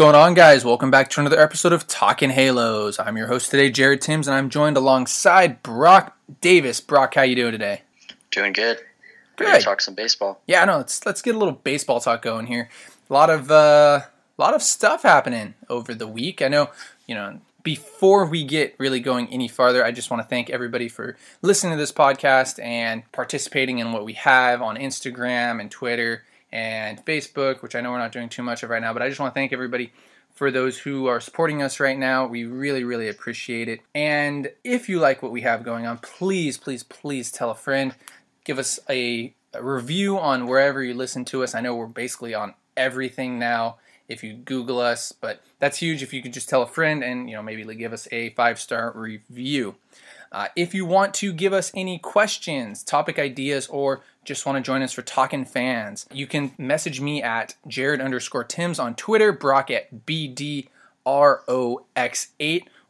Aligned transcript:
Going 0.00 0.14
on, 0.14 0.32
guys? 0.32 0.64
Welcome 0.64 0.90
back 0.90 1.10
to 1.10 1.20
another 1.20 1.38
episode 1.38 1.74
of 1.74 1.86
Talking 1.86 2.30
Halos. 2.30 2.98
I'm 2.98 3.18
your 3.18 3.26
host 3.26 3.50
today, 3.50 3.70
Jared 3.70 4.00
Timms, 4.00 4.26
and 4.26 4.34
I'm 4.34 4.48
joined 4.48 4.78
alongside 4.78 5.62
Brock 5.62 6.16
Davis. 6.40 6.80
Brock, 6.80 7.16
how 7.16 7.20
you 7.20 7.36
doing 7.36 7.52
today? 7.52 7.82
Doing 8.30 8.54
good. 8.54 8.78
Good. 9.36 9.60
Talk 9.60 9.82
some 9.82 9.94
baseball. 9.94 10.40
Yeah, 10.46 10.64
no, 10.64 10.78
let's 10.78 11.04
let's 11.04 11.20
get 11.20 11.34
a 11.34 11.38
little 11.38 11.52
baseball 11.52 12.00
talk 12.00 12.22
going 12.22 12.46
here. 12.46 12.70
A 13.10 13.12
lot 13.12 13.28
of 13.28 13.50
uh, 13.50 14.00
a 14.04 14.40
lot 14.40 14.54
of 14.54 14.62
stuff 14.62 15.02
happening 15.02 15.52
over 15.68 15.94
the 15.94 16.08
week. 16.08 16.40
I 16.40 16.48
know, 16.48 16.70
you 17.06 17.14
know. 17.14 17.38
Before 17.62 18.24
we 18.24 18.42
get 18.42 18.74
really 18.78 19.00
going 19.00 19.28
any 19.28 19.48
farther, 19.48 19.84
I 19.84 19.92
just 19.92 20.10
want 20.10 20.22
to 20.22 20.26
thank 20.26 20.48
everybody 20.48 20.88
for 20.88 21.18
listening 21.42 21.74
to 21.74 21.76
this 21.76 21.92
podcast 21.92 22.58
and 22.64 23.02
participating 23.12 23.80
in 23.80 23.92
what 23.92 24.06
we 24.06 24.14
have 24.14 24.62
on 24.62 24.78
Instagram 24.78 25.60
and 25.60 25.70
Twitter 25.70 26.24
and 26.52 27.04
Facebook, 27.04 27.62
which 27.62 27.74
I 27.74 27.80
know 27.80 27.92
we're 27.92 27.98
not 27.98 28.12
doing 28.12 28.28
too 28.28 28.42
much 28.42 28.62
of 28.62 28.70
right 28.70 28.82
now, 28.82 28.92
but 28.92 29.02
I 29.02 29.08
just 29.08 29.20
want 29.20 29.34
to 29.34 29.38
thank 29.38 29.52
everybody 29.52 29.92
for 30.34 30.50
those 30.50 30.78
who 30.78 31.06
are 31.06 31.20
supporting 31.20 31.62
us 31.62 31.80
right 31.80 31.98
now. 31.98 32.26
We 32.26 32.44
really, 32.44 32.84
really 32.84 33.08
appreciate 33.08 33.68
it. 33.68 33.80
And 33.94 34.50
if 34.64 34.88
you 34.88 34.98
like 34.98 35.22
what 35.22 35.32
we 35.32 35.42
have 35.42 35.62
going 35.62 35.86
on, 35.86 35.98
please, 35.98 36.56
please, 36.58 36.82
please 36.82 37.30
tell 37.30 37.50
a 37.50 37.54
friend. 37.54 37.94
Give 38.44 38.58
us 38.58 38.80
a, 38.88 39.34
a 39.52 39.62
review 39.62 40.18
on 40.18 40.46
wherever 40.46 40.82
you 40.82 40.94
listen 40.94 41.24
to 41.26 41.42
us. 41.42 41.54
I 41.54 41.60
know 41.60 41.74
we're 41.74 41.86
basically 41.86 42.34
on 42.34 42.54
everything 42.76 43.38
now 43.38 43.76
if 44.08 44.24
you 44.24 44.34
Google 44.34 44.80
us, 44.80 45.12
but 45.12 45.40
that's 45.60 45.78
huge 45.78 46.02
if 46.02 46.12
you 46.12 46.22
could 46.22 46.32
just 46.32 46.48
tell 46.48 46.62
a 46.62 46.66
friend 46.66 47.04
and 47.04 47.30
you 47.30 47.36
know 47.36 47.42
maybe 47.42 47.64
give 47.74 47.92
us 47.92 48.08
a 48.10 48.30
five 48.30 48.58
star 48.58 48.92
review. 48.94 49.76
Uh, 50.32 50.48
if 50.54 50.74
you 50.74 50.86
want 50.86 51.12
to 51.14 51.32
give 51.32 51.52
us 51.52 51.72
any 51.74 51.98
questions, 51.98 52.84
topic 52.84 53.18
ideas, 53.18 53.66
or 53.66 54.02
just 54.24 54.46
want 54.46 54.56
to 54.56 54.62
join 54.62 54.80
us 54.82 54.92
for 54.92 55.02
talking 55.02 55.44
fans, 55.44 56.06
you 56.12 56.26
can 56.26 56.52
message 56.56 57.00
me 57.00 57.20
at 57.22 57.56
Jared 57.66 58.00
underscore 58.00 58.44
Timms 58.44 58.78
on 58.78 58.94
Twitter, 58.94 59.32
Brock 59.32 59.70
at 59.70 60.06
BDROX8, 60.06 60.68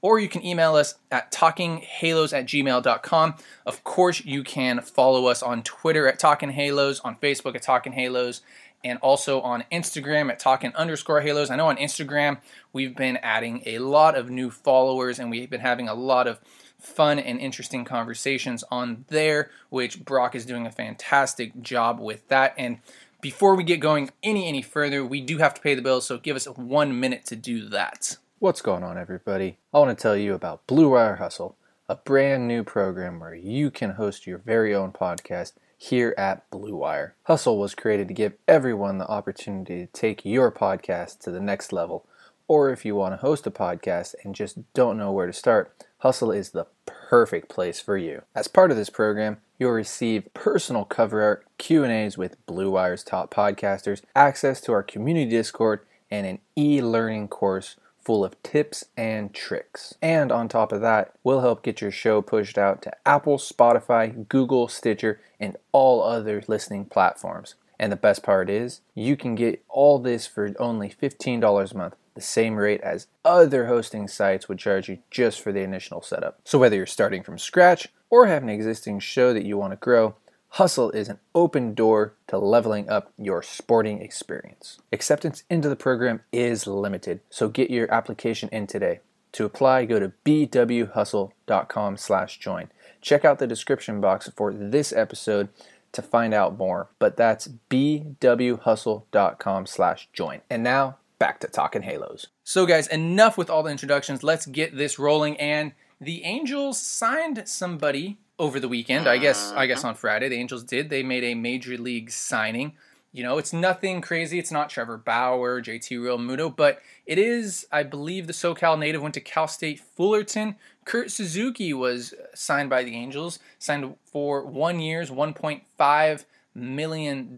or 0.02 0.18
you 0.18 0.28
can 0.28 0.44
email 0.44 0.74
us 0.74 0.96
at 1.10 1.32
talkinghalos 1.32 2.36
at 2.36 2.46
gmail.com. 2.46 3.34
Of 3.64 3.84
course, 3.84 4.24
you 4.24 4.42
can 4.42 4.80
follow 4.82 5.26
us 5.26 5.42
on 5.42 5.62
Twitter 5.62 6.06
at 6.08 6.18
Talking 6.18 6.50
Halos, 6.50 7.00
on 7.00 7.16
Facebook 7.16 7.54
at 7.54 7.62
Talking 7.62 7.92
Halos, 7.92 8.42
and 8.82 8.98
also 9.00 9.40
on 9.40 9.64
Instagram 9.70 10.30
at 10.30 10.38
talking 10.38 10.74
underscore 10.74 11.20
halos. 11.20 11.50
I 11.50 11.56
know 11.56 11.68
on 11.68 11.76
Instagram 11.76 12.38
we've 12.72 12.96
been 12.96 13.18
adding 13.18 13.62
a 13.66 13.78
lot 13.78 14.16
of 14.16 14.30
new 14.30 14.50
followers 14.50 15.18
and 15.18 15.30
we've 15.30 15.50
been 15.50 15.60
having 15.60 15.88
a 15.88 15.94
lot 15.94 16.26
of 16.26 16.40
fun 16.80 17.18
and 17.18 17.38
interesting 17.38 17.84
conversations 17.84 18.64
on 18.70 19.04
there, 19.08 19.50
which 19.68 20.04
Brock 20.04 20.34
is 20.34 20.46
doing 20.46 20.66
a 20.66 20.70
fantastic 20.72 21.60
job 21.62 22.00
with 22.00 22.26
that. 22.28 22.54
And 22.56 22.78
before 23.20 23.54
we 23.54 23.64
get 23.64 23.80
going 23.80 24.10
any 24.22 24.48
any 24.48 24.62
further, 24.62 25.04
we 25.04 25.20
do 25.20 25.38
have 25.38 25.54
to 25.54 25.60
pay 25.60 25.74
the 25.74 25.82
bills, 25.82 26.06
so 26.06 26.18
give 26.18 26.36
us 26.36 26.46
one 26.46 26.98
minute 26.98 27.26
to 27.26 27.36
do 27.36 27.68
that. 27.68 28.16
What's 28.38 28.62
going 28.62 28.82
on, 28.82 28.96
everybody? 28.96 29.58
I 29.74 29.78
want 29.78 29.96
to 29.96 30.02
tell 30.02 30.16
you 30.16 30.32
about 30.32 30.66
Blue 30.66 30.90
Wire 30.90 31.16
Hustle, 31.16 31.56
a 31.88 31.96
brand 31.96 32.48
new 32.48 32.64
program 32.64 33.20
where 33.20 33.34
you 33.34 33.70
can 33.70 33.90
host 33.90 34.26
your 34.26 34.38
very 34.38 34.74
own 34.74 34.92
podcast 34.92 35.52
here 35.76 36.14
at 36.16 36.48
Blue 36.50 36.76
Wire. 36.76 37.14
Hustle 37.24 37.58
was 37.58 37.74
created 37.74 38.08
to 38.08 38.14
give 38.14 38.34
everyone 38.48 38.98
the 38.98 39.08
opportunity 39.08 39.86
to 39.86 39.92
take 39.92 40.24
your 40.24 40.50
podcast 40.50 41.18
to 41.20 41.30
the 41.30 41.40
next 41.40 41.72
level. 41.72 42.06
Or 42.48 42.70
if 42.70 42.84
you 42.84 42.94
want 42.94 43.14
to 43.14 43.18
host 43.18 43.46
a 43.46 43.50
podcast 43.50 44.14
and 44.24 44.34
just 44.34 44.58
don't 44.74 44.98
know 44.98 45.12
where 45.12 45.26
to 45.26 45.32
start, 45.32 45.74
Hustle 46.00 46.32
is 46.32 46.50
the 46.50 46.66
perfect 46.86 47.50
place 47.50 47.78
for 47.78 47.98
you. 47.98 48.22
As 48.34 48.48
part 48.48 48.70
of 48.70 48.76
this 48.78 48.88
program, 48.88 49.36
you'll 49.58 49.72
receive 49.72 50.32
personal 50.32 50.86
cover 50.86 51.20
art, 51.20 51.44
Q&As 51.58 52.16
with 52.16 52.44
Blue 52.46 52.70
Wire's 52.70 53.04
top 53.04 53.32
podcasters, 53.32 54.00
access 54.16 54.62
to 54.62 54.72
our 54.72 54.82
community 54.82 55.30
Discord, 55.30 55.80
and 56.10 56.26
an 56.26 56.38
e-learning 56.56 57.28
course 57.28 57.76
full 58.02 58.24
of 58.24 58.42
tips 58.42 58.86
and 58.96 59.34
tricks. 59.34 59.94
And 60.00 60.32
on 60.32 60.48
top 60.48 60.72
of 60.72 60.80
that, 60.80 61.12
we'll 61.22 61.42
help 61.42 61.62
get 61.62 61.82
your 61.82 61.90
show 61.90 62.22
pushed 62.22 62.56
out 62.56 62.80
to 62.82 62.96
Apple, 63.04 63.36
Spotify, 63.36 64.26
Google, 64.26 64.68
Stitcher, 64.68 65.20
and 65.38 65.58
all 65.70 66.02
other 66.02 66.42
listening 66.48 66.86
platforms. 66.86 67.56
And 67.78 67.92
the 67.92 67.96
best 67.96 68.22
part 68.22 68.48
is, 68.48 68.80
you 68.94 69.18
can 69.18 69.34
get 69.34 69.62
all 69.68 69.98
this 69.98 70.26
for 70.26 70.50
only 70.58 70.88
$15 70.88 71.72
a 71.72 71.76
month, 71.76 71.94
the 72.14 72.20
same 72.20 72.56
rate 72.56 72.80
as 72.80 73.06
other 73.24 73.66
hosting 73.66 74.08
sites 74.08 74.48
would 74.48 74.58
charge 74.58 74.88
you 74.88 74.98
just 75.10 75.40
for 75.40 75.52
the 75.52 75.60
initial 75.60 76.02
setup. 76.02 76.40
So 76.44 76.58
whether 76.58 76.76
you're 76.76 76.86
starting 76.86 77.22
from 77.22 77.38
scratch 77.38 77.88
or 78.08 78.26
have 78.26 78.42
an 78.42 78.48
existing 78.48 79.00
show 79.00 79.32
that 79.32 79.44
you 79.44 79.56
want 79.56 79.72
to 79.72 79.76
grow, 79.76 80.16
Hustle 80.54 80.90
is 80.90 81.08
an 81.08 81.20
open 81.32 81.74
door 81.74 82.14
to 82.26 82.36
leveling 82.36 82.90
up 82.90 83.12
your 83.16 83.40
sporting 83.40 84.02
experience. 84.02 84.78
Acceptance 84.92 85.44
into 85.48 85.68
the 85.68 85.76
program 85.76 86.22
is 86.32 86.66
limited, 86.66 87.20
so 87.30 87.48
get 87.48 87.70
your 87.70 87.92
application 87.92 88.48
in 88.50 88.66
today. 88.66 88.98
To 89.32 89.44
apply, 89.44 89.84
go 89.84 90.00
to 90.00 90.12
bwhustle.com 90.24 91.96
slash 91.96 92.38
join. 92.40 92.68
Check 93.00 93.24
out 93.24 93.38
the 93.38 93.46
description 93.46 94.00
box 94.00 94.28
for 94.36 94.52
this 94.52 94.92
episode 94.92 95.50
to 95.92 96.02
find 96.02 96.34
out 96.34 96.58
more, 96.58 96.88
but 96.98 97.16
that's 97.16 97.48
bwhustle.com 97.70 99.66
slash 99.66 100.08
join. 100.12 100.40
And 100.50 100.64
now, 100.64 100.96
back 101.20 101.38
to 101.40 101.46
talking 101.46 101.82
Halos. 101.82 102.26
So, 102.42 102.66
guys, 102.66 102.88
enough 102.88 103.38
with 103.38 103.48
all 103.48 103.62
the 103.62 103.70
introductions. 103.70 104.24
Let's 104.24 104.46
get 104.46 104.76
this 104.76 104.98
rolling. 104.98 105.38
And 105.38 105.72
the 106.00 106.24
Angels 106.24 106.80
signed 106.80 107.44
somebody 107.46 108.18
over 108.40 108.58
the 108.58 108.68
weekend. 108.68 109.06
I 109.06 109.18
guess 109.18 109.52
I 109.52 109.66
guess 109.66 109.80
uh-huh. 109.80 109.88
on 109.88 109.94
Friday 109.94 110.28
the 110.28 110.36
Angels 110.36 110.64
did. 110.64 110.90
They 110.90 111.04
made 111.04 111.22
a 111.22 111.34
major 111.34 111.76
league 111.78 112.10
signing. 112.10 112.72
You 113.12 113.24
know, 113.24 113.38
it's 113.38 113.52
nothing 113.52 114.00
crazy. 114.00 114.38
It's 114.38 114.52
not 114.52 114.70
Trevor 114.70 114.96
Bauer, 114.96 115.60
JT 115.60 115.98
Realmuto, 115.98 116.54
but 116.54 116.80
it 117.06 117.18
is, 117.18 117.66
I 117.72 117.82
believe, 117.82 118.28
the 118.28 118.32
SoCal 118.32 118.78
native 118.78 119.02
went 119.02 119.14
to 119.14 119.20
Cal 119.20 119.48
State 119.48 119.80
Fullerton. 119.80 120.54
Kurt 120.84 121.10
Suzuki 121.10 121.74
was 121.74 122.12
uh, 122.12 122.26
signed 122.34 122.70
by 122.70 122.84
the 122.84 122.94
Angels, 122.94 123.40
signed 123.58 123.96
for 124.04 124.44
one 124.44 124.78
year's 124.78 125.10
$1.5 125.10 126.24
million. 126.54 127.36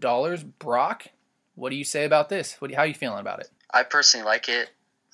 Brock, 0.59 1.07
what 1.55 1.71
do 1.71 1.75
you 1.75 1.83
say 1.83 2.05
about 2.05 2.29
this? 2.29 2.55
What, 2.59 2.71
how 2.75 2.83
are 2.83 2.87
you 2.87 2.93
feeling 2.93 3.19
about 3.19 3.39
it? 3.39 3.49
I 3.73 3.83
personally 3.83 4.25
like 4.25 4.49
it. 4.49 4.69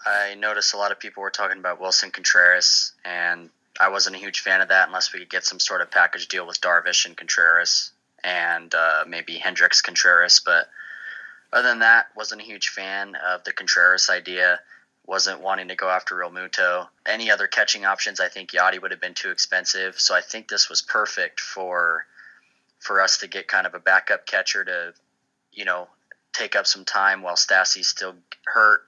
I 0.05 0.35
noticed 0.35 0.73
a 0.73 0.77
lot 0.77 0.91
of 0.91 0.99
people 0.99 1.23
were 1.23 1.29
talking 1.29 1.59
about 1.59 1.79
Willson 1.79 2.11
Contreras, 2.11 2.93
and 3.05 3.49
I 3.79 3.89
wasn't 3.89 4.17
a 4.17 4.19
huge 4.19 4.41
fan 4.41 4.61
of 4.61 4.69
that 4.69 4.87
unless 4.87 5.13
we 5.13 5.19
could 5.19 5.29
get 5.29 5.45
some 5.45 5.59
sort 5.59 5.81
of 5.81 5.91
package 5.91 6.27
deal 6.27 6.45
with 6.45 6.59
Darvish 6.59 7.05
and 7.05 7.15
Contreras 7.15 7.91
and 8.23 8.73
uh, 8.75 9.05
maybe 9.07 9.37
Hendricks 9.37 9.81
Contreras. 9.81 10.41
But 10.45 10.67
other 11.53 11.69
than 11.69 11.79
that, 11.79 12.07
wasn't 12.15 12.41
a 12.41 12.45
huge 12.45 12.69
fan 12.69 13.15
of 13.15 13.43
the 13.45 13.53
Contreras 13.53 14.09
idea. 14.09 14.59
Wasn't 15.05 15.41
wanting 15.41 15.69
to 15.69 15.75
go 15.75 15.89
after 15.89 16.15
Realmuto. 16.15 16.87
Any 17.05 17.31
other 17.31 17.47
catching 17.47 17.85
options, 17.85 18.19
I 18.19 18.27
think 18.27 18.51
Yachty 18.51 18.81
would 18.81 18.91
have 18.91 19.01
been 19.01 19.13
too 19.13 19.31
expensive. 19.31 19.99
So 19.99 20.13
I 20.13 20.21
think 20.21 20.49
this 20.49 20.69
was 20.69 20.81
perfect 20.81 21.39
for 21.39 22.05
for 22.79 23.01
us 23.01 23.17
to 23.17 23.27
get 23.27 23.47
kind 23.47 23.67
of 23.67 23.73
a 23.73 23.79
backup 23.79 24.25
catcher 24.25 24.63
to, 24.63 24.93
you 25.51 25.65
know, 25.65 25.89
take 26.33 26.55
up 26.55 26.67
some 26.67 26.85
time 26.85 27.21
while 27.21 27.35
Stassi's 27.35 27.87
still 27.87 28.15
hurt, 28.45 28.81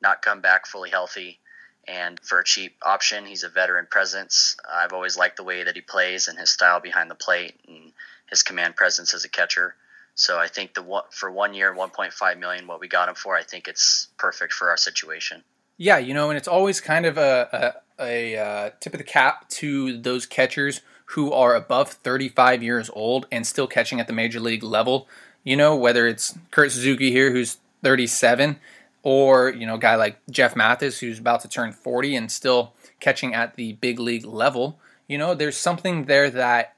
not 0.00 0.22
come 0.22 0.40
back 0.40 0.66
fully 0.66 0.90
healthy 0.90 1.38
And 1.86 2.20
for 2.20 2.40
a 2.40 2.44
cheap 2.44 2.76
option, 2.82 3.24
he's 3.24 3.44
a 3.44 3.48
veteran 3.48 3.86
presence. 3.90 4.56
I've 4.70 4.92
always 4.92 5.16
liked 5.16 5.38
the 5.38 5.42
way 5.42 5.64
that 5.64 5.74
he 5.74 5.80
plays 5.80 6.28
and 6.28 6.38
his 6.38 6.50
style 6.50 6.80
behind 6.80 7.10
the 7.10 7.14
plate 7.14 7.54
and 7.66 7.92
his 8.28 8.42
command 8.42 8.76
presence 8.76 9.14
as 9.14 9.24
a 9.24 9.28
catcher. 9.28 9.74
So 10.14 10.38
I 10.38 10.48
think 10.48 10.74
the 10.74 11.02
for 11.10 11.30
one 11.30 11.54
year, 11.54 11.74
1.5 11.74 12.38
million, 12.38 12.66
what 12.66 12.80
we 12.80 12.88
got 12.88 13.08
him 13.08 13.14
for, 13.14 13.34
I 13.34 13.42
think 13.42 13.68
it's 13.68 14.08
perfect 14.18 14.52
for 14.52 14.68
our 14.68 14.76
situation. 14.76 15.42
Yeah, 15.78 15.96
you 15.98 16.12
know, 16.12 16.28
and 16.28 16.36
it's 16.36 16.48
always 16.48 16.80
kind 16.80 17.06
of 17.06 17.16
a, 17.16 17.80
a, 17.98 18.04
a 18.04 18.36
uh, 18.36 18.70
tip 18.80 18.92
of 18.92 18.98
the 18.98 19.04
cap 19.04 19.48
to 19.50 19.96
those 19.96 20.26
catchers 20.26 20.82
who 21.12 21.32
are 21.32 21.54
above 21.54 21.88
35 21.90 22.62
years 22.62 22.90
old 22.92 23.26
and 23.32 23.46
still 23.46 23.66
catching 23.66 23.98
at 23.98 24.08
the 24.08 24.12
major 24.12 24.40
league 24.40 24.62
level. 24.62 25.08
You 25.44 25.56
know, 25.56 25.76
whether 25.76 26.06
it's 26.06 26.36
Kurt 26.50 26.72
Suzuki 26.72 27.10
here, 27.10 27.30
who's 27.30 27.58
37, 27.82 28.58
or 29.02 29.50
you 29.50 29.66
know, 29.66 29.76
a 29.76 29.78
guy 29.78 29.94
like 29.94 30.18
Jeff 30.30 30.56
Mathis, 30.56 30.98
who's 30.98 31.18
about 31.18 31.40
to 31.40 31.48
turn 31.48 31.72
40 31.72 32.16
and 32.16 32.30
still 32.30 32.74
catching 33.00 33.34
at 33.34 33.56
the 33.56 33.74
big 33.74 33.98
league 33.98 34.26
level. 34.26 34.78
You 35.06 35.18
know, 35.18 35.34
there's 35.34 35.56
something 35.56 36.04
there 36.04 36.30
that 36.30 36.74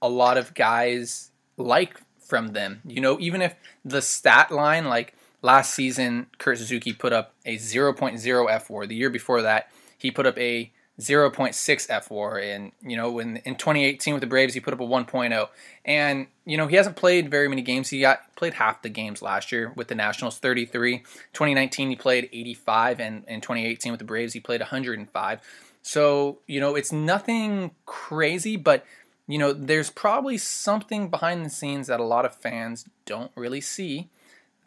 a 0.00 0.08
lot 0.08 0.38
of 0.38 0.54
guys 0.54 1.30
like 1.56 2.00
from 2.18 2.48
them. 2.48 2.80
You 2.86 3.00
know, 3.00 3.18
even 3.20 3.42
if 3.42 3.54
the 3.84 4.02
stat 4.02 4.50
line, 4.50 4.86
like 4.86 5.14
last 5.42 5.74
season, 5.74 6.26
Kurt 6.38 6.58
Suzuki 6.58 6.92
put 6.92 7.12
up 7.12 7.34
a 7.44 7.56
0.0 7.56 8.18
fWAR. 8.18 8.88
The 8.88 8.94
year 8.94 9.10
before 9.10 9.42
that, 9.42 9.70
he 9.98 10.10
put 10.10 10.26
up 10.26 10.38
a 10.38 10.72
0.6 11.00 11.88
fWAR. 11.88 12.54
And, 12.54 12.72
you 12.82 12.96
know, 12.96 13.10
when 13.10 13.38
in 13.38 13.56
2018 13.56 14.14
with 14.14 14.20
the 14.20 14.26
Braves, 14.26 14.54
he 14.54 14.60
put 14.60 14.74
up 14.74 14.80
a 14.80 14.84
1.0. 14.84 15.48
And, 15.84 16.26
you 16.44 16.56
know, 16.56 16.66
he 16.66 16.76
hasn't 16.76 16.96
played 16.96 17.30
very 17.30 17.48
many 17.48 17.62
games. 17.62 17.90
He 17.90 18.00
got 18.00 18.34
played 18.36 18.54
half 18.54 18.82
the 18.82 18.88
games 18.88 19.22
last 19.22 19.52
year 19.52 19.72
with 19.74 19.88
the 19.88 19.94
Nationals, 19.94 20.38
33. 20.38 20.98
2019, 21.32 21.90
he 21.90 21.96
played 21.96 22.28
85. 22.32 23.00
And 23.00 23.24
in 23.26 23.40
2018 23.40 23.92
with 23.92 23.98
the 23.98 24.04
Braves, 24.04 24.32
he 24.32 24.40
played 24.40 24.60
105. 24.60 25.40
So, 25.82 26.38
you 26.46 26.60
know, 26.60 26.76
it's 26.76 26.92
nothing 26.92 27.72
crazy, 27.84 28.56
but 28.56 28.84
you 29.26 29.38
know, 29.38 29.52
there's 29.52 29.90
probably 29.90 30.36
something 30.36 31.08
behind 31.08 31.44
the 31.44 31.50
scenes 31.50 31.86
that 31.86 32.00
a 32.00 32.04
lot 32.04 32.24
of 32.24 32.34
fans 32.34 32.86
don't 33.06 33.30
really 33.34 33.60
see 33.60 34.08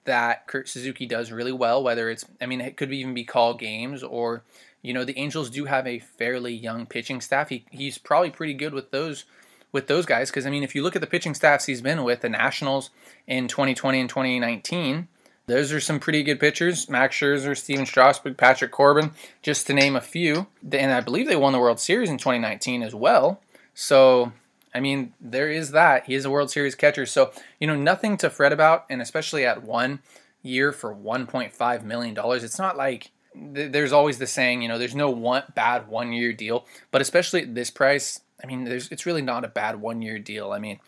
that 0.06 0.48
Kurt 0.48 0.68
Suzuki 0.68 1.06
does 1.06 1.32
really 1.32 1.52
well, 1.52 1.84
whether 1.84 2.10
it's, 2.10 2.26
I 2.42 2.46
mean, 2.46 2.62
it 2.62 2.78
could 2.78 2.92
even 2.92 3.14
be 3.14 3.24
call 3.24 3.54
games 3.54 4.02
or, 4.02 4.42
you 4.82 4.94
know, 4.94 5.04
the 5.04 5.18
Angels 5.18 5.50
do 5.50 5.66
have 5.66 5.88
a 5.88 6.00
fairly 6.00 6.54
young 6.54 6.86
pitching 6.86 7.22
staff. 7.22 7.50
He, 7.50 7.66
he's 7.72 7.98
probably 7.98 8.30
pretty 8.30 8.54
good 8.54 8.74
with 8.74 8.92
those 8.92 9.26
with 9.74 9.88
those 9.88 10.06
guys 10.06 10.30
because 10.30 10.46
I 10.46 10.50
mean, 10.50 10.64
if 10.64 10.76
you 10.76 10.84
look 10.84 10.96
at 10.96 11.02
the 11.02 11.08
pitching 11.08 11.34
staffs 11.34 11.66
he's 11.66 11.82
been 11.82 12.04
with, 12.04 12.22
the 12.22 12.30
Nationals 12.30 12.90
in 13.28 13.48
2020 13.48 14.00
and 14.00 14.10
2019, 14.10 15.08
those 15.46 15.74
are 15.74 15.82
some 15.82 16.00
pretty 16.00 16.24
good 16.24 16.40
pitchers. 16.40 16.90
Max 16.90 17.16
Scherzer, 17.18 17.56
Stephen 17.56 17.86
Strasburg, 17.86 18.38
Patrick 18.38 18.72
Corbin, 18.72 19.12
just 19.42 19.68
to 19.68 19.74
name 19.74 19.96
a 19.96 20.02
few. 20.02 20.48
And 20.72 20.92
I 20.92 21.02
believe 21.02 21.28
they 21.28 21.36
won 21.36 21.54
the 21.54 21.60
World 21.60 21.80
Series 21.80 22.10
in 22.10 22.18
2019 22.18 22.82
as 22.82 22.96
well. 22.96 23.42
So 23.74 24.32
I 24.78 24.80
mean, 24.80 25.14
there 25.20 25.50
is 25.50 25.72
that. 25.72 26.06
He 26.06 26.14
is 26.14 26.24
a 26.24 26.30
World 26.30 26.52
Series 26.52 26.76
catcher. 26.76 27.08
So, 27.08 27.32
you 27.60 27.66
know, 27.66 27.76
nothing 27.76 28.16
to 28.18 28.30
fret 28.30 28.54
about. 28.54 28.86
And 28.90 29.02
especially 29.02 29.44
at 29.44 29.64
one 29.64 30.02
year 30.44 30.72
for 30.72 30.94
$1.5 30.94 31.84
million, 31.84 32.16
it's 32.16 32.60
not 32.60 32.78
like 32.78 33.12
th- 33.54 33.72
there's 33.72 33.94
always 33.94 34.18
the 34.18 34.28
saying, 34.28 34.62
you 34.62 34.68
know, 34.68 34.78
there's 34.78 34.95
no 34.95 35.10
one 35.10 35.44
bad 35.56 35.88
one 35.88 36.12
year 36.12 36.34
deal. 36.34 36.66
But 36.92 37.01
especially 37.01 37.44
at 37.44 37.56
this 37.56 37.69
price, 37.69 38.22
I 38.44 38.48
mean, 38.48 38.63
there's 38.63 38.92
it's 38.92 39.06
really 39.06 39.22
not 39.22 39.45
a 39.45 39.50
bad 39.50 39.81
one 39.81 40.01
year 40.01 40.19
deal. 40.19 40.51
I 40.51 40.60
mean, 40.60 40.80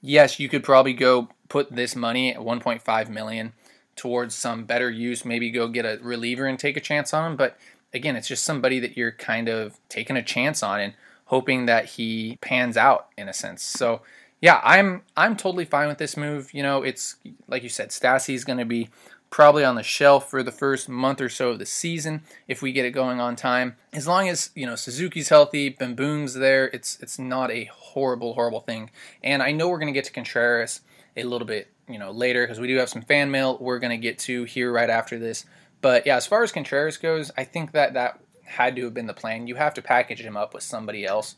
yes, 0.00 0.38
you 0.38 0.48
could 0.48 0.64
probably 0.64 0.94
go 0.94 1.28
put 1.48 1.70
this 1.72 1.94
money 1.94 2.34
at 2.34 2.40
1.5 2.40 3.08
million 3.08 3.52
towards 3.94 4.34
some 4.34 4.64
better 4.64 4.90
use, 4.90 5.24
maybe 5.24 5.50
go 5.50 5.68
get 5.68 5.86
a 5.86 5.98
reliever 6.02 6.46
and 6.46 6.58
take 6.58 6.76
a 6.76 6.80
chance 6.80 7.14
on 7.14 7.32
him. 7.32 7.36
But 7.36 7.56
again, 7.94 8.16
it's 8.16 8.28
just 8.28 8.44
somebody 8.44 8.78
that 8.80 8.96
you're 8.96 9.12
kind 9.12 9.48
of 9.48 9.78
taking 9.88 10.16
a 10.16 10.22
chance 10.22 10.62
on. 10.62 10.80
And 10.80 10.94
hoping 11.26 11.66
that 11.66 11.84
he 11.84 12.38
pans 12.40 12.76
out 12.76 13.08
in 13.16 13.28
a 13.28 13.32
sense. 13.32 13.62
So 13.62 14.02
yeah, 14.40 14.60
I'm 14.64 15.02
I'm 15.16 15.36
totally 15.36 15.64
fine 15.64 15.88
with 15.88 15.98
this 15.98 16.16
move. 16.16 16.52
You 16.52 16.62
know, 16.62 16.82
it's 16.82 17.16
like 17.46 17.62
you 17.62 17.68
said, 17.68 17.90
Stassi's 17.90 18.44
going 18.44 18.58
to 18.58 18.64
be 18.64 18.88
probably 19.30 19.64
on 19.64 19.74
the 19.74 19.82
shelf 19.82 20.30
for 20.30 20.42
the 20.42 20.52
first 20.52 20.88
month 20.88 21.20
or 21.20 21.28
so 21.28 21.50
of 21.50 21.58
the 21.58 21.66
season 21.66 22.22
if 22.48 22.62
we 22.62 22.72
get 22.72 22.84
it 22.84 22.92
going 22.92 23.20
on 23.20 23.36
time. 23.36 23.76
As 23.92 24.06
long 24.06 24.28
as 24.28 24.50
you 24.54 24.66
know 24.66 24.76
Suzuki's 24.76 25.28
healthy, 25.28 25.68
Bemboom's 25.68 26.34
there, 26.34 26.66
it's 26.68 26.98
it's 27.00 27.18
not 27.18 27.50
a 27.50 27.64
horrible 27.64 28.34
horrible 28.34 28.60
thing. 28.60 28.90
And 29.22 29.42
I 29.42 29.52
know 29.52 29.68
we're 29.68 29.78
going 29.78 29.92
to 29.92 29.98
get 29.98 30.04
to 30.04 30.12
Contreras 30.12 30.80
a 31.16 31.24
little 31.24 31.46
bit 31.46 31.68
you 31.88 31.98
know 31.98 32.10
later 32.10 32.44
because 32.44 32.60
we 32.60 32.68
do 32.68 32.76
have 32.76 32.88
some 32.88 33.02
fan 33.02 33.30
mail 33.30 33.56
we're 33.60 33.78
going 33.78 33.90
to 33.90 33.96
get 33.96 34.18
to 34.20 34.44
here 34.44 34.72
right 34.72 34.90
after 34.90 35.18
this. 35.18 35.44
But 35.80 36.06
yeah, 36.06 36.16
as 36.16 36.26
far 36.26 36.42
as 36.42 36.52
Contreras 36.52 36.96
goes, 36.96 37.30
I 37.36 37.44
think 37.44 37.72
that 37.72 37.94
that 37.94 38.20
had 38.44 38.76
to 38.76 38.84
have 38.84 38.94
been 38.94 39.06
the 39.06 39.14
plan. 39.14 39.46
You 39.46 39.56
have 39.56 39.74
to 39.74 39.82
package 39.82 40.20
him 40.20 40.36
up 40.36 40.54
with 40.54 40.62
somebody 40.62 41.04
else 41.04 41.34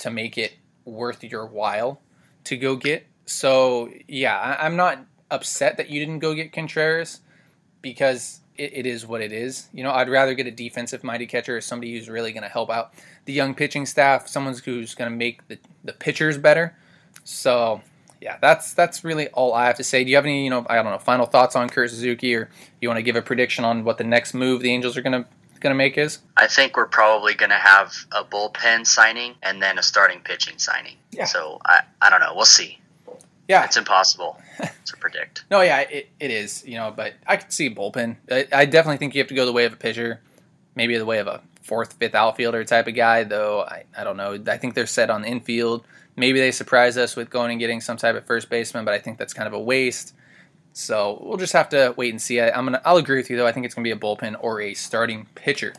to 0.00 0.10
make 0.10 0.38
it 0.38 0.54
worth 0.84 1.22
your 1.22 1.46
while 1.46 2.00
to 2.44 2.56
go 2.56 2.76
get. 2.76 3.06
So 3.26 3.90
yeah, 4.06 4.38
I, 4.38 4.66
am 4.66 4.76
not 4.76 5.04
upset 5.30 5.76
that 5.76 5.90
you 5.90 6.00
didn't 6.00 6.20
go 6.20 6.34
get 6.34 6.52
Contreras 6.52 7.20
because 7.82 8.40
it, 8.56 8.72
it 8.74 8.86
is 8.86 9.06
what 9.06 9.20
it 9.20 9.32
is. 9.32 9.68
You 9.72 9.82
know, 9.82 9.92
I'd 9.92 10.08
rather 10.08 10.34
get 10.34 10.46
a 10.46 10.50
defensive 10.50 11.04
minded 11.04 11.28
catcher 11.28 11.56
or 11.56 11.60
somebody 11.60 11.96
who's 11.96 12.08
really 12.08 12.32
going 12.32 12.42
to 12.42 12.48
help 12.48 12.70
out 12.70 12.92
the 13.24 13.32
young 13.32 13.54
pitching 13.54 13.86
staff, 13.86 14.28
someone 14.28 14.54
who's 14.64 14.94
going 14.94 15.10
to 15.10 15.16
make 15.16 15.46
the, 15.48 15.58
the 15.84 15.92
pitchers 15.92 16.38
better. 16.38 16.76
So 17.24 17.82
yeah, 18.20 18.38
that's 18.40 18.74
that's 18.74 19.04
really 19.04 19.28
all 19.28 19.54
I 19.54 19.66
have 19.66 19.76
to 19.76 19.84
say. 19.84 20.02
Do 20.02 20.10
you 20.10 20.16
have 20.16 20.24
any, 20.24 20.44
you 20.44 20.50
know, 20.50 20.66
I 20.68 20.76
don't 20.76 20.86
know, 20.86 20.98
final 20.98 21.26
thoughts 21.26 21.54
on 21.54 21.68
Kurt 21.68 21.90
Suzuki, 21.90 22.34
or 22.34 22.50
you 22.80 22.88
want 22.88 22.98
to 22.98 23.02
give 23.02 23.16
a 23.16 23.22
prediction 23.22 23.64
on 23.64 23.84
what 23.84 23.98
the 23.98 24.04
next 24.04 24.34
move 24.34 24.62
the 24.62 24.72
Angels 24.72 24.96
are 24.96 25.02
going 25.02 25.24
to 25.24 25.28
going 25.60 25.72
to 25.72 25.76
make 25.76 25.98
is? 25.98 26.18
I 26.36 26.46
think 26.46 26.76
we're 26.76 26.86
probably 26.86 27.34
going 27.34 27.50
to 27.50 27.56
have 27.56 27.92
a 28.12 28.24
bullpen 28.24 28.86
signing 28.86 29.34
and 29.42 29.62
then 29.62 29.78
a 29.78 29.82
starting 29.82 30.20
pitching 30.20 30.58
signing. 30.58 30.96
Yeah. 31.10 31.24
So 31.24 31.60
I, 31.64 31.80
I 32.00 32.10
don't 32.10 32.20
know. 32.20 32.32
We'll 32.34 32.44
see. 32.44 32.77
Yeah. 33.48 33.64
It's 33.64 33.76
impossible 33.76 34.38
to 34.84 34.96
predict. 34.98 35.44
No, 35.50 35.62
yeah, 35.62 35.80
it, 35.80 36.10
it 36.20 36.30
is, 36.30 36.64
you 36.66 36.76
know, 36.76 36.92
but 36.94 37.14
I 37.26 37.36
could 37.36 37.52
see 37.52 37.74
bullpen. 37.74 38.16
I, 38.30 38.46
I 38.52 38.64
definitely 38.66 38.98
think 38.98 39.14
you 39.14 39.20
have 39.20 39.28
to 39.28 39.34
go 39.34 39.46
the 39.46 39.52
way 39.52 39.64
of 39.64 39.72
a 39.72 39.76
pitcher, 39.76 40.20
maybe 40.74 40.96
the 40.98 41.06
way 41.06 41.18
of 41.18 41.26
a 41.26 41.40
fourth, 41.62 41.94
fifth 41.94 42.14
outfielder 42.14 42.64
type 42.64 42.86
of 42.86 42.94
guy, 42.94 43.24
though 43.24 43.62
I, 43.62 43.84
I 43.96 44.04
don't 44.04 44.16
know. 44.16 44.38
I 44.46 44.58
think 44.58 44.74
they're 44.74 44.86
set 44.86 45.10
on 45.10 45.22
the 45.22 45.28
infield. 45.28 45.84
Maybe 46.16 46.40
they 46.40 46.50
surprise 46.50 46.96
us 46.96 47.14
with 47.16 47.30
going 47.30 47.52
and 47.52 47.60
getting 47.60 47.80
some 47.80 47.96
type 47.96 48.16
of 48.16 48.26
first 48.26 48.50
baseman, 48.50 48.84
but 48.84 48.92
I 48.92 48.98
think 48.98 49.18
that's 49.18 49.32
kind 49.32 49.46
of 49.46 49.54
a 49.54 49.60
waste. 49.60 50.14
So 50.72 51.20
we'll 51.22 51.38
just 51.38 51.52
have 51.54 51.68
to 51.70 51.94
wait 51.96 52.10
and 52.12 52.20
see. 52.20 52.40
I, 52.40 52.56
am 52.56 52.64
gonna 52.66 52.82
I'll 52.84 52.96
agree 52.98 53.16
with 53.16 53.30
you 53.30 53.36
though. 53.36 53.46
I 53.46 53.52
think 53.52 53.66
it's 53.66 53.74
gonna 53.74 53.84
be 53.84 53.90
a 53.90 53.96
bullpen 53.96 54.36
or 54.40 54.60
a 54.60 54.74
starting 54.74 55.26
pitcher. 55.34 55.74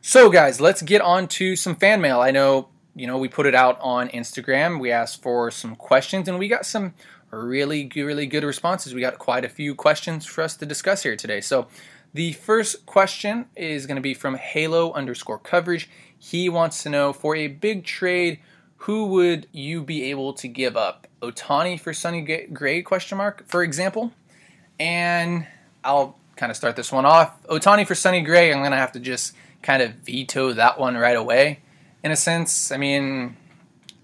So 0.00 0.30
guys, 0.30 0.60
let's 0.60 0.82
get 0.82 1.00
on 1.00 1.28
to 1.28 1.56
some 1.56 1.76
fan 1.76 2.00
mail. 2.00 2.20
I 2.20 2.30
know 2.30 2.68
you 2.98 3.06
know 3.06 3.18
we 3.18 3.28
put 3.28 3.46
it 3.46 3.54
out 3.54 3.78
on 3.80 4.08
Instagram. 4.08 4.80
We 4.80 4.90
asked 4.90 5.22
for 5.22 5.50
some 5.50 5.76
questions 5.76 6.28
and 6.28 6.38
we 6.38 6.48
got 6.48 6.66
some 6.66 6.94
really 7.30 7.90
really 7.94 8.26
good 8.26 8.44
responses. 8.44 8.94
We 8.94 9.00
got 9.00 9.18
quite 9.18 9.44
a 9.44 9.48
few 9.48 9.74
questions 9.74 10.26
for 10.26 10.42
us 10.42 10.56
to 10.56 10.66
discuss 10.66 11.02
here 11.02 11.16
today. 11.16 11.40
So 11.40 11.68
the 12.14 12.32
first 12.32 12.86
question 12.86 13.46
is 13.54 13.86
going 13.86 13.96
to 13.96 14.02
be 14.02 14.14
from 14.14 14.36
Halo 14.36 14.92
underscore 14.92 15.38
coverage. 15.38 15.88
He 16.18 16.48
wants 16.48 16.82
to 16.82 16.90
know 16.90 17.12
for 17.12 17.36
a 17.36 17.48
big 17.48 17.84
trade, 17.84 18.40
who 18.78 19.06
would 19.06 19.46
you 19.52 19.82
be 19.82 20.04
able 20.04 20.32
to 20.34 20.48
give 20.48 20.76
up? 20.76 21.06
Ohtani 21.20 21.78
for 21.78 21.92
Sonny 21.92 22.46
Gray? 22.52 22.82
Question 22.82 23.18
mark. 23.18 23.46
For 23.46 23.62
example, 23.62 24.12
and 24.80 25.46
I'll 25.84 26.16
kind 26.36 26.50
of 26.50 26.56
start 26.56 26.76
this 26.76 26.90
one 26.90 27.04
off. 27.04 27.42
Ohtani 27.44 27.86
for 27.86 27.94
Sonny 27.94 28.22
Gray. 28.22 28.52
I'm 28.52 28.62
gonna 28.62 28.76
have 28.76 28.92
to 28.92 29.00
just 29.00 29.34
kind 29.62 29.82
of 29.82 29.92
veto 29.94 30.52
that 30.52 30.78
one 30.78 30.96
right 30.96 31.16
away. 31.16 31.60
In 32.02 32.10
a 32.10 32.16
sense, 32.16 32.70
I 32.70 32.76
mean, 32.76 33.36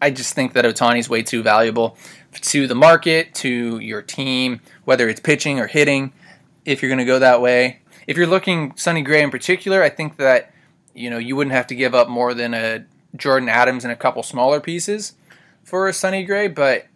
I 0.03 0.11
just 0.11 0.35
think 0.35 0.53
that 0.55 0.65
Ohtani's 0.65 1.09
way 1.09 1.23
too 1.23 1.43
valuable 1.43 1.97
to 2.33 2.67
the 2.67 2.75
market, 2.75 3.35
to 3.37 3.79
your 3.79 4.03
team, 4.03 4.61
whether 4.85 5.09
it's 5.09 5.21
pitching 5.21 5.61
or 5.61 5.67
hitting. 5.67 6.13
If 6.65 6.83
you're 6.83 6.91
gonna 6.91 7.05
go 7.05 7.19
that 7.19 7.41
way, 7.41 7.81
if 8.07 8.17
you're 8.17 8.27
looking 8.27 8.77
Sonny 8.77 9.03
Gray 9.03 9.23
in 9.23 9.31
particular, 9.31 9.83
I 9.83 9.91
think 9.91 10.17
that 10.17 10.53
you 10.95 11.11
know 11.11 11.19
you 11.19 11.37
wouldn't 11.37 11.55
have 11.55 11.67
to 11.69 11.75
give 11.75 11.95
up 11.95 12.09
more 12.09 12.35
than 12.35 12.55
a 12.55 12.85
Jordan 13.17 13.49
Adams 13.49 13.85
and 13.85 13.93
a 13.93 13.97
couple 13.97 14.23
smaller 14.23 14.61
pieces 14.61 15.15
for 15.63 15.89
a 15.89 15.93
Sonny 15.93 16.25
Gray, 16.25 16.49
but 16.49 16.87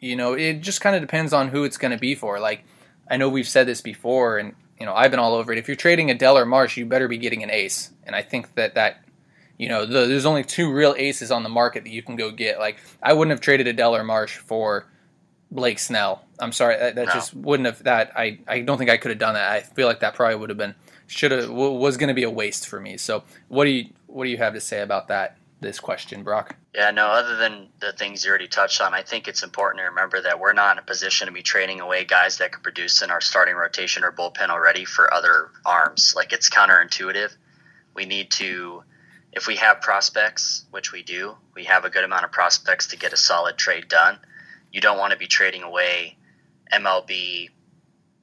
you 0.00 0.16
know, 0.16 0.34
it 0.34 0.60
just 0.60 0.80
kind 0.80 0.94
of 0.94 1.02
depends 1.02 1.32
on 1.32 1.48
who 1.48 1.64
it's 1.64 1.76
going 1.76 1.90
to 1.90 1.98
be 1.98 2.14
for. 2.14 2.38
Like, 2.38 2.64
I 3.10 3.16
know 3.16 3.28
we've 3.28 3.48
said 3.48 3.66
this 3.66 3.80
before, 3.80 4.38
and 4.38 4.54
you 4.78 4.86
know, 4.86 4.94
I've 4.94 5.10
been 5.10 5.20
all 5.20 5.34
over 5.34 5.52
it. 5.52 5.58
If 5.58 5.66
you're 5.68 5.76
trading 5.76 6.08
Adell 6.08 6.34
or 6.34 6.46
Marsh, 6.46 6.76
you 6.76 6.86
better 6.86 7.08
be 7.08 7.18
getting 7.18 7.42
an 7.42 7.50
ace. 7.50 7.90
And 8.04 8.14
I 8.14 8.22
think 8.22 8.54
that 8.54 8.74
that, 8.74 9.02
you 9.58 9.68
know, 9.68 9.84
the, 9.84 10.06
there's 10.06 10.24
only 10.24 10.44
two 10.44 10.72
real 10.72 10.94
aces 10.96 11.30
on 11.30 11.42
the 11.42 11.48
market 11.48 11.84
that 11.84 11.90
you 11.90 12.02
can 12.02 12.16
go 12.16 12.30
get. 12.30 12.58
Like, 12.58 12.78
I 13.02 13.12
wouldn't 13.12 13.32
have 13.32 13.40
traded 13.40 13.76
Adell 13.76 13.98
or 13.98 14.04
Marsh 14.04 14.36
for 14.36 14.86
Blake 15.50 15.78
Snell. 15.78 16.24
I'm 16.38 16.52
sorry, 16.52 16.78
that, 16.78 16.94
that 16.94 17.06
no. 17.08 17.12
just 17.12 17.34
wouldn't 17.34 17.66
have. 17.66 17.82
That 17.84 18.12
I 18.16 18.38
I 18.46 18.60
don't 18.60 18.78
think 18.78 18.90
I 18.90 18.96
could 18.96 19.10
have 19.10 19.18
done 19.18 19.34
that. 19.34 19.50
I 19.50 19.60
feel 19.60 19.86
like 19.86 20.00
that 20.00 20.14
probably 20.14 20.36
would 20.36 20.50
have 20.50 20.58
been 20.58 20.74
should 21.06 21.32
have 21.32 21.50
was 21.50 21.96
going 21.96 22.08
to 22.08 22.14
be 22.14 22.22
a 22.22 22.30
waste 22.30 22.68
for 22.68 22.80
me. 22.80 22.96
So, 22.96 23.24
what 23.48 23.64
do 23.64 23.70
you 23.70 23.90
what 24.06 24.24
do 24.24 24.30
you 24.30 24.38
have 24.38 24.54
to 24.54 24.60
say 24.60 24.80
about 24.80 25.08
that? 25.08 25.38
this 25.60 25.80
question, 25.80 26.22
Brock? 26.22 26.56
Yeah, 26.74 26.90
no, 26.90 27.06
other 27.06 27.36
than 27.36 27.68
the 27.80 27.92
things 27.92 28.24
you 28.24 28.30
already 28.30 28.48
touched 28.48 28.80
on, 28.80 28.94
I 28.94 29.02
think 29.02 29.26
it's 29.26 29.42
important 29.42 29.80
to 29.80 29.88
remember 29.88 30.20
that 30.22 30.38
we're 30.38 30.52
not 30.52 30.76
in 30.76 30.78
a 30.78 30.86
position 30.86 31.26
to 31.26 31.32
be 31.32 31.42
trading 31.42 31.80
away 31.80 32.04
guys 32.04 32.38
that 32.38 32.52
could 32.52 32.62
produce 32.62 33.02
in 33.02 33.10
our 33.10 33.20
starting 33.20 33.56
rotation 33.56 34.04
or 34.04 34.12
bullpen 34.12 34.50
already 34.50 34.84
for 34.84 35.12
other 35.12 35.50
arms. 35.66 36.14
Like 36.14 36.32
it's 36.32 36.48
counterintuitive. 36.48 37.34
We 37.94 38.04
need 38.04 38.30
to, 38.32 38.84
if 39.32 39.46
we 39.46 39.56
have 39.56 39.80
prospects, 39.80 40.64
which 40.70 40.92
we 40.92 41.02
do, 41.02 41.36
we 41.54 41.64
have 41.64 41.84
a 41.84 41.90
good 41.90 42.04
amount 42.04 42.24
of 42.24 42.32
prospects 42.32 42.88
to 42.88 42.96
get 42.96 43.12
a 43.12 43.16
solid 43.16 43.56
trade 43.56 43.88
done. 43.88 44.18
You 44.72 44.80
don't 44.80 44.98
want 44.98 45.12
to 45.12 45.18
be 45.18 45.26
trading 45.26 45.62
away 45.62 46.16
MLB 46.72 47.50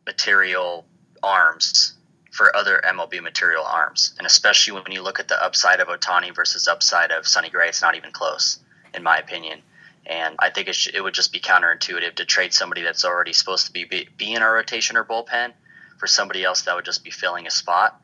material 0.06 0.86
arms 1.22 1.94
for 2.32 2.56
other 2.56 2.82
MLB 2.86 3.22
material 3.22 3.64
arms. 3.64 4.14
And 4.18 4.28
especially 4.28 4.74
when 4.74 4.92
you 4.92 5.02
look 5.02 5.20
at 5.20 5.28
the 5.28 5.42
upside 5.42 5.80
of 5.80 5.88
Ohtani 5.88 6.36
versus 6.36 6.68
upside 6.68 7.12
of 7.12 7.28
Sonny 7.28 7.50
Gray, 7.50 7.70
it's 7.70 7.82
not 7.82 7.96
even 7.96 8.12
close, 8.12 8.60
in 8.94 9.04
my 9.04 9.18
opinion. 9.18 9.62
And 10.06 10.36
I 10.40 10.50
think 10.50 10.68
it, 10.68 10.88
it 10.94 11.02
would 11.02 11.14
just 11.14 11.32
be 11.32 11.40
counterintuitive 11.40 12.16
to 12.16 12.26
trade 12.26 12.54
somebody 12.54 12.82
that's 12.82 13.06
already 13.06 13.34
supposed 13.34 13.68
to 13.68 13.72
be, 13.72 13.86
be, 13.86 14.08
be 14.18 14.34
in 14.34 14.42
our 14.42 14.54
rotation 14.54 14.98
or 14.98 15.06
bullpen 15.06 15.54
for 15.98 16.08
somebody 16.08 16.44
else 16.44 16.64
that 16.64 16.76
would 16.76 16.86
just 16.86 17.04
be 17.04 17.10
filling 17.10 17.48
a 17.48 17.52
spot, 17.52 18.00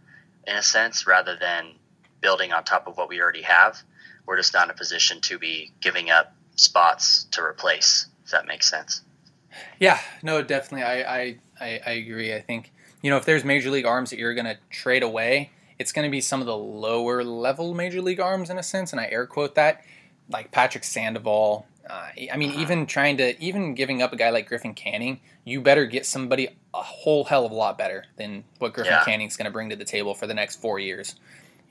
in 0.47 0.55
a 0.55 0.63
sense, 0.63 1.05
rather 1.05 1.35
than 1.35 1.73
building 2.21 2.53
on 2.53 2.63
top 2.63 2.87
of 2.87 2.97
what 2.97 3.09
we 3.09 3.21
already 3.21 3.41
have. 3.41 3.81
We're 4.25 4.37
just 4.37 4.53
not 4.53 4.65
in 4.65 4.71
a 4.71 4.75
position 4.75 5.19
to 5.21 5.37
be 5.37 5.71
giving 5.81 6.09
up 6.09 6.33
spots 6.55 7.25
to 7.31 7.41
replace, 7.41 8.07
if 8.23 8.31
that 8.31 8.45
makes 8.45 8.69
sense. 8.69 9.01
Yeah, 9.79 9.99
no, 10.23 10.41
definitely. 10.41 10.83
I, 10.83 11.01
I, 11.01 11.35
I, 11.59 11.81
I 11.85 11.91
agree. 11.91 12.33
I 12.33 12.41
think, 12.41 12.71
you 13.01 13.09
know, 13.09 13.17
if 13.17 13.25
there's 13.25 13.43
major 13.43 13.69
league 13.69 13.85
arms 13.85 14.11
that 14.11 14.19
you're 14.19 14.33
going 14.33 14.45
to 14.45 14.57
trade 14.69 15.03
away, 15.03 15.51
it's 15.79 15.91
going 15.91 16.05
to 16.05 16.11
be 16.11 16.21
some 16.21 16.39
of 16.39 16.45
the 16.45 16.55
lower 16.55 17.23
level 17.23 17.73
major 17.73 18.01
league 18.01 18.19
arms 18.19 18.49
in 18.49 18.57
a 18.57 18.63
sense, 18.63 18.91
and 18.91 19.01
I 19.01 19.07
air 19.07 19.25
quote 19.25 19.55
that, 19.55 19.83
like 20.29 20.51
Patrick 20.51 20.83
Sandoval. 20.83 21.65
Uh, 21.89 22.09
I 22.31 22.37
mean, 22.37 22.51
even 22.59 22.85
trying 22.85 23.17
to, 23.17 23.43
even 23.43 23.73
giving 23.73 24.01
up 24.01 24.13
a 24.13 24.15
guy 24.15 24.29
like 24.29 24.47
Griffin 24.47 24.75
Canning, 24.75 25.19
you 25.43 25.59
better 25.59 25.87
get 25.87 26.05
somebody 26.05 26.47
a 26.73 26.81
whole 26.81 27.23
hell 27.23 27.45
of 27.45 27.51
a 27.51 27.55
lot 27.55 27.77
better 27.77 28.05
than 28.17 28.43
what 28.59 28.73
Griffin 28.73 28.93
Yeah. 28.93 29.03
Canning's 29.03 29.35
going 29.35 29.45
to 29.45 29.51
bring 29.51 29.71
to 29.71 29.75
the 29.75 29.83
table 29.83 30.13
for 30.13 30.27
the 30.27 30.35
next 30.35 30.61
four 30.61 30.77
years. 30.77 31.15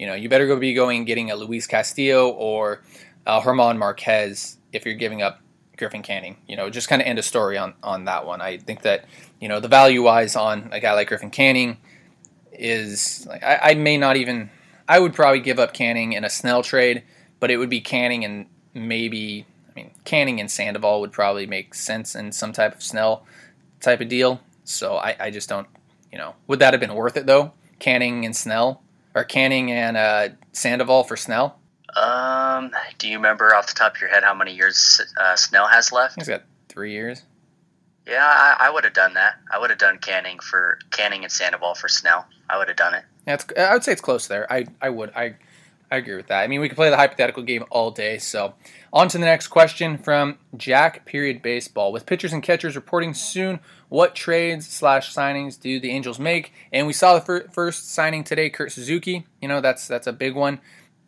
You 0.00 0.06
know, 0.06 0.14
you 0.14 0.30
better 0.30 0.46
go 0.46 0.58
be 0.58 0.72
going 0.72 1.04
getting 1.04 1.30
a 1.30 1.36
Luis 1.36 1.66
Castillo 1.66 2.30
or 2.30 2.80
uh, 3.26 3.44
German 3.44 3.76
Marquez 3.76 4.56
if 4.72 4.86
you're 4.86 4.94
giving 4.94 5.20
up 5.20 5.42
Griffin 5.76 6.00
Canning. 6.00 6.38
You 6.48 6.56
know, 6.56 6.70
just 6.70 6.88
kind 6.88 7.02
of 7.02 7.06
end 7.06 7.18
a 7.18 7.22
story 7.22 7.58
on 7.58 7.74
on 7.82 8.06
that 8.06 8.24
one. 8.24 8.40
I 8.40 8.56
think 8.56 8.80
that 8.80 9.04
you 9.42 9.48
know 9.48 9.60
the 9.60 9.68
value 9.68 10.02
wise 10.02 10.36
on 10.36 10.70
a 10.72 10.80
guy 10.80 10.94
like 10.94 11.08
Griffin 11.08 11.28
Canning 11.28 11.76
is 12.50 13.26
like 13.28 13.42
I, 13.42 13.58
I 13.62 13.74
may 13.74 13.98
not 13.98 14.16
even 14.16 14.48
I 14.88 15.00
would 15.00 15.12
probably 15.12 15.40
give 15.40 15.58
up 15.58 15.74
Canning 15.74 16.14
in 16.14 16.24
a 16.24 16.30
Snell 16.30 16.62
trade, 16.62 17.02
but 17.38 17.50
it 17.50 17.58
would 17.58 17.68
be 17.68 17.82
Canning 17.82 18.24
and 18.24 18.46
maybe 18.72 19.44
I 19.68 19.74
mean 19.74 19.90
Canning 20.06 20.40
and 20.40 20.50
Sandoval 20.50 21.02
would 21.02 21.12
probably 21.12 21.44
make 21.44 21.74
sense 21.74 22.14
in 22.14 22.32
some 22.32 22.54
type 22.54 22.74
of 22.74 22.82
Snell 22.82 23.26
type 23.80 24.00
of 24.00 24.08
deal. 24.08 24.40
So 24.64 24.96
I, 24.96 25.14
I 25.20 25.30
just 25.30 25.50
don't 25.50 25.68
you 26.10 26.16
know 26.16 26.36
would 26.46 26.60
that 26.60 26.72
have 26.72 26.80
been 26.80 26.94
worth 26.94 27.18
it 27.18 27.26
though? 27.26 27.52
Canning 27.78 28.24
and 28.24 28.34
Snell 28.34 28.82
or 29.14 29.24
Canning 29.24 29.70
and 29.70 29.96
uh, 29.96 30.28
Sandoval 30.52 31.04
for 31.04 31.16
Snell? 31.16 31.58
Um, 31.96 32.70
do 32.98 33.08
you 33.08 33.16
remember 33.16 33.54
off 33.54 33.66
the 33.66 33.74
top 33.74 33.96
of 33.96 34.00
your 34.00 34.10
head 34.10 34.22
how 34.22 34.34
many 34.34 34.54
years 34.54 35.00
uh, 35.20 35.36
Snell 35.36 35.66
has 35.66 35.92
left? 35.92 36.16
He's 36.16 36.28
got 36.28 36.44
three 36.68 36.92
years. 36.92 37.22
Yeah, 38.06 38.24
I, 38.24 38.56
I 38.60 38.70
would 38.70 38.84
have 38.84 38.92
done 38.92 39.14
that. 39.14 39.34
I 39.52 39.58
would 39.58 39.70
have 39.70 39.78
done 39.78 39.98
Canning 39.98 40.38
for 40.38 40.78
Canning 40.90 41.24
and 41.24 41.32
Sandoval 41.32 41.74
for 41.74 41.88
Snell. 41.88 42.26
I 42.48 42.58
would 42.58 42.68
have 42.68 42.76
done 42.76 42.94
it. 42.94 43.04
Yeah, 43.26 43.34
it's, 43.34 43.46
I 43.56 43.72
would 43.72 43.84
say 43.84 43.92
it's 43.92 44.00
close 44.00 44.26
there. 44.26 44.50
I, 44.52 44.66
I 44.80 44.90
would. 44.90 45.10
I, 45.14 45.36
I 45.90 45.96
agree 45.96 46.16
with 46.16 46.28
that. 46.28 46.42
I 46.42 46.46
mean, 46.46 46.60
we 46.60 46.68
could 46.68 46.76
play 46.76 46.90
the 46.90 46.96
hypothetical 46.96 47.42
game 47.42 47.64
all 47.70 47.90
day. 47.90 48.18
So, 48.18 48.54
on 48.92 49.08
to 49.08 49.18
the 49.18 49.24
next 49.24 49.48
question 49.48 49.98
from 49.98 50.38
Jack 50.56 51.04
Period 51.04 51.42
Baseball. 51.42 51.92
With 51.92 52.06
pitchers 52.06 52.32
and 52.32 52.42
catchers 52.42 52.76
reporting 52.76 53.12
soon, 53.14 53.60
what 53.90 54.14
trades 54.14 54.68
slash 54.68 55.12
signings 55.12 55.60
do 55.60 55.78
the 55.78 55.90
Angels 55.90 56.18
make? 56.18 56.52
And 56.72 56.86
we 56.86 56.92
saw 56.94 57.14
the 57.14 57.20
fir- 57.20 57.48
first 57.48 57.92
signing 57.92 58.24
today, 58.24 58.48
Kurt 58.48 58.72
Suzuki. 58.72 59.26
You 59.42 59.48
know, 59.48 59.60
that's 59.60 59.86
that's 59.86 60.06
a 60.06 60.12
big 60.12 60.34
one. 60.34 60.60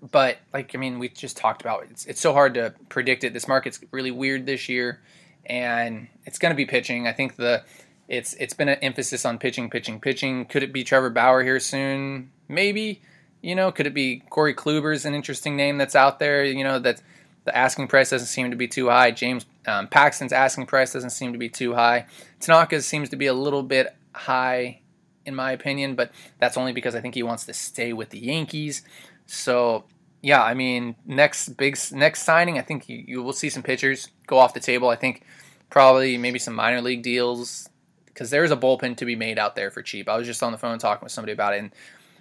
But 0.03 0.39
like, 0.53 0.75
I 0.75 0.79
mean, 0.79 0.99
we 0.99 1.09
just 1.09 1.37
talked 1.37 1.62
about 1.62 1.87
it's 1.91 2.05
it's 2.07 2.21
so 2.21 2.33
hard 2.33 2.55
to 2.55 2.75
predict 2.89 3.25
it. 3.25 3.33
This 3.33 3.47
market's 3.47 3.81
really 3.93 4.11
weird 4.11 4.47
this 4.47 4.69
year, 4.69 5.01
and 5.47 6.09
it's 6.27 6.39
going 6.39 6.51
to 6.51 6.57
be 6.57 6.67
pitching. 6.67 7.07
I 7.07 7.12
think 7.12 7.37
the 7.37 7.62
it's 8.09 8.35
it's 8.35 8.53
been 8.53 8.69
an 8.69 8.79
emphasis 8.83 9.25
on 9.25 9.39
pitching, 9.39 9.71
pitching, 9.71 10.01
pitching. 10.01 10.45
Could 10.47 10.65
it 10.65 10.73
be 10.73 10.83
Trevor 10.83 11.11
Bauer 11.11 11.45
here 11.45 11.61
soon? 11.61 12.33
Maybe. 12.49 13.01
You 13.43 13.55
know, 13.55 13.73
could 13.73 13.87
it 13.87 13.95
be 13.95 14.23
Corey 14.29 14.55
Kluber's 14.55 15.05
an 15.05 15.15
interesting 15.15 15.57
name 15.57 15.79
that's 15.79 15.97
out 15.97 16.19
there? 16.19 16.45
You 16.45 16.65
know, 16.65 16.81
that 16.81 17.01
the 17.44 17.56
asking 17.56 17.88
price 17.88 18.11
doesn't 18.11 18.28
seem 18.28 18.50
to 18.50 18.56
be 18.56 18.68
too 18.68 18.88
high. 18.88 19.11
James 19.11 19.46
um, 19.66 19.88
Paxton's 19.88 20.32
asking 20.32 20.66
price 20.66 20.92
doesn't 20.92 21.11
seem 21.11 21.32
to 21.32 21.38
be 21.38 21.49
too 21.49 21.75
high. 21.75 22.06
Tanaka 22.40 22.80
seems 22.82 23.08
to 23.11 23.16
be 23.16 23.26
a 23.26 23.34
little 23.34 23.62
bit 23.62 23.94
high, 24.14 24.80
in 25.25 25.34
my 25.34 25.52
opinion, 25.52 25.94
but 25.94 26.11
that's 26.38 26.56
only 26.56 26.72
because 26.72 26.94
I 26.94 27.00
think 27.00 27.14
he 27.14 27.22
wants 27.22 27.46
to 27.46 27.54
stay 27.54 27.92
with 27.92 28.11
the 28.11 28.18
Yankees. 28.18 28.82
So 29.26 29.84
yeah, 30.22 30.42
I 30.42 30.54
mean, 30.54 30.94
next 31.04 31.50
big 31.50 31.76
next 31.92 32.22
signing, 32.22 32.58
I 32.58 32.62
think 32.62 32.88
you, 32.88 33.04
you 33.06 33.22
will 33.22 33.32
see 33.32 33.50
some 33.50 33.62
pitchers 33.62 34.08
go 34.26 34.38
off 34.38 34.54
the 34.54 34.61
table. 34.61 34.88
I 34.88 34.96
think 34.96 35.25
probably 35.68 36.16
maybe 36.18 36.38
some 36.38 36.54
minor 36.54 36.80
league 36.80 37.02
deals 37.02 37.68
because 38.06 38.30
there's 38.30 38.50
a 38.50 38.56
bullpen 38.56 38.96
to 38.99 39.04
be 39.04 39.16
made 39.16 39.38
out 39.38 39.56
there 39.56 39.70
for 39.70 39.82
cheap. 39.82 40.08
I 40.08 40.16
was 40.16 40.26
just 40.26 40.42
on 40.42 40.52
the 40.52 40.58
phone 40.58 40.78
talking 40.78 41.04
with 41.04 41.12
somebody 41.12 41.32
about 41.32 41.54
it, 41.54 41.58
and 41.61 41.72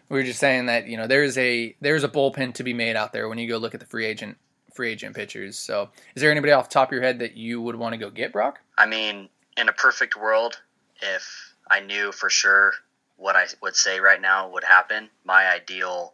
we 0.10 0.18
were 0.18 0.24
just 0.24 0.40
saying 0.40 0.66
that 0.66 0.88
you 0.88 0.98
know 0.98 1.06
there's 1.06 1.38
a 1.38 1.76
there's 1.80 2.04
a 2.04 2.10
bullpen 2.10 2.56
to 2.56 2.64
be 2.64 2.74
made 2.74 2.96
out 2.96 3.14
there 3.14 3.30
when 3.30 3.38
you 3.38 3.48
go 3.48 3.58
look 3.58 3.74
at 3.74 3.80
the 3.80 3.86
free 3.86 4.06
agent 4.06 4.38
free 4.74 4.92
agent 4.92 5.16
pitchers. 5.16 5.58
So, 5.58 5.90
is 6.16 6.22
there 6.22 6.32
anybody 6.32 6.52
off 6.54 6.70
the 6.70 6.74
top 6.74 6.90
of 6.90 6.94
your 6.94 7.02
head 7.02 7.20
that 7.20 7.36
you 7.36 7.62
would 7.62 7.76
want 7.76 7.94
to 7.94 7.98
go 7.98 8.10
get, 8.10 8.32
Brock? 8.32 8.60
I 8.78 8.86
mean, 8.86 9.30
in 9.58 9.70
a 9.70 9.74
perfect 9.74 10.16
world, 10.16 10.62
if 11.02 11.56
I 11.70 11.80
knew 11.80 12.12
for 12.12 12.30
sure 12.30 12.74
what 13.18 13.36
I 13.36 13.46
would 13.62 13.76
say 13.76 14.00
right 14.00 14.20
now 14.20 14.50
would 14.50 14.64
happen, 14.64 15.10
my 15.24 15.48
ideal 15.48 16.14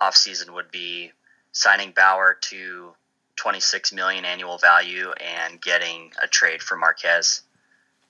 offseason 0.00 0.54
would 0.54 0.70
be 0.70 1.12
signing 1.52 1.92
Bauer 1.94 2.36
to 2.42 2.92
26 3.36 3.92
million 3.92 4.24
annual 4.24 4.58
value 4.58 5.12
and 5.12 5.60
getting 5.60 6.10
a 6.22 6.26
trade 6.26 6.62
for 6.62 6.76
Marquez. 6.76 7.42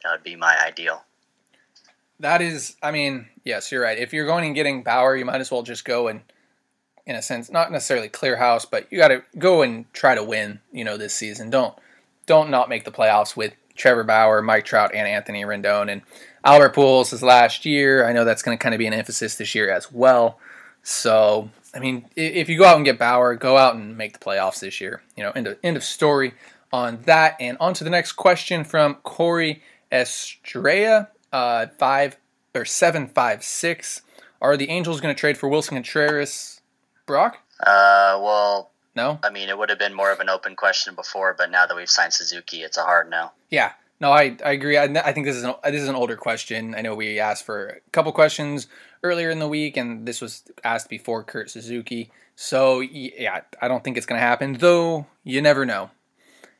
That 0.02 0.12
would 0.12 0.22
be 0.22 0.36
my 0.36 0.56
ideal. 0.64 1.02
That 2.20 2.40
is, 2.40 2.76
I 2.82 2.92
mean, 2.92 3.26
yes, 3.44 3.70
you're 3.70 3.82
right. 3.82 3.98
If 3.98 4.12
you're 4.12 4.26
going 4.26 4.46
and 4.46 4.54
getting 4.54 4.82
Bauer, 4.82 5.16
you 5.16 5.24
might 5.24 5.40
as 5.40 5.50
well 5.50 5.62
just 5.62 5.84
go 5.84 6.08
and, 6.08 6.22
in 7.06 7.16
a 7.16 7.22
sense, 7.22 7.50
not 7.50 7.70
necessarily 7.70 8.08
clear 8.08 8.36
house, 8.36 8.64
but 8.64 8.86
you 8.90 8.98
got 8.98 9.08
to 9.08 9.22
go 9.38 9.62
and 9.62 9.92
try 9.92 10.14
to 10.14 10.25
win. 10.25 10.60
You 10.72 10.84
know, 10.84 10.96
this 10.96 11.14
season. 11.14 11.50
Don't 11.50 11.75
don't 12.26 12.50
not 12.50 12.68
make 12.68 12.84
the 12.84 12.92
playoffs 12.92 13.36
with 13.36 13.54
Trevor 13.76 14.04
Bauer, 14.04 14.42
Mike 14.42 14.64
Trout, 14.64 14.92
and 14.94 15.06
Anthony 15.06 15.44
Rendon 15.44 15.90
and 15.90 16.02
Albert 16.44 16.75
Pujols 16.75 17.12
is 17.12 17.22
last 17.22 17.64
year. 17.66 18.06
I 18.06 18.12
know 18.12 18.25
that's 18.25 18.42
going 18.42 18.56
to 18.56 18.62
kind 18.62 18.75
of 18.75 18.78
be 18.78 18.86
an 18.86 18.92
emphasis 18.92 19.34
this 19.34 19.54
year 19.54 19.70
as 19.70 19.90
well. 19.90 20.38
So, 20.82 21.50
I 21.75 21.80
mean, 21.80 22.06
if 22.14 22.48
you 22.48 22.56
go 22.56 22.64
out 22.64 22.76
and 22.76 22.84
get 22.84 22.98
Bauer, 22.98 23.34
go 23.34 23.56
out 23.56 23.75
and 23.75 23.98
make 23.98 24.12
the 24.12 24.25
playoffs 24.25 24.60
this 24.60 24.80
year. 24.80 25.02
You 25.16 25.25
know, 25.25 25.32
end 25.32 25.48
of, 25.48 25.58
end 25.64 25.76
of 25.76 25.82
story 25.82 26.34
on 26.72 27.00
that. 27.06 27.36
And 27.40 27.56
on 27.58 27.75
to 27.75 27.84
the 27.84 27.90
next 27.90 28.12
question 28.12 28.62
from 28.62 28.94
Corey 29.02 29.62
Estrella, 29.90 31.08
uh, 31.32 31.66
five 31.78 32.16
or 32.54 32.64
seven 32.64 33.08
five 33.08 33.42
six. 33.42 34.02
Are 34.40 34.56
the 34.56 34.70
Angels 34.70 35.00
going 35.00 35.14
to 35.14 35.18
trade 35.18 35.36
for 35.36 35.48
Willson 35.48 35.75
Contreras? 35.75 36.60
Brock? 37.06 37.38
Uh, 37.60 38.18
well, 38.22 38.70
No. 38.94 39.18
I 39.22 39.30
mean, 39.30 39.48
it 39.48 39.56
would 39.56 39.70
have 39.70 39.78
been 39.78 39.94
more 39.94 40.10
of 40.12 40.20
an 40.20 40.28
open 40.28 40.56
question 40.56 40.94
before, 40.94 41.34
but 41.36 41.50
now 41.50 41.66
that 41.66 41.76
we've 41.76 41.90
signed 41.90 42.12
Suzuki, 42.12 42.62
it's 42.62 42.76
a 42.76 42.82
hard 42.82 43.08
no. 43.10 43.30
Yeah. 43.50 43.72
No, 43.98 44.12
I, 44.12 44.36
I 44.44 44.52
agree. 44.52 44.76
I, 44.76 44.84
I 44.84 45.12
think 45.12 45.25
this 45.26 45.36
is 45.36 45.42
an 45.44 45.54
this 45.64 45.80
is 45.80 45.88
an 45.88 45.94
older 45.94 46.16
question. 46.16 46.75
I 46.75 46.82
know 46.82 46.94
we 46.94 47.18
asked 47.18 47.44
for 47.44 47.68
a 47.68 47.90
couple 47.92 48.12
questions 48.12 48.66
earlier 49.02 49.30
in 49.30 49.38
the 49.38 49.48
week, 49.48 49.78
and 49.78 50.06
this 50.06 50.20
was 50.20 50.42
asked 50.64 50.90
before 50.90 51.25
Kurt 51.25 51.50
Suzuki. 51.50 52.10
So 52.34 52.80
yeah, 52.80 53.40
I 53.62 53.68
don't 53.68 53.82
think 53.82 53.96
it's 53.96 54.04
going 54.04 54.20
to 54.20 54.26
happen. 54.26 54.54
Though 54.54 55.06
you 55.25 55.40
never 55.40 55.64
know. 55.64 55.90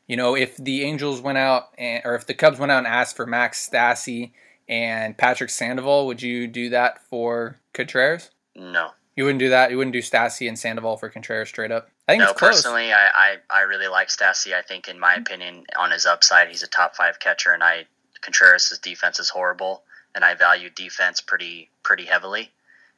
You 0.07 0.15
know, 0.15 0.35
if 0.35 0.57
the 0.57 0.83
Angels 0.83 1.21
went 1.21 1.37
out 1.37 1.65
and, 1.77 2.01
or 2.05 2.15
if 2.15 2.25
the 2.25 2.33
Cubs 2.33 2.57
went 2.57 2.71
out 2.71 2.79
and 2.79 2.87
asked 2.87 3.15
for 3.15 3.27
Max 3.27 3.69
Stassi 3.69 4.31
and 4.67 5.17
Patrick 5.17 5.49
Sandoval, 5.49 6.07
would 6.07 6.21
you 6.21 6.47
do 6.47 6.69
that 6.69 7.03
for 7.03 7.57
Contreras? 7.73 8.31
No. 8.55 8.91
You 9.17 9.23
wouldn't 9.25 9.39
do 9.39 9.49
that. 9.49 9.71
You 9.71 9.77
wouldn't 9.77 9.93
do 9.93 10.01
Stassi 10.01 10.47
and 10.47 10.57
Sandoval 10.57 10.95
for 10.95 11.09
Contreras 11.09 11.49
straight 11.49 11.71
up. 11.71 11.89
I 12.07 12.13
think 12.13 12.21
No, 12.23 12.29
it's 12.29 12.39
close. 12.39 12.51
personally, 12.57 12.93
I, 12.93 13.07
I, 13.07 13.35
I 13.49 13.61
really 13.63 13.87
like 13.87 14.09
Stassi. 14.09 14.53
I 14.53 14.61
think, 14.61 14.87
in 14.87 14.99
my 14.99 15.15
opinion, 15.15 15.65
on 15.77 15.89
his 15.89 16.05
upside, 16.05 16.49
he's 16.49 16.61
a 16.61 16.67
top 16.67 16.95
five 16.95 17.19
catcher, 17.19 17.51
and 17.51 17.63
I 17.63 17.87
Contreras' 18.21 18.77
defense 18.81 19.19
is 19.19 19.29
horrible, 19.29 19.81
and 20.13 20.23
I 20.23 20.35
value 20.35 20.69
defense 20.69 21.19
pretty 21.19 21.69
pretty 21.81 22.05
heavily. 22.05 22.51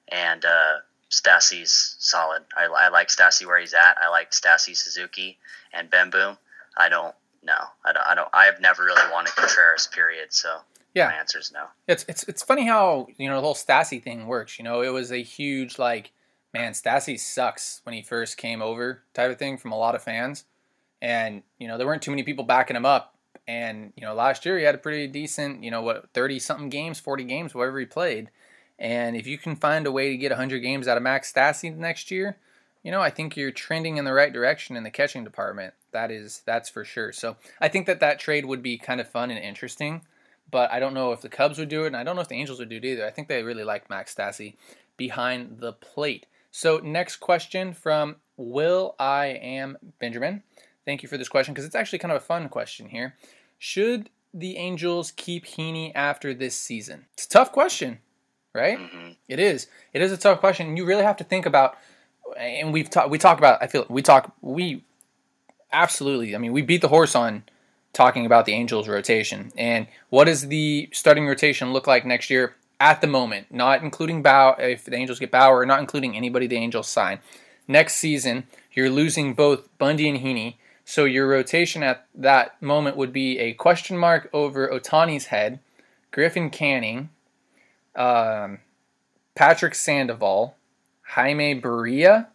And 0.10 0.44
uh, 0.44 0.80
Stassi's 1.10 1.96
solid. 2.00 2.44
I, 2.56 2.66
I 2.66 2.90
like 2.90 3.08
Stassi 3.08 3.46
where 3.46 3.58
he's 3.60 3.74
at. 3.74 3.98
I 4.02 4.10
like 4.10 4.32
Stassi, 4.32 4.76
Suzuki, 4.76 5.38
and 5.72 5.90
Bemboom. 5.90 6.38
I 6.76 6.90
don't. 6.90 7.16
No, 7.44 7.56
I 7.86 7.94
don't. 7.94 8.06
I 8.06 8.16
don't. 8.16 8.30
I 8.34 8.46
have 8.46 8.60
never 8.60 8.84
really 8.84 9.10
wanted 9.10 9.34
Contreras. 9.38 9.88
Period. 9.88 10.34
So 10.34 10.60
Yeah. 10.94 11.08
my 11.08 11.14
answer 11.14 11.40
is 11.40 11.52
no. 11.52 11.66
It's 11.88 12.06
it's 12.08 12.24
it's 12.24 12.44
funny 12.44 12.66
how 12.66 13.08
you 13.18 13.30
know 13.30 13.36
the 13.36 13.42
whole 13.42 13.56
Stassi 13.56 14.02
thing 14.02 14.28
works. 14.28 14.58
You 14.60 14.66
know, 14.66 14.82
it 14.82 14.90
was 14.90 15.12
a 15.12 15.22
huge 15.22 15.78
like, 15.80 16.12
man, 16.54 16.74
Stassi 16.74 17.20
sucks 17.20 17.82
when 17.84 17.94
he 17.96 18.02
first 18.02 18.38
came 18.38 18.62
over 18.62 19.04
type 19.14 19.32
of 19.32 19.38
thing 19.38 19.58
from 19.58 19.72
a 19.72 19.78
lot 19.78 19.96
of 19.96 20.04
fans, 20.04 20.46
and 21.02 21.44
you 21.60 21.68
know 21.68 21.78
there 21.78 21.88
weren't 21.88 22.02
too 22.02 22.12
many 22.12 22.24
people 22.24 22.44
backing 22.44 22.76
him 22.76 22.86
up. 22.86 23.16
And 23.48 23.94
you 23.96 24.06
know 24.06 24.14
last 24.14 24.46
year 24.46 24.58
he 24.58 24.64
had 24.66 24.76
a 24.76 24.80
pretty 24.80 25.08
decent, 25.08 25.64
you 25.64 25.72
know 25.72 25.82
what, 25.82 26.10
thirty 26.14 26.40
something 26.40 26.70
games, 26.70 27.00
forty 27.00 27.24
games, 27.24 27.54
whatever 27.56 27.80
he 27.80 27.86
played, 27.86 28.30
And 28.78 29.16
if 29.16 29.28
you 29.28 29.38
can 29.38 29.56
find 29.56 29.86
a 29.86 29.92
way 29.92 30.10
to 30.10 30.18
get 30.18 30.32
100 30.32 30.60
games 30.60 30.88
out 30.88 30.98
of 30.98 31.04
Max 31.04 31.32
Stassi 31.32 31.76
next 31.76 32.12
year, 32.12 32.38
you 32.84 32.92
know, 32.92 33.02
I 33.02 33.10
think 33.10 33.36
you're 33.36 33.52
trending 33.52 33.98
in 33.98 34.06
the 34.06 34.14
right 34.14 34.32
direction 34.32 34.76
in 34.78 34.84
the 34.84 34.90
catching 34.90 35.24
department. 35.24 35.74
That 35.92 36.12
is, 36.12 36.42
that's 36.46 36.70
for 36.70 36.86
sure. 36.86 37.12
So 37.12 37.36
I 37.60 37.68
think 37.68 37.88
that 37.88 38.00
that 38.00 38.20
trade 38.20 38.46
would 38.46 38.64
be 38.64 38.78
kind 38.78 39.02
of 39.02 39.08
fun 39.10 39.32
and 39.32 39.40
interesting, 39.40 40.02
but 40.50 40.72
I 40.72 40.80
don't 40.80 40.94
know 40.94 41.12
if 41.12 41.22
the 41.22 41.30
Cubs 41.30 41.58
would 41.58 41.70
do 41.70 41.84
it, 41.84 41.88
and 41.88 41.98
I 41.98 42.04
don't 42.04 42.16
know 42.16 42.22
if 42.22 42.28
the 42.28 42.36
Angels 42.36 42.60
would 42.60 42.70
do 42.70 42.78
it 42.78 42.86
either. 42.86 43.06
I 43.06 43.12
think 43.12 43.28
they 43.28 43.44
really 43.44 43.64
like 43.64 43.90
Max 43.90 44.14
Stassi 44.14 44.56
behind 44.98 45.60
the 45.60 45.74
plate. 45.74 46.26
So 46.52 46.78
next 46.80 47.18
question 47.18 47.74
from 47.74 48.18
Will 48.38 48.96
I 49.00 49.28
am 49.28 49.78
Benjamin. 50.00 50.44
Thank 50.86 51.04
you 51.04 51.10
for 51.10 51.18
this 51.18 51.30
question 51.30 51.54
because 51.54 51.66
it's 51.66 51.76
actually 51.76 52.00
kind 52.00 52.12
of 52.12 52.18
a 52.18 52.26
fun 52.26 52.50
question 52.50 52.90
here. 52.90 53.16
Should 53.58 54.10
the 54.34 54.58
Angels 54.58 55.12
keep 55.16 55.46
Heaney 55.46 55.92
after 55.94 56.34
this 56.34 56.56
season? 56.56 57.06
It's 57.14 57.26
a 57.26 57.30
tough 57.30 57.52
question, 57.52 58.00
right? 58.54 58.78
Mhm. 58.80 59.18
It 59.28 59.40
is. 59.40 59.68
It 59.94 60.02
is 60.02 60.12
a 60.12 60.18
tough 60.18 60.40
question. 60.40 60.78
You 60.78 60.86
really 60.86 61.04
have 61.04 61.18
to 61.18 61.24
think 61.24 61.46
about, 61.46 61.78
and 62.38 62.72
we've 62.74 62.90
talked. 62.90 63.10
We 63.10 63.18
talk 63.18 63.38
about. 63.38 63.62
I 63.62 63.68
feel 63.68 63.86
we 63.90 64.02
talk. 64.02 64.34
We 64.42 64.84
absolutely. 65.72 66.36
I 66.36 66.38
mean, 66.40 66.54
we 66.54 66.62
beat 66.62 66.82
the 66.82 66.88
horse 66.88 67.16
on 67.16 67.44
talking 67.94 68.26
about 68.26 68.46
the 68.46 68.54
Angels 68.54 68.88
rotation 68.88 69.52
and 69.58 69.88
what 70.10 70.26
does 70.26 70.48
the 70.48 70.90
starting 70.92 71.28
rotation 71.28 71.74
look 71.74 71.88
like 71.88 72.06
next 72.06 72.30
year 72.30 72.56
at 72.80 73.02
the 73.02 73.08
moment, 73.08 73.48
not 73.52 73.84
including 73.84 74.22
Bow. 74.22 74.56
If 74.58 74.86
the 74.86 74.96
Angels 74.96 75.20
get 75.20 75.32
Bauer, 75.32 75.66
not 75.66 75.80
including 75.80 76.16
anybody 76.16 76.48
the 76.48 76.56
Angels 76.56 76.88
sign 76.88 77.20
next 77.68 77.96
season, 77.96 78.46
you're 78.74 78.90
losing 78.90 79.34
both 79.34 79.68
Bundy 79.78 80.10
and 80.10 80.20
Heaney. 80.20 80.56
So 80.86 81.06
your 81.06 81.28
rotation 81.28 81.84
at 81.84 82.06
that 82.16 82.60
moment 82.62 82.98
would 82.98 83.14
be 83.14 83.38
a 83.40 83.54
question 83.54 83.98
mark 83.98 84.30
over 84.34 84.68
Ohtani's 84.68 85.28
head, 85.28 85.60
Griffin 86.12 86.50
Canning, 86.50 87.10
um, 87.96 88.60
Patrick 89.36 89.76
Sandoval, 89.76 90.56
Jaime 91.04 91.62
Barria, 91.62 92.28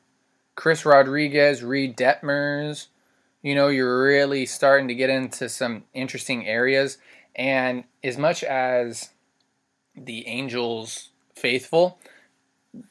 Chris 0.54 0.84
Rodriguez, 0.84 1.62
Reid 1.62 1.96
Detmers. 1.96 2.86
You 3.44 3.54
know, 3.54 3.68
you're 3.68 4.02
really 4.02 4.46
starting 4.46 4.88
to 4.88 4.94
get 4.94 5.10
into 5.10 5.50
some 5.50 5.84
interesting 5.92 6.48
areas. 6.48 6.96
And 7.36 7.84
as 8.02 8.16
much 8.16 8.42
as 8.42 9.10
the 9.94 10.26
Angels 10.26 11.10
faithful 11.34 11.98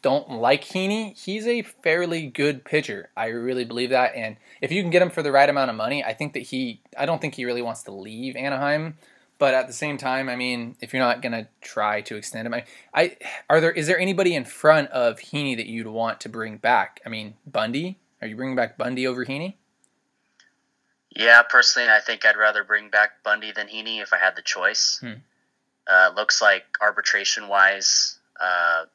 don't 0.03 0.29
like 0.29 0.63
Heaney, 0.63 1.17
he's 1.17 1.47
a 1.47 1.63
fairly 1.63 2.27
good 2.27 2.65
pitcher. 2.65 3.09
I 3.17 3.29
really 3.29 3.65
believe 3.65 3.89
that. 3.89 4.13
And 4.15 4.37
if 4.61 4.71
you 4.71 4.83
can 4.83 4.91
get 4.91 5.01
him 5.01 5.09
for 5.09 5.23
the 5.23 5.31
right 5.31 5.49
amount 5.49 5.71
of 5.71 5.75
money, 5.75 6.03
I 6.03 6.13
think 6.13 6.33
that 6.33 6.43
he, 6.43 6.81
I 6.95 7.07
don't 7.07 7.19
think 7.19 7.33
he 7.33 7.45
really 7.45 7.63
wants 7.63 7.81
to 7.83 7.91
leave 7.91 8.35
Anaheim. 8.35 8.99
But 9.39 9.55
at 9.55 9.65
the 9.65 9.73
same 9.73 9.97
time, 9.97 10.29
I 10.29 10.35
mean, 10.35 10.75
if 10.81 10.93
you're 10.93 11.01
not 11.01 11.23
gonna 11.23 11.47
try 11.61 12.01
to 12.01 12.15
extend 12.15 12.45
him, 12.45 12.53
I, 12.53 12.65
I 12.93 13.17
are 13.49 13.59
there 13.59 13.71
is 13.71 13.87
there 13.87 13.99
anybody 13.99 14.35
in 14.35 14.45
front 14.45 14.89
of 14.91 15.17
Heaney 15.17 15.57
that 15.57 15.65
you'd 15.65 15.87
want 15.87 16.21
to 16.21 16.29
bring 16.29 16.57
back? 16.57 17.01
I 17.07 17.09
mean, 17.09 17.33
Bundy. 17.47 17.97
Are 18.21 18.27
you 18.27 18.35
bringing 18.35 18.55
back 18.55 18.77
Bundy 18.77 19.05
over 19.07 19.25
Heaney? 19.25 19.55
Yeah, 21.15 21.43
personally, 21.43 21.89
I 21.89 21.99
think 21.99 22.25
I'd 22.25 22.37
rather 22.37 22.63
bring 22.63 22.89
back 22.89 23.23
Bundy 23.23 23.51
than 23.51 23.67
Heaney 23.67 24.01
if 24.01 24.13
I 24.13 24.17
had 24.17 24.35
the 24.35 24.41
choice. 24.41 24.97
Hmm. 24.99 25.13
Uh, 25.87 26.11
looks 26.15 26.41
like 26.41 26.63
arbitration 26.81 27.47
wise, 27.47 28.17
uh, 28.39 28.85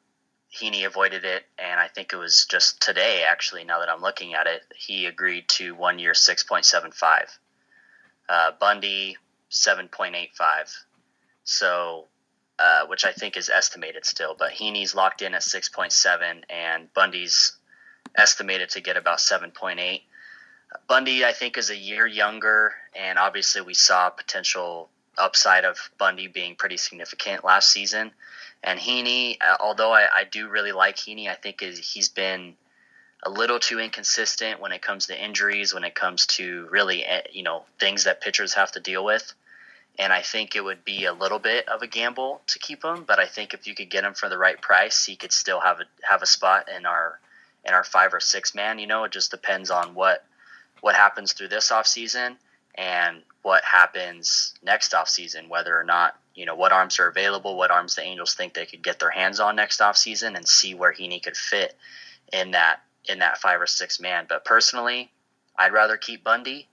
Heaney 0.53 0.85
avoided 0.85 1.23
it, 1.23 1.45
and 1.59 1.79
I 1.79 1.87
think 1.87 2.11
it 2.11 2.17
was 2.17 2.45
just 2.49 2.81
today, 2.81 3.23
actually, 3.29 3.63
now 3.63 3.79
that 3.79 3.89
I'm 3.89 4.01
looking 4.01 4.33
at 4.33 4.47
it, 4.47 4.63
he 4.75 5.05
agreed 5.05 5.47
to 5.49 5.75
one 5.75 5.99
year 5.99 6.13
6.75. 6.13 7.37
Uh, 8.27 8.51
Bundy, 8.59 9.17
7.85. 9.51 10.29
So, 11.43 12.05
uh, 12.57 12.87
which 12.87 13.05
I 13.05 13.11
think 13.11 13.37
is 13.37 13.49
estimated 13.49 14.05
still, 14.05 14.35
but 14.37 14.51
Heaney's 14.51 14.95
locked 14.95 15.21
in 15.21 15.35
at 15.35 15.41
6.7, 15.43 16.43
and 16.49 16.93
Bundy's 16.93 17.55
estimated 18.15 18.69
to 18.71 18.81
get 18.81 18.97
about 18.97 19.19
7.8. 19.19 20.01
Bundy, 20.87 21.25
I 21.25 21.33
think, 21.33 21.57
is 21.57 21.69
a 21.69 21.75
year 21.75 22.05
younger, 22.05 22.73
and 22.95 23.17
obviously 23.17 23.61
we 23.61 23.73
saw 23.73 24.09
potential 24.09 24.89
upside 25.17 25.65
of 25.65 25.77
Bundy 25.97 26.27
being 26.27 26.55
pretty 26.55 26.77
significant 26.77 27.43
last 27.43 27.71
season. 27.71 28.11
And 28.63 28.79
Heaney, 28.79 29.37
uh, 29.41 29.57
although 29.59 29.91
I, 29.91 30.07
I 30.13 30.23
do 30.25 30.47
really 30.47 30.71
like 30.71 30.97
Heaney, 30.97 31.29
I 31.29 31.35
think 31.35 31.61
is, 31.61 31.79
he's 31.79 32.09
been 32.09 32.55
a 33.23 33.29
little 33.29 33.59
too 33.59 33.79
inconsistent 33.79 34.59
when 34.59 34.71
it 34.71 34.81
comes 34.81 35.07
to 35.07 35.23
injuries, 35.23 35.73
when 35.73 35.83
it 35.83 35.95
comes 35.95 36.25
to 36.25 36.67
really, 36.69 37.05
eh, 37.05 37.21
you 37.31 37.43
know, 37.43 37.65
things 37.79 38.05
that 38.05 38.21
pitchers 38.21 38.53
have 38.53 38.71
to 38.73 38.79
deal 38.79 39.03
with. 39.03 39.33
And 39.97 40.13
I 40.13 40.21
think 40.21 40.55
it 40.55 40.63
would 40.63 40.85
be 40.85 41.05
a 41.05 41.13
little 41.13 41.39
bit 41.39 41.67
of 41.67 41.81
a 41.81 41.87
gamble 41.87 42.41
to 42.47 42.59
keep 42.59 42.83
him, 42.85 43.03
but 43.05 43.19
I 43.19 43.25
think 43.25 43.53
if 43.53 43.67
you 43.67 43.75
could 43.75 43.89
get 43.89 44.05
him 44.05 44.13
for 44.13 44.29
the 44.29 44.37
right 44.37 44.59
price, 44.61 45.05
he 45.05 45.17
could 45.17 45.33
still 45.33 45.59
have 45.59 45.81
a 45.81 45.83
have 46.07 46.21
a 46.21 46.25
spot 46.25 46.69
in 46.73 46.85
our 46.85 47.19
in 47.65 47.73
our 47.73 47.83
five 47.83 48.13
or 48.13 48.21
six 48.21 48.55
man. 48.55 48.79
You 48.79 48.87
know, 48.87 49.03
it 49.03 49.11
just 49.11 49.31
depends 49.31 49.69
on 49.69 49.95
what 49.95 50.23
what 50.81 50.95
happens 50.95 51.33
through 51.33 51.49
this 51.49 51.71
off 51.71 51.87
season 51.87 52.37
and 52.75 53.21
what 53.41 53.63
happens 53.63 54.53
next 54.63 54.93
off 54.93 55.09
season, 55.09 55.49
whether 55.49 55.77
or 55.77 55.83
not 55.83 56.15
you 56.35 56.45
know 56.45 56.55
what 56.55 56.71
arms 56.71 56.99
are 56.99 57.07
available, 57.07 57.57
what 57.57 57.71
arms 57.71 57.95
the 57.95 58.01
Angels 58.01 58.33
think 58.33 58.53
they 58.53 58.65
could 58.65 58.83
get 58.83 58.99
their 58.99 59.09
hands 59.09 59.39
on 59.39 59.55
next 59.55 59.81
off 59.81 59.97
season, 59.97 60.35
and 60.35 60.47
see 60.47 60.73
where 60.73 60.93
Heaney 60.93 61.21
could 61.21 61.37
fit 61.37 61.75
in 62.31 62.51
that 62.51 62.81
in 63.05 63.19
that 63.19 63.39
five 63.39 63.61
or 63.61 63.67
six 63.67 63.99
man. 63.99 64.25
But 64.27 64.45
personally, 64.45 65.11
I'd 65.57 65.73
rather 65.73 65.97
keep 65.97 66.23
Bundy. 66.23 66.67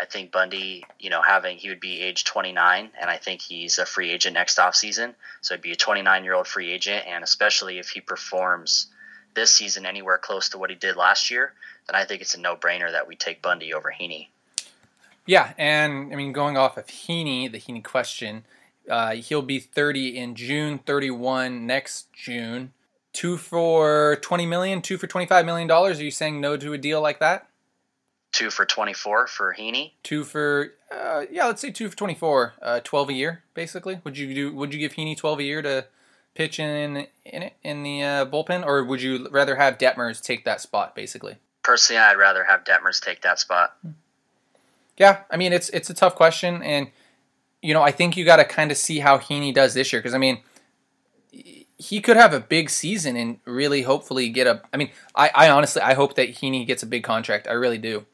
I 0.00 0.04
think 0.04 0.30
Bundy, 0.30 0.84
you 0.98 1.10
know, 1.10 1.22
having 1.22 1.58
he 1.58 1.70
would 1.70 1.80
be 1.80 2.00
age 2.00 2.24
29, 2.24 2.90
and 3.00 3.10
I 3.10 3.16
think 3.16 3.40
he's 3.40 3.78
a 3.78 3.86
free 3.86 4.10
agent 4.10 4.34
next 4.34 4.58
off 4.58 4.76
season. 4.76 5.14
So 5.40 5.54
he'd 5.54 5.62
be 5.62 5.72
a 5.72 5.76
29 5.76 6.24
year 6.24 6.34
old 6.34 6.46
free 6.46 6.70
agent, 6.70 7.04
and 7.06 7.24
especially 7.24 7.78
if 7.78 7.88
he 7.88 8.00
performs 8.00 8.88
this 9.34 9.50
season 9.50 9.86
anywhere 9.86 10.18
close 10.18 10.48
to 10.50 10.58
what 10.58 10.70
he 10.70 10.76
did 10.76 10.96
last 10.96 11.30
year, 11.30 11.52
then 11.86 11.94
I 12.00 12.04
think 12.04 12.22
it's 12.22 12.34
a 12.34 12.40
no 12.40 12.56
brainer 12.56 12.90
that 12.90 13.06
we 13.06 13.16
take 13.16 13.42
Bundy 13.42 13.72
over 13.72 13.94
Heaney. 13.98 14.28
Yeah, 15.26 15.52
and 15.58 16.12
I 16.12 16.16
mean, 16.16 16.32
going 16.32 16.56
off 16.56 16.76
of 16.76 16.86
Heaney, 16.86 17.52
the 17.52 17.58
Heaney 17.58 17.84
question, 17.84 18.44
uh, 18.88 19.12
he'll 19.12 19.42
be 19.42 19.58
30 19.58 20.16
in 20.16 20.34
June, 20.34 20.78
31 20.78 21.66
next 21.66 22.12
June. 22.12 22.72
Two 23.12 23.36
for 23.36 24.16
20 24.22 24.46
million, 24.46 24.80
two 24.80 24.96
for 24.96 25.06
25 25.06 25.44
million 25.44 25.68
dollars. 25.68 25.98
Are 26.00 26.04
you 26.04 26.10
saying 26.10 26.40
no 26.40 26.56
to 26.56 26.72
a 26.72 26.78
deal 26.78 27.00
like 27.00 27.20
that? 27.20 27.48
Two 28.32 28.50
for 28.50 28.64
24 28.64 29.26
for 29.26 29.54
Heaney. 29.58 29.92
Two 30.02 30.24
for 30.24 30.74
uh, 30.90 31.24
yeah, 31.30 31.46
let's 31.46 31.60
say 31.60 31.70
two 31.70 31.88
for 31.88 31.96
24, 31.96 32.54
uh, 32.62 32.80
12 32.80 33.08
a 33.08 33.12
year, 33.12 33.42
basically. 33.54 34.00
Would 34.04 34.16
you 34.16 34.34
do? 34.34 34.54
Would 34.54 34.72
you 34.72 34.80
give 34.80 34.92
Heaney 34.92 35.16
12 35.16 35.40
a 35.40 35.42
year 35.42 35.62
to 35.62 35.86
pitch 36.34 36.58
in 36.58 37.06
in 37.24 37.42
it 37.42 37.54
in 37.62 37.82
the 37.82 38.02
uh, 38.02 38.26
bullpen, 38.26 38.64
or 38.64 38.84
would 38.84 39.02
you 39.02 39.28
rather 39.30 39.56
have 39.56 39.78
Detmers 39.78 40.22
take 40.22 40.44
that 40.44 40.60
spot, 40.60 40.94
basically? 40.94 41.36
Personally, 41.62 42.00
I'd 42.00 42.16
rather 42.16 42.44
have 42.44 42.64
Detmers 42.64 43.00
take 43.00 43.22
that 43.22 43.38
spot. 43.38 43.76
Yeah, 44.98 45.22
I 45.30 45.36
mean 45.36 45.52
it's 45.52 45.68
it's 45.70 45.90
a 45.90 45.94
tough 45.94 46.14
question, 46.14 46.62
and 46.62 46.88
you 47.62 47.72
know 47.72 47.82
I 47.82 47.92
think 47.92 48.16
you 48.16 48.24
got 48.24 48.36
to 48.36 48.44
kind 48.44 48.70
of 48.70 48.76
see 48.76 48.98
how 48.98 49.18
Heaney 49.18 49.54
does 49.54 49.74
this 49.74 49.92
year 49.92 50.00
because 50.00 50.14
I 50.14 50.18
mean 50.18 50.40
he 51.80 52.00
could 52.00 52.16
have 52.16 52.32
a 52.32 52.40
big 52.40 52.68
season 52.70 53.16
and 53.16 53.38
really 53.44 53.82
hopefully 53.82 54.28
get 54.28 54.46
a. 54.46 54.62
I 54.72 54.76
mean 54.76 54.90
I, 55.14 55.30
I 55.34 55.50
honestly 55.50 55.82
I 55.82 55.94
hope 55.94 56.14
that 56.16 56.30
Heaney 56.30 56.66
gets 56.66 56.82
a 56.82 56.86
big 56.86 57.04
contract. 57.04 57.46
I 57.46 57.52
really 57.52 57.78
do. 57.78 58.06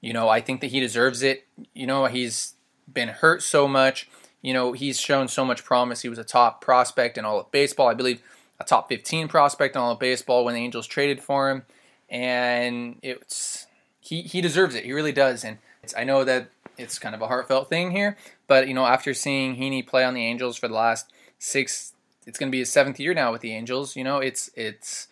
You 0.00 0.12
know 0.12 0.28
I 0.28 0.40
think 0.40 0.60
that 0.62 0.68
he 0.68 0.80
deserves 0.80 1.22
it. 1.22 1.46
You 1.74 1.86
know 1.86 2.06
he's 2.06 2.54
been 2.90 3.08
hurt 3.08 3.42
so 3.42 3.68
much. 3.68 4.08
You 4.44 4.52
know 4.52 4.72
he's 4.72 5.00
shown 5.00 5.28
so 5.28 5.42
much 5.42 5.64
promise. 5.64 6.02
He 6.02 6.10
was 6.10 6.18
a 6.18 6.24
top 6.24 6.60
prospect 6.60 7.16
in 7.16 7.24
all 7.24 7.40
of 7.40 7.50
baseball. 7.50 7.88
I 7.88 7.94
believe 7.94 8.20
a 8.60 8.64
top 8.64 8.90
15 8.90 9.26
prospect 9.26 9.74
in 9.74 9.80
all 9.80 9.92
of 9.92 9.98
baseball 9.98 10.44
when 10.44 10.54
the 10.54 10.60
Angels 10.60 10.86
traded 10.86 11.22
for 11.22 11.50
him, 11.50 11.62
and 12.10 12.98
it's 13.02 13.66
he 14.00 14.20
he 14.20 14.42
deserves 14.42 14.74
it. 14.74 14.84
He 14.84 14.92
really 14.92 15.12
does, 15.12 15.44
and 15.44 15.56
I 15.96 16.04
know 16.04 16.24
that 16.24 16.50
it's 16.76 16.98
kind 16.98 17.14
of 17.14 17.22
a 17.22 17.26
heartfelt 17.26 17.70
thing 17.70 17.92
here, 17.92 18.18
but 18.46 18.68
you 18.68 18.74
know, 18.74 18.84
after 18.84 19.14
seeing 19.14 19.56
Heaney 19.56 19.84
play 19.86 20.04
on 20.04 20.12
the 20.12 20.26
Angels 20.26 20.58
for 20.58 20.68
the 20.68 20.74
last 20.74 21.10
six, 21.38 21.94
it's 22.26 22.38
going 22.38 22.50
to 22.50 22.54
be 22.54 22.58
his 22.58 22.70
seventh 22.70 23.00
year 23.00 23.14
now 23.14 23.32
with 23.32 23.40
the 23.40 23.54
Angels. 23.54 23.96
You 23.96 24.04
know, 24.04 24.18
it's 24.18 24.50
it's. 24.54 25.08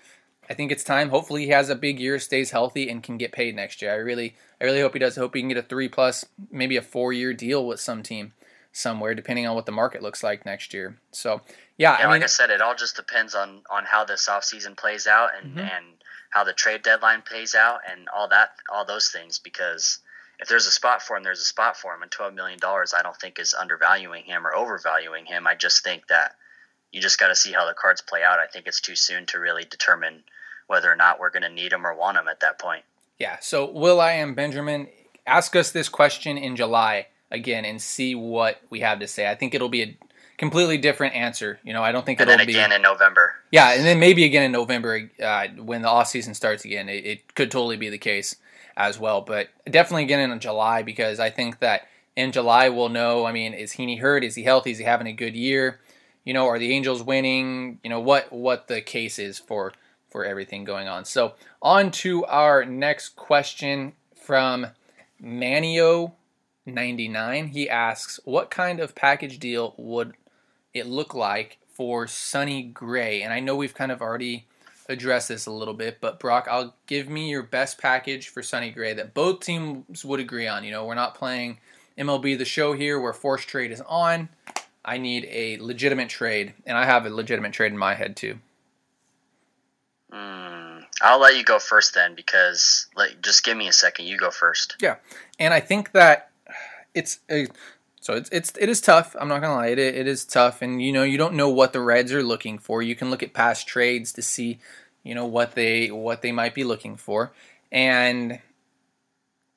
I 0.50 0.54
think 0.54 0.70
it's 0.70 0.84
time. 0.84 1.08
Hopefully, 1.08 1.46
he 1.46 1.52
has 1.52 1.70
a 1.70 1.74
big 1.74 1.98
year, 1.98 2.18
stays 2.18 2.50
healthy, 2.50 2.90
and 2.90 3.02
can 3.02 3.16
get 3.16 3.32
paid 3.32 3.56
next 3.56 3.80
year. 3.80 3.92
I 3.92 3.96
really, 3.96 4.34
I 4.60 4.64
really 4.64 4.82
hope 4.82 4.92
he 4.92 4.98
does. 4.98 5.16
I 5.16 5.22
hope 5.22 5.34
he 5.34 5.40
can 5.40 5.48
get 5.48 5.56
a 5.56 5.62
three 5.62 5.88
plus, 5.88 6.26
maybe 6.50 6.76
a 6.76 6.82
four 6.82 7.14
year 7.14 7.32
deal 7.32 7.66
with 7.66 7.80
some 7.80 8.02
team 8.02 8.34
somewhere, 8.72 9.14
depending 9.14 9.46
on 9.46 9.54
what 9.54 9.66
the 9.66 9.72
market 9.72 10.02
looks 10.02 10.22
like 10.22 10.44
next 10.46 10.72
year. 10.74 10.96
So, 11.12 11.42
yeah, 11.76 11.92
Yeah, 11.92 11.96
I 11.98 12.02
mean, 12.02 12.10
like 12.10 12.22
I 12.22 12.26
said, 12.26 12.50
it 12.50 12.60
all 12.60 12.74
just 12.74 12.96
depends 12.96 13.34
on 13.34 13.62
on 13.70 13.84
how 13.84 14.04
this 14.04 14.28
offseason 14.28 14.76
plays 14.76 15.06
out 15.06 15.30
and 15.36 15.56
Mhm. 15.56 15.76
and 15.76 15.86
how 16.30 16.44
the 16.44 16.52
trade 16.54 16.82
deadline 16.82 17.22
plays 17.22 17.54
out 17.54 17.80
and 17.88 18.08
all 18.08 18.28
that 18.28 18.56
all 18.70 18.84
those 18.86 19.10
things 19.10 19.38
because 19.38 19.98
if 20.38 20.48
there's 20.48 20.66
a 20.66 20.70
spot 20.72 21.02
for 21.02 21.16
him, 21.16 21.22
there's 21.22 21.40
a 21.40 21.44
spot 21.44 21.76
for 21.76 21.94
him, 21.94 22.02
and 22.02 22.10
twelve 22.10 22.32
million 22.34 22.58
dollars 22.58 22.94
I 22.94 23.02
don't 23.02 23.16
think 23.16 23.38
is 23.38 23.54
undervaluing 23.54 24.24
him 24.24 24.46
or 24.46 24.54
overvaluing 24.54 25.26
him. 25.26 25.46
I 25.46 25.54
just 25.54 25.84
think 25.84 26.08
that 26.08 26.34
you 26.90 27.00
just 27.00 27.18
got 27.18 27.28
to 27.28 27.34
see 27.36 27.52
how 27.52 27.66
the 27.66 27.74
cards 27.74 28.00
play 28.02 28.22
out. 28.22 28.38
I 28.38 28.46
think 28.46 28.66
it's 28.66 28.80
too 28.80 28.96
soon 28.96 29.24
to 29.26 29.38
really 29.38 29.64
determine 29.64 30.24
whether 30.66 30.90
or 30.90 30.96
not 30.96 31.18
we're 31.20 31.30
going 31.30 31.42
to 31.42 31.48
need 31.48 31.72
him 31.72 31.86
or 31.86 31.94
want 31.94 32.16
him 32.18 32.28
at 32.28 32.40
that 32.40 32.58
point. 32.58 32.84
Yeah. 33.18 33.38
So 33.40 33.66
Will 33.66 34.00
I 34.00 34.12
am 34.12 34.34
Benjamin 34.34 34.88
ask 35.26 35.54
us 35.54 35.70
this 35.70 35.88
question 35.88 36.36
in 36.36 36.56
July 36.56 37.06
again 37.32 37.64
and 37.64 37.82
see 37.82 38.14
what 38.14 38.60
we 38.70 38.80
have 38.80 39.00
to 39.00 39.08
say. 39.08 39.28
I 39.28 39.34
think 39.34 39.54
it'll 39.54 39.68
be 39.68 39.82
a 39.82 39.96
completely 40.36 40.78
different 40.78 41.14
answer. 41.16 41.58
You 41.64 41.72
know, 41.72 41.82
I 41.82 41.90
don't 41.90 42.06
think 42.06 42.20
and 42.20 42.28
it'll 42.28 42.38
then 42.38 42.46
be 42.46 42.52
again 42.52 42.72
in 42.72 42.82
November. 42.82 43.34
yeah, 43.50 43.72
and 43.72 43.84
then 43.84 43.98
maybe 43.98 44.24
again 44.24 44.44
in 44.44 44.52
November 44.52 45.10
uh, 45.20 45.48
when 45.58 45.82
the 45.82 45.88
off 45.88 46.08
season 46.08 46.34
starts 46.34 46.64
again, 46.64 46.88
it, 46.88 47.04
it 47.04 47.34
could 47.34 47.50
totally 47.50 47.76
be 47.76 47.88
the 47.88 47.98
case 47.98 48.36
as 48.76 48.98
well. 48.98 49.20
But 49.20 49.48
definitely 49.68 50.04
again 50.04 50.30
in 50.30 50.38
July 50.38 50.82
because 50.82 51.18
I 51.18 51.30
think 51.30 51.58
that 51.58 51.88
in 52.14 52.32
July 52.32 52.68
we'll 52.68 52.90
know. 52.90 53.24
I 53.24 53.32
mean, 53.32 53.54
is 53.54 53.72
Heaney 53.72 54.00
hurt? 54.00 54.22
Is 54.22 54.34
he 54.34 54.42
healthy? 54.42 54.70
Is 54.70 54.78
he 54.78 54.84
having 54.84 55.06
a 55.06 55.12
good 55.12 55.34
year? 55.34 55.80
You 56.24 56.34
know, 56.34 56.46
are 56.46 56.58
the 56.58 56.72
Angels 56.72 57.02
winning? 57.02 57.80
You 57.82 57.90
know 57.90 58.00
what 58.00 58.32
what 58.32 58.68
the 58.68 58.80
case 58.80 59.18
is 59.18 59.38
for 59.38 59.72
for 60.10 60.24
everything 60.24 60.64
going 60.64 60.88
on. 60.88 61.04
So 61.06 61.34
on 61.62 61.90
to 61.92 62.24
our 62.26 62.64
next 62.64 63.16
question 63.16 63.94
from 64.14 64.66
Manio. 65.22 66.12
99 66.64 67.48
he 67.48 67.68
asks 67.68 68.20
what 68.24 68.50
kind 68.50 68.78
of 68.78 68.94
package 68.94 69.38
deal 69.38 69.74
would 69.76 70.14
it 70.74 70.86
look 70.86 71.14
like 71.14 71.58
for 71.72 72.06
Sonny 72.06 72.62
Gray? 72.62 73.22
And 73.22 73.32
I 73.32 73.40
know 73.40 73.56
we've 73.56 73.74
kind 73.74 73.92
of 73.92 74.00
already 74.00 74.46
addressed 74.88 75.28
this 75.28 75.46
a 75.46 75.52
little 75.52 75.74
bit, 75.74 75.98
but 76.00 76.20
Brock, 76.20 76.46
I'll 76.50 76.74
give 76.86 77.08
me 77.08 77.30
your 77.30 77.42
best 77.42 77.78
package 77.78 78.28
for 78.28 78.42
Sonny 78.42 78.70
Gray 78.70 78.92
that 78.94 79.14
both 79.14 79.40
teams 79.40 80.04
would 80.04 80.20
agree 80.20 80.46
on. 80.46 80.64
You 80.64 80.72
know, 80.72 80.84
we're 80.84 80.94
not 80.94 81.14
playing 81.14 81.58
MLB 81.98 82.38
the 82.38 82.44
show 82.44 82.72
here 82.72 83.00
where 83.00 83.12
forced 83.12 83.48
trade 83.48 83.72
is 83.72 83.80
on. 83.82 84.28
I 84.84 84.98
need 84.98 85.26
a 85.30 85.58
legitimate 85.58 86.08
trade, 86.08 86.54
and 86.66 86.76
I 86.76 86.84
have 86.84 87.06
a 87.06 87.10
legitimate 87.10 87.52
trade 87.52 87.70
in 87.70 87.78
my 87.78 87.94
head 87.94 88.16
too. 88.16 88.38
Mm, 90.12 90.84
I'll 91.00 91.20
let 91.20 91.36
you 91.36 91.44
go 91.44 91.60
first 91.60 91.94
then 91.94 92.16
because 92.16 92.88
like 92.96 93.22
just 93.22 93.44
give 93.44 93.56
me 93.56 93.68
a 93.68 93.72
second. 93.72 94.06
You 94.06 94.18
go 94.18 94.32
first. 94.32 94.76
Yeah, 94.80 94.96
and 95.38 95.54
I 95.54 95.60
think 95.60 95.92
that 95.92 96.31
it's 96.94 97.20
a, 97.30 97.46
so 98.00 98.14
it's 98.14 98.28
it's 98.30 98.52
it 98.58 98.68
is 98.68 98.80
tough. 98.80 99.14
I'm 99.18 99.28
not 99.28 99.40
gonna 99.40 99.54
lie, 99.54 99.68
it 99.68 99.78
it 99.78 100.06
is 100.06 100.24
tough, 100.24 100.62
and 100.62 100.82
you 100.82 100.92
know 100.92 101.04
you 101.04 101.18
don't 101.18 101.34
know 101.34 101.48
what 101.48 101.72
the 101.72 101.80
Reds 101.80 102.12
are 102.12 102.22
looking 102.22 102.58
for. 102.58 102.82
You 102.82 102.94
can 102.96 103.10
look 103.10 103.22
at 103.22 103.32
past 103.32 103.66
trades 103.66 104.12
to 104.14 104.22
see, 104.22 104.58
you 105.02 105.14
know 105.14 105.26
what 105.26 105.54
they 105.54 105.90
what 105.90 106.22
they 106.22 106.32
might 106.32 106.54
be 106.54 106.64
looking 106.64 106.96
for, 106.96 107.32
and 107.70 108.40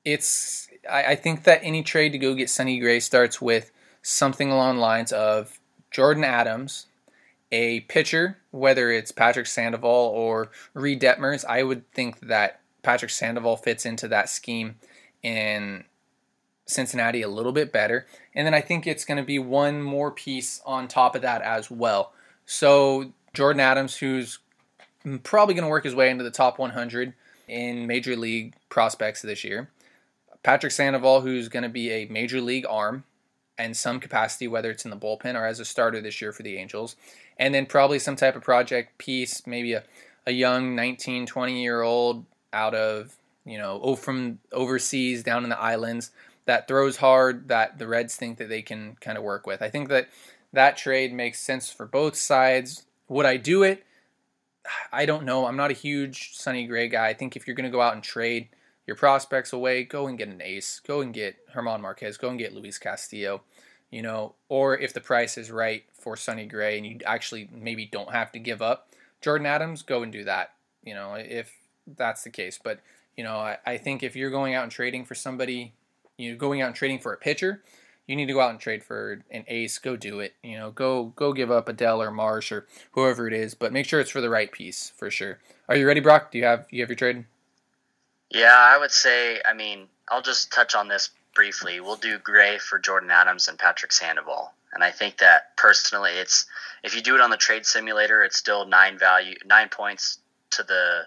it's 0.03 0.69
I, 0.89 1.03
I 1.03 1.15
think 1.15 1.43
that 1.43 1.61
any 1.63 1.83
trade 1.83 2.11
to 2.11 2.17
go 2.17 2.35
get 2.35 2.49
Sonny 2.49 2.79
Gray 2.79 2.99
starts 2.99 3.41
with 3.41 3.71
something 4.01 4.51
along 4.51 4.75
the 4.75 4.81
lines 4.81 5.11
of 5.11 5.59
Jordan 5.89 6.23
Adams, 6.23 6.85
a 7.51 7.81
pitcher, 7.81 8.37
whether 8.51 8.91
it's 8.91 9.11
Patrick 9.11 9.47
Sandoval 9.47 9.89
or 9.89 10.51
Reid 10.73 11.01
Detmers. 11.01 11.43
I 11.45 11.63
would 11.63 11.91
think 11.93 12.19
that 12.19 12.59
Patrick 12.83 13.11
Sandoval 13.11 13.57
fits 13.57 13.85
into 13.85 14.07
that 14.09 14.29
scheme 14.29 14.75
in 15.23 15.85
Cincinnati 16.65 17.21
a 17.21 17.27
little 17.27 17.51
bit 17.51 17.71
better. 17.71 18.05
And 18.33 18.45
then 18.45 18.53
I 18.53 18.61
think 18.61 18.87
it's 18.87 19.05
going 19.05 19.17
to 19.17 19.23
be 19.23 19.39
one 19.39 19.81
more 19.81 20.11
piece 20.11 20.61
on 20.65 20.87
top 20.87 21.15
of 21.15 21.21
that 21.21 21.41
as 21.41 21.69
well. 21.69 22.13
So 22.45 23.11
Jordan 23.33 23.59
Adams, 23.59 23.97
who's 23.97 24.39
probably 25.23 25.53
going 25.53 25.63
to 25.63 25.69
work 25.69 25.83
his 25.83 25.95
way 25.95 26.09
into 26.09 26.23
the 26.23 26.31
top 26.31 26.57
100 26.57 27.13
in 27.47 27.85
major 27.85 28.15
league 28.15 28.55
prospects 28.69 29.21
this 29.21 29.43
year. 29.43 29.69
Patrick 30.41 30.71
Sandoval, 30.71 31.21
who's 31.21 31.49
going 31.49 31.63
to 31.63 31.69
be 31.69 31.91
a 31.91 32.05
major 32.05 32.41
league 32.41 32.65
arm 32.67 33.03
and 33.57 33.75
some 33.75 33.99
capacity, 33.99 34.47
whether 34.47 34.69
it's 34.69 34.85
in 34.85 34.91
the 34.91 34.97
bullpen 34.97 35.35
or 35.35 35.45
as 35.45 35.59
a 35.59 35.65
starter 35.65 36.01
this 36.01 36.21
year 36.21 36.31
for 36.31 36.43
the 36.43 36.57
Angels. 36.57 36.95
And 37.37 37.53
then 37.53 37.65
probably 37.65 37.99
some 37.99 38.15
type 38.15 38.35
of 38.35 38.43
project 38.43 38.97
piece, 38.97 39.45
maybe 39.45 39.73
a, 39.73 39.83
a 40.25 40.31
young 40.31 40.75
19, 40.75 41.25
20 41.25 41.61
year 41.61 41.81
old 41.81 42.25
out 42.51 42.73
of, 42.73 43.15
you 43.45 43.57
know, 43.57 43.95
from 43.95 44.39
overseas 44.51 45.23
down 45.23 45.43
in 45.43 45.49
the 45.49 45.59
islands 45.59 46.11
that 46.45 46.67
throws 46.67 46.97
hard 46.97 47.47
that 47.49 47.77
the 47.77 47.87
Reds 47.87 48.15
think 48.15 48.37
that 48.37 48.49
they 48.49 48.61
can 48.61 48.95
kind 49.01 49.17
of 49.17 49.23
work 49.23 49.45
with. 49.47 49.61
I 49.61 49.69
think 49.69 49.89
that 49.89 50.09
that 50.53 50.77
trade 50.77 51.13
makes 51.13 51.39
sense 51.39 51.69
for 51.69 51.85
both 51.85 52.15
sides. 52.15 52.85
Would 53.07 53.25
I 53.25 53.37
do 53.37 53.63
it? 53.63 53.83
I 54.91 55.05
don't 55.05 55.25
know. 55.25 55.45
I'm 55.45 55.57
not 55.57 55.71
a 55.71 55.75
huge 55.75 56.35
Sonny 56.35 56.65
Gray 56.65 56.87
guy. 56.87 57.07
I 57.07 57.13
think 57.13 57.35
if 57.35 57.45
you're 57.45 57.55
going 57.55 57.69
to 57.69 57.75
go 57.75 57.81
out 57.81 57.93
and 57.93 58.03
trade 58.03 58.47
your 58.87 58.95
prospects 58.95 59.53
away, 59.53 59.83
go 59.83 60.07
and 60.07 60.17
get 60.17 60.27
an 60.27 60.41
ace. 60.41 60.79
Go 60.85 61.01
and 61.01 61.13
get 61.13 61.35
German 61.53 61.81
Marquez. 61.81 62.17
Go 62.17 62.29
and 62.29 62.39
get 62.39 62.53
Luis 62.53 62.77
Castillo. 62.77 63.41
You 63.91 64.01
know, 64.01 64.33
or 64.49 64.77
if 64.77 64.93
the 64.93 65.01
price 65.01 65.37
is 65.37 65.51
right 65.51 65.83
for 65.93 66.17
Sonny 66.17 66.45
Gray 66.45 66.77
and 66.77 66.85
you 66.85 66.99
actually 67.05 67.49
maybe 67.51 67.85
don't 67.85 68.11
have 68.11 68.31
to 68.31 68.39
give 68.39 68.61
up 68.61 68.89
Jordan 69.21 69.47
Adams, 69.47 69.83
go 69.83 70.03
and 70.03 70.11
do 70.11 70.23
that. 70.23 70.53
You 70.83 70.93
know, 70.93 71.15
if 71.15 71.51
that's 71.87 72.23
the 72.23 72.29
case. 72.29 72.59
But, 72.61 72.79
you 73.15 73.23
know, 73.23 73.37
I, 73.37 73.57
I 73.65 73.77
think 73.77 74.03
if 74.03 74.15
you're 74.15 74.31
going 74.31 74.53
out 74.55 74.63
and 74.63 74.71
trading 74.71 75.05
for 75.05 75.15
somebody 75.15 75.73
you 76.17 76.31
know 76.31 76.37
going 76.37 76.61
out 76.61 76.67
and 76.67 76.75
trading 76.75 76.99
for 76.99 77.13
a 77.13 77.17
pitcher, 77.17 77.63
you 78.07 78.15
need 78.15 78.27
to 78.27 78.33
go 78.33 78.41
out 78.41 78.51
and 78.51 78.59
trade 78.59 78.83
for 78.83 79.23
an 79.31 79.45
ace. 79.47 79.77
Go 79.79 79.95
do 79.95 80.19
it. 80.19 80.35
You 80.43 80.57
know, 80.57 80.71
go 80.71 81.05
go 81.15 81.33
give 81.33 81.51
up 81.51 81.67
Adell 81.67 81.99
or 81.99 82.11
Marsh 82.11 82.51
or 82.51 82.67
whoever 82.91 83.27
it 83.27 83.33
is, 83.33 83.55
but 83.55 83.73
make 83.73 83.85
sure 83.85 83.99
it's 83.99 84.11
for 84.11 84.21
the 84.21 84.29
right 84.29 84.51
piece 84.51 84.91
for 84.95 85.09
sure. 85.09 85.39
Are 85.67 85.75
you 85.75 85.87
ready, 85.87 85.99
Brock? 85.99 86.31
Do 86.31 86.37
you 86.37 86.45
have 86.45 86.67
you 86.69 86.81
have 86.81 86.89
your 86.89 86.95
trade? 86.95 87.25
Yeah, 88.29 88.55
I 88.57 88.77
would 88.77 88.91
say. 88.91 89.39
I 89.45 89.53
mean, 89.53 89.87
I'll 90.09 90.21
just 90.21 90.51
touch 90.51 90.75
on 90.75 90.87
this 90.87 91.09
briefly. 91.33 91.79
We'll 91.79 91.95
do 91.95 92.17
Gray 92.19 92.57
for 92.57 92.79
Jordan 92.79 93.11
Adams 93.11 93.47
and 93.47 93.57
Patrick 93.57 93.91
Sandoval, 93.91 94.51
and 94.73 94.83
I 94.83 94.91
think 94.91 95.17
that 95.17 95.55
personally, 95.57 96.11
it's 96.11 96.45
if 96.83 96.95
you 96.95 97.01
do 97.01 97.15
it 97.15 97.21
on 97.21 97.31
the 97.31 97.37
trade 97.37 97.65
simulator, 97.65 98.23
it's 98.23 98.37
still 98.37 98.67
nine 98.67 98.99
value 98.99 99.35
nine 99.45 99.69
points 99.69 100.19
to 100.51 100.63
the 100.63 101.01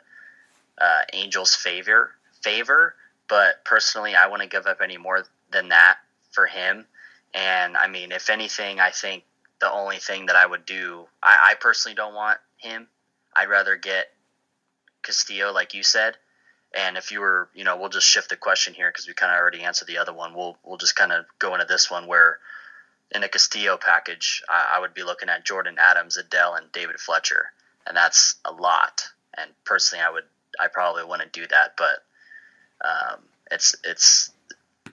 uh, 0.80 1.00
Angels' 1.12 1.54
favor 1.54 2.12
favor 2.42 2.94
but 3.28 3.64
personally, 3.64 4.14
I 4.14 4.26
wouldn't 4.26 4.50
give 4.50 4.66
up 4.66 4.80
any 4.82 4.96
more 4.96 5.24
than 5.50 5.68
that 5.68 5.98
for 6.32 6.46
him. 6.46 6.86
And 7.34 7.76
I 7.76 7.88
mean, 7.88 8.12
if 8.12 8.30
anything, 8.30 8.80
I 8.80 8.90
think 8.90 9.24
the 9.60 9.70
only 9.70 9.98
thing 9.98 10.26
that 10.26 10.36
I 10.36 10.46
would 10.46 10.64
do, 10.64 11.06
I, 11.22 11.50
I 11.50 11.54
personally 11.54 11.94
don't 11.94 12.14
want 12.14 12.38
him. 12.56 12.88
I'd 13.34 13.48
rather 13.48 13.76
get 13.76 14.06
Castillo, 15.02 15.52
like 15.52 15.74
you 15.74 15.82
said. 15.82 16.16
And 16.74 16.96
if 16.96 17.12
you 17.12 17.20
were, 17.20 17.48
you 17.54 17.64
know, 17.64 17.76
we'll 17.76 17.88
just 17.88 18.06
shift 18.06 18.28
the 18.28 18.36
question 18.36 18.74
here 18.74 18.90
because 18.90 19.06
we 19.06 19.14
kind 19.14 19.32
of 19.32 19.38
already 19.38 19.62
answered 19.62 19.88
the 19.88 19.98
other 19.98 20.12
one. 20.12 20.34
We'll 20.34 20.58
we'll 20.62 20.76
just 20.76 20.96
kind 20.96 21.12
of 21.12 21.24
go 21.38 21.54
into 21.54 21.66
this 21.66 21.90
one 21.90 22.06
where, 22.06 22.38
in 23.14 23.22
a 23.24 23.28
Castillo 23.28 23.78
package, 23.78 24.42
I, 24.50 24.74
I 24.76 24.80
would 24.80 24.92
be 24.92 25.02
looking 25.02 25.30
at 25.30 25.46
Jordan 25.46 25.76
Adams, 25.80 26.18
Adell, 26.18 26.58
and 26.58 26.70
David 26.72 27.00
Fletcher, 27.00 27.52
and 27.86 27.96
that's 27.96 28.34
a 28.44 28.52
lot. 28.52 29.08
And 29.36 29.50
personally, 29.64 30.04
I 30.04 30.10
would, 30.10 30.24
I 30.60 30.68
probably 30.68 31.04
wouldn't 31.04 31.32
do 31.32 31.46
that, 31.46 31.74
but 31.78 32.04
um, 32.84 33.20
it's 33.50 33.74
it's 33.84 34.30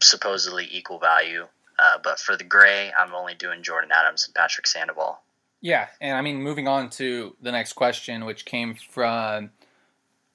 supposedly 0.02 0.68
equal 0.72 1.00
value. 1.00 1.48
Uh, 1.78 1.98
but 2.04 2.20
for 2.20 2.38
the 2.38 2.44
gray, 2.44 2.92
I'm 2.98 3.14
only 3.14 3.36
doing 3.36 3.62
Jordan 3.62 3.92
Adams 3.94 4.26
and 4.26 4.34
Patrick 4.34 4.66
Sandoval. 4.66 5.20
Yeah, 5.62 5.88
and 6.00 6.16
I 6.16 6.22
mean, 6.22 6.42
moving 6.42 6.68
on 6.68 6.90
to 6.92 7.36
the 7.42 7.52
next 7.52 7.74
question, 7.74 8.24
which 8.26 8.46
came 8.46 8.76
from 8.76 9.52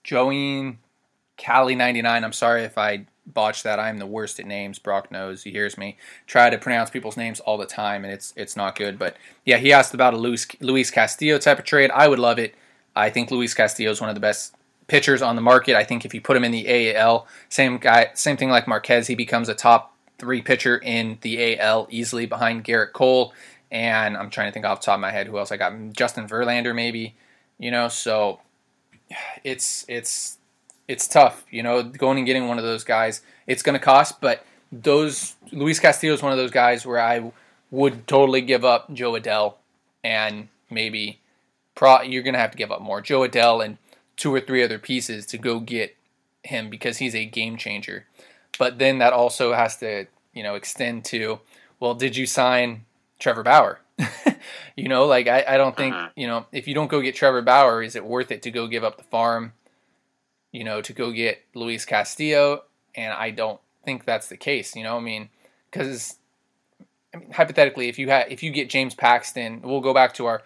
Joeen 0.05 0.77
Cali 1.37 1.75
ninety 1.75 2.03
nine. 2.03 2.25
I'm 2.25 2.33
sorry 2.33 2.65
if 2.65 2.77
I 2.77 3.07
botched 3.27 3.63
that. 3.65 3.79
I'm 3.79 3.99
the 3.99 4.07
worst 4.07 4.41
at 4.41 4.47
names. 4.47 4.79
Brock 4.79 5.11
knows. 5.11 5.45
He 5.45 5.51
hears 5.51 5.79
me 5.79 5.97
try 6.27 6.51
to 6.51 6.59
pronounce 6.59 6.91
people's 6.91 7.17
names 7.17 7.41
all 7.41 7.57
the 7.57 7.67
time, 7.67 8.05
and 8.05 8.13
it's 8.13 8.35
it's 8.37 8.57
not 8.57 8.77
good. 8.77 8.99
But 8.99 9.17
yeah, 9.45 9.59
he 9.59 9.73
asked 9.73 9.95
about 9.95 10.15
a 10.15 10.19
Luis, 10.19 10.47
Luis 10.61 10.91
Castillo 10.91 11.39
type 11.39 11.59
of 11.59 11.65
trade. 11.65 11.91
I 11.93 12.09
would 12.09 12.19
love 12.19 12.39
it. 12.39 12.55
I 12.95 13.09
think 13.09 13.31
Luis 13.31 13.55
Castillo 13.55 13.93
is 13.93 14.01
one 14.01 14.11
of 14.11 14.17
the 14.17 14.21
best 14.21 14.55
pitchers 14.90 15.22
on 15.22 15.37
the 15.37 15.42
market. 15.42 15.76
I 15.76 15.85
think 15.85 16.05
if 16.05 16.12
you 16.12 16.20
put 16.20 16.37
him 16.37 16.42
in 16.42 16.50
the 16.50 16.96
AL, 16.96 17.29
same 17.48 17.79
guy, 17.79 18.11
same 18.14 18.37
thing 18.37 18.50
like 18.50 18.66
Marquez, 18.66 19.07
he 19.07 19.14
becomes 19.14 19.48
a 19.48 19.55
top 19.55 19.94
three 20.18 20.42
pitcher 20.42 20.79
in 20.79 21.16
the 21.20 21.61
AL 21.61 21.87
easily 21.90 22.26
behind 22.26 22.64
Gerrit 22.64 22.92
Cole. 22.92 23.33
And 23.70 24.16
I'm 24.16 24.31
trying 24.31 24.48
to 24.48 24.53
think 24.53 24.66
off 24.66 24.81
the 24.81 24.87
top 24.87 24.96
of 24.96 25.00
my 25.00 25.12
head 25.12 25.29
who 25.29 25.38
else 25.38 25.53
I 25.53 25.57
got. 25.57 25.72
Justin 25.92 26.26
Verlander, 26.26 26.74
maybe. 26.74 27.14
You 27.57 27.70
know, 27.70 27.87
so 27.87 28.40
it's 29.44 29.85
it's 29.87 30.38
it's 30.88 31.07
tough. 31.07 31.44
You 31.53 31.62
know, 31.62 31.85
going 31.85 32.18
and 32.18 32.26
getting 32.26 32.48
one 32.48 32.59
of 32.59 32.64
those 32.64 32.83
guys, 32.83 33.22
it's 33.46 33.62
going 33.62 33.79
to 33.79 33.85
cost. 33.85 34.20
But 34.20 34.44
those 34.72 35.37
Luis 35.53 35.79
Castillo 35.79 36.14
is 36.14 36.22
one 36.22 36.33
of 36.33 36.38
those 36.38 36.50
guys 36.50 36.85
where 36.85 37.00
I 37.00 37.31
would 37.70 38.09
totally 38.09 38.40
give 38.40 38.64
up 38.64 38.92
Jo 38.92 39.12
Adell 39.12 39.55
and 40.03 40.48
maybe 40.68 41.20
pro. 41.76 42.03
You're 42.03 42.24
going 42.24 42.35
to 42.35 42.40
have 42.40 42.50
to 42.50 42.59
give 42.59 42.72
up 42.72 42.83
more 42.83 43.00
Jo 43.00 43.20
Adell 43.20 43.64
and 43.64 43.79
two 44.21 44.33
or 44.33 44.41
three 44.41 44.63
other 44.63 44.79
pieces 44.79 45.25
to 45.25 45.39
go 45.39 45.59
get 45.59 45.97
him 46.45 46.69
because 46.69 46.99
he's 46.99 47.15
a 47.15 47.25
game 47.25 47.57
changer. 47.57 48.05
But 48.59 48.79
then 48.79 48.99
that 48.99 49.15
also 49.15 49.55
has 49.55 49.79
to, 49.79 50.07
you 50.35 50.43
know, 50.43 50.57
extend 50.57 51.07
to, 51.07 51.41
well, 51.81 51.95
did 51.95 52.17
you 52.17 52.27
sign 52.27 52.85
Trevor 53.19 53.43
Bauer? 53.43 53.81
you 54.77 54.89
know, 54.89 55.07
like 55.07 55.27
I, 55.27 55.43
I 55.49 55.57
don't 55.57 55.75
think, 55.75 55.95
uh-huh. 55.95 56.11
you 56.17 56.27
know, 56.27 56.45
if 56.53 56.69
you 56.69 56.75
don't 56.75 56.91
go 56.91 57.01
get 57.01 57.15
Trevor 57.15 57.41
Bauer, 57.41 57.83
is 57.83 57.97
it 57.97 58.05
worth 58.05 58.31
it 58.31 58.43
to 58.43 58.51
go 58.51 58.67
give 58.67 58.85
up 58.85 58.99
the 58.99 59.05
farm, 59.05 59.55
you 60.53 60.65
know, 60.65 60.83
to 60.83 60.93
go 60.93 61.13
get 61.13 61.41
Luis 61.55 61.87
Castillo? 61.87 62.65
And 62.95 63.15
I 63.15 63.31
don't 63.31 63.61
think 63.87 64.05
that's 64.05 64.29
the 64.29 64.37
case, 64.37 64.77
you 64.77 64.83
know, 64.83 64.99
I 64.99 65.01
mean, 65.01 65.31
because 65.71 66.17
I 67.15 67.19
mean, 67.19 67.33
hypothetically, 67.33 67.89
if 67.89 67.99
you 67.99 68.11
have 68.11 68.31
if 68.31 68.43
you 68.43 68.51
get 68.51 68.69
James 68.69 68.95
Paxton, 68.95 69.63
we'll 69.63 69.81
go 69.81 69.95
back 69.95 70.13
to 70.15 70.27
our 70.27 70.43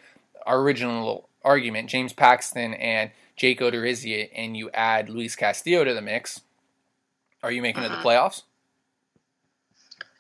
our 0.47 0.61
original 0.61 1.29
argument, 1.43 1.91
James 1.91 2.13
Paxton 2.13 2.75
and 2.75 3.11
Jake 3.37 3.61
Odorizzi 3.61 4.29
and 4.35 4.57
you 4.57 4.71
add 4.73 5.09
Luis 5.09 5.37
Castillo 5.37 5.85
to 5.85 5.95
the 5.95 6.03
mix, 6.03 6.43
are 7.43 7.53
you 7.53 7.63
making 7.63 7.85
uh-huh. 7.85 7.95
it 7.95 7.97
the 7.97 8.09
playoffs? 8.09 8.43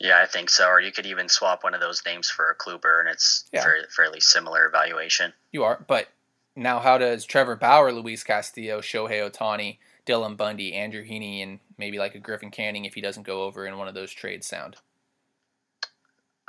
Yeah, 0.00 0.20
I 0.22 0.26
think 0.26 0.50
so. 0.50 0.66
Or 0.66 0.80
you 0.80 0.92
could 0.92 1.06
even 1.06 1.28
swap 1.28 1.64
one 1.64 1.74
of 1.74 1.80
those 1.80 2.02
names 2.04 2.28
for 2.28 2.50
a 2.50 2.54
Kluber, 2.54 3.00
and 3.00 3.08
it's 3.08 3.44
Yeah. 3.52 3.62
fairly, 3.62 3.86
fairly 3.88 4.20
similar 4.20 4.66
evaluation. 4.66 5.32
You 5.52 5.64
are, 5.64 5.84
but 5.86 6.08
now 6.56 6.80
how 6.80 6.98
does 6.98 7.24
Trevor 7.24 7.56
Bauer, 7.56 7.92
Luis 7.92 8.22
Castillo, 8.22 8.80
Shohei 8.80 9.30
Ohtani, 9.30 9.78
Dylan 10.04 10.36
Bundy, 10.36 10.74
Andrew 10.74 11.04
Heaney, 11.04 11.42
and 11.42 11.60
maybe 11.78 11.98
like 11.98 12.14
a 12.14 12.18
Griffin 12.18 12.50
Canning 12.50 12.84
if 12.84 12.94
he 12.94 13.00
doesn't 13.00 13.22
go 13.22 13.44
over 13.44 13.66
in 13.66 13.78
one 13.78 13.88
of 13.88 13.94
those 13.94 14.12
trades 14.12 14.46
sound? 14.46 14.76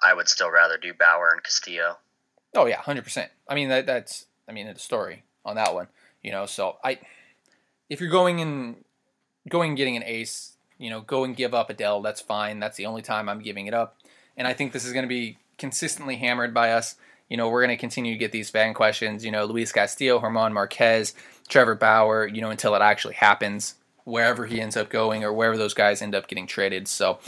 I 0.03 0.13
would 0.13 0.27
still 0.27 0.51
rather 0.51 0.77
do 0.77 0.93
Bauer 0.93 1.29
and 1.31 1.43
Castillo. 1.43 1.97
Oh 2.53 2.65
yeah, 2.65 2.81
hundred 2.81 3.03
percent. 3.03 3.31
I 3.47 3.55
mean 3.55 3.69
that 3.69 3.85
that's 3.85 4.25
I 4.47 4.51
mean 4.51 4.67
it's 4.67 4.81
a 4.81 4.85
story 4.85 5.23
on 5.45 5.55
that 5.55 5.73
one. 5.73 5.87
You 6.25 6.31
know, 6.31 6.47
so 6.47 6.77
I 6.83 6.97
if 7.87 8.01
you're 8.01 8.09
going 8.09 8.41
and 8.41 8.83
going 9.47 9.69
and 9.69 9.77
getting 9.77 9.95
an 9.95 10.01
ace, 10.03 10.53
you 10.79 10.89
know, 10.89 11.01
go 11.01 11.23
and 11.23 11.35
give 11.35 11.53
up 11.53 11.69
Adell. 11.69 12.01
That's 12.01 12.19
fine. 12.19 12.59
That's 12.59 12.77
the 12.77 12.87
only 12.87 13.03
time 13.03 13.29
I'm 13.29 13.43
giving 13.43 13.67
it 13.67 13.75
up. 13.75 13.99
And 14.35 14.47
I 14.47 14.53
think 14.53 14.71
this 14.71 14.85
is 14.85 14.91
going 14.91 15.03
to 15.03 15.07
be 15.07 15.37
consistently 15.59 16.15
hammered 16.15 16.51
by 16.51 16.71
us. 16.71 16.95
You 17.29 17.37
know, 17.37 17.47
we're 17.47 17.63
going 17.63 17.77
to 17.77 17.79
continue 17.79 18.13
to 18.13 18.17
get 18.17 18.31
these 18.31 18.49
fan 18.49 18.73
questions. 18.73 19.23
You 19.23 19.29
know, 19.29 19.45
Luis 19.45 19.71
Castillo, 19.71 20.19
German 20.19 20.51
Marquez, 20.51 21.13
Trevor 21.47 21.75
Bauer. 21.75 22.25
You 22.25 22.41
know, 22.41 22.49
until 22.49 22.73
it 22.73 22.81
actually 22.81 23.13
happens, 23.13 23.75
wherever 24.03 24.47
he 24.47 24.59
ends 24.59 24.75
up 24.75 24.89
going 24.89 25.23
or 25.23 25.31
wherever 25.31 25.57
those 25.57 25.75
guys 25.75 26.01
end 26.01 26.15
up 26.15 26.27
getting 26.27 26.47
traded. 26.47 26.87
So, 26.87 27.19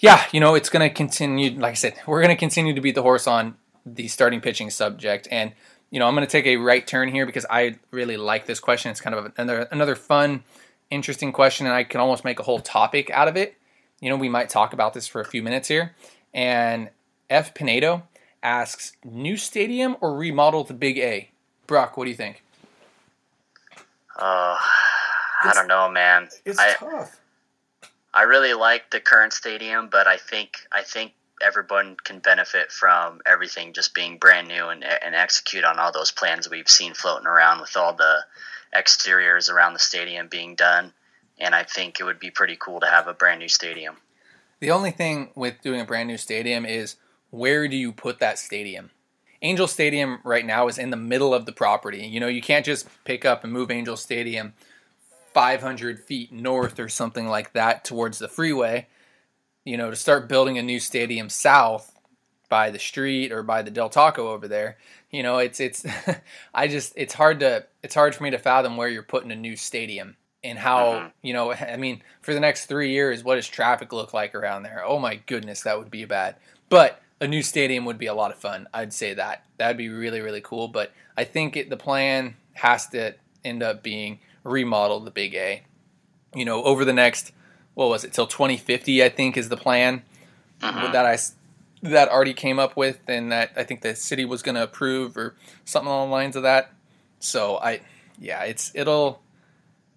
yeah, 0.00 0.22
you 0.32 0.40
know, 0.40 0.54
it's 0.54 0.68
going 0.68 0.86
to 0.86 0.94
continue. 0.94 1.58
Like 1.58 1.70
I 1.70 1.74
said, 1.76 1.94
we're 2.06 2.20
going 2.20 2.36
to 2.36 2.38
continue 2.38 2.74
to 2.74 2.80
beat 2.82 2.94
the 2.94 3.02
horse 3.02 3.26
on 3.26 3.56
the 3.86 4.06
starting 4.08 4.42
pitching 4.42 4.68
subject. 4.68 5.28
And, 5.30 5.52
you 5.92 5.98
know, 5.98 6.08
I'm 6.08 6.14
going 6.14 6.26
to 6.26 6.30
take 6.30 6.46
a 6.46 6.56
right 6.56 6.84
turn 6.84 7.08
here 7.10 7.26
because 7.26 7.44
I 7.50 7.76
really 7.90 8.16
like 8.16 8.46
this 8.46 8.58
question. 8.58 8.90
It's 8.90 9.00
kind 9.00 9.14
of 9.14 9.30
another, 9.36 9.68
another 9.70 9.94
fun, 9.94 10.42
interesting 10.90 11.32
question, 11.32 11.66
and 11.66 11.74
I 11.74 11.84
can 11.84 12.00
almost 12.00 12.24
make 12.24 12.40
a 12.40 12.42
whole 12.42 12.60
topic 12.60 13.10
out 13.10 13.28
of 13.28 13.36
it. 13.36 13.56
You 14.00 14.08
know, 14.08 14.16
we 14.16 14.30
might 14.30 14.48
talk 14.48 14.72
about 14.72 14.94
this 14.94 15.06
for 15.06 15.20
a 15.20 15.24
few 15.24 15.42
minutes 15.42 15.68
here. 15.68 15.94
And 16.32 16.88
F. 17.28 17.52
Pinedo 17.52 18.04
asks, 18.42 18.92
new 19.04 19.36
stadium 19.36 19.96
or 20.00 20.16
remodel 20.16 20.64
the 20.64 20.72
Big 20.72 20.98
A? 20.98 21.30
Brock, 21.66 21.98
what 21.98 22.04
do 22.04 22.10
you 22.10 22.16
think? 22.16 22.42
Uh, 24.16 24.56
I 25.44 25.52
don't 25.54 25.68
know, 25.68 25.90
man. 25.90 26.28
I, 26.58 26.74
tough. 26.78 27.20
I 28.14 28.22
really 28.22 28.54
like 28.54 28.90
the 28.90 29.00
current 29.00 29.34
stadium, 29.34 29.88
but 29.90 30.06
I 30.06 30.16
think 30.16 30.56
I 30.72 30.82
think 30.82 31.12
everyone 31.42 31.96
can 32.02 32.18
benefit 32.20 32.70
from 32.70 33.20
everything 33.26 33.72
just 33.72 33.94
being 33.94 34.18
brand 34.18 34.48
new 34.48 34.68
and 34.68 34.84
and 34.84 35.14
execute 35.14 35.64
on 35.64 35.78
all 35.78 35.92
those 35.92 36.10
plans 36.10 36.48
we've 36.48 36.68
seen 36.68 36.94
floating 36.94 37.26
around 37.26 37.60
with 37.60 37.76
all 37.76 37.94
the 37.94 38.24
exteriors 38.74 39.48
around 39.48 39.74
the 39.74 39.78
stadium 39.78 40.28
being 40.28 40.54
done. 40.54 40.92
And 41.38 41.54
I 41.54 41.64
think 41.64 41.98
it 41.98 42.04
would 42.04 42.20
be 42.20 42.30
pretty 42.30 42.56
cool 42.56 42.80
to 42.80 42.86
have 42.86 43.08
a 43.08 43.14
brand 43.14 43.40
new 43.40 43.48
stadium. 43.48 43.96
The 44.60 44.70
only 44.70 44.92
thing 44.92 45.30
with 45.34 45.60
doing 45.60 45.80
a 45.80 45.84
brand 45.84 46.08
new 46.08 46.16
stadium 46.16 46.64
is 46.64 46.96
where 47.30 47.66
do 47.66 47.76
you 47.76 47.92
put 47.92 48.20
that 48.20 48.38
stadium? 48.38 48.90
Angel 49.42 49.66
Stadium 49.66 50.20
right 50.22 50.46
now 50.46 50.68
is 50.68 50.78
in 50.78 50.90
the 50.90 50.96
middle 50.96 51.34
of 51.34 51.46
the 51.46 51.52
property. 51.52 52.06
You 52.06 52.20
know, 52.20 52.28
you 52.28 52.40
can't 52.40 52.64
just 52.64 52.86
pick 53.04 53.24
up 53.24 53.42
and 53.42 53.52
move 53.52 53.72
Angel 53.72 53.96
Stadium 53.96 54.54
500 55.34 55.98
feet 55.98 56.30
north 56.32 56.78
or 56.78 56.88
something 56.88 57.26
like 57.26 57.52
that 57.52 57.84
towards 57.84 58.20
the 58.20 58.28
freeway. 58.28 58.86
You 59.64 59.76
know, 59.76 59.90
to 59.90 59.96
start 59.96 60.28
building 60.28 60.58
a 60.58 60.62
new 60.62 60.80
stadium 60.80 61.28
south 61.28 61.88
by 62.48 62.70
the 62.70 62.78
street 62.78 63.32
or 63.32 63.42
by 63.42 63.62
the 63.62 63.70
Del 63.70 63.88
Taco 63.88 64.28
over 64.30 64.46
there. 64.48 64.76
You 65.10 65.22
know, 65.22 65.38
it's 65.38 65.60
it's 65.60 65.84
I 66.54 66.68
just 66.68 66.92
it's 66.96 67.14
hard 67.14 67.40
to 67.40 67.64
it's 67.82 67.94
hard 67.94 68.14
for 68.14 68.22
me 68.24 68.30
to 68.30 68.38
fathom 68.38 68.76
where 68.76 68.88
you're 68.88 69.02
putting 69.02 69.30
a 69.32 69.36
new 69.36 69.56
stadium 69.56 70.16
and 70.44 70.58
how 70.58 70.84
Mhm. 70.94 71.12
you 71.22 71.32
know 71.32 71.52
I 71.54 71.76
mean 71.76 72.02
for 72.20 72.34
the 72.34 72.40
next 72.40 72.66
three 72.66 72.90
years 72.90 73.22
what 73.22 73.36
does 73.36 73.48
traffic 73.48 73.92
look 73.92 74.12
like 74.12 74.34
around 74.34 74.64
there? 74.64 74.82
Oh 74.84 74.98
my 74.98 75.16
goodness, 75.26 75.62
that 75.62 75.78
would 75.78 75.90
be 75.90 76.04
bad. 76.04 76.36
But 76.68 77.00
a 77.20 77.28
new 77.28 77.42
stadium 77.42 77.84
would 77.84 77.98
be 77.98 78.06
a 78.06 78.14
lot 78.14 78.32
of 78.32 78.38
fun. 78.38 78.68
I'd 78.74 78.92
say 78.92 79.14
that 79.14 79.44
that'd 79.58 79.76
be 79.76 79.88
really 79.88 80.20
really 80.20 80.40
cool. 80.40 80.66
But 80.68 80.92
I 81.16 81.24
think 81.24 81.56
it, 81.56 81.70
the 81.70 81.76
plan 81.76 82.34
has 82.54 82.86
to 82.88 83.14
end 83.44 83.62
up 83.62 83.82
being 83.82 84.18
remodel 84.44 85.00
the 85.00 85.10
Big 85.10 85.34
A. 85.36 85.62
You 86.34 86.44
know, 86.44 86.62
over 86.64 86.84
the 86.84 86.92
next 86.92 87.32
what 87.74 87.88
was 87.88 88.04
it 88.04 88.12
till 88.12 88.26
2050? 88.26 89.02
I 89.02 89.08
think 89.08 89.36
is 89.36 89.48
the 89.48 89.56
plan 89.56 90.02
Mhm. 90.60 90.92
that 90.92 91.06
I 91.06 91.18
that 91.82 92.08
already 92.08 92.34
came 92.34 92.60
up 92.60 92.76
with, 92.76 93.00
and 93.08 93.32
that 93.32 93.50
I 93.56 93.64
think 93.64 93.80
the 93.80 93.96
city 93.96 94.24
was 94.24 94.40
going 94.42 94.54
to 94.54 94.62
approve 94.62 95.16
or 95.16 95.34
something 95.64 95.88
along 95.90 96.10
the 96.10 96.12
lines 96.14 96.36
of 96.36 96.44
that. 96.44 96.70
So 97.18 97.56
I, 97.58 97.80
yeah, 98.20 98.44
it's 98.44 98.70
it'll, 98.74 99.20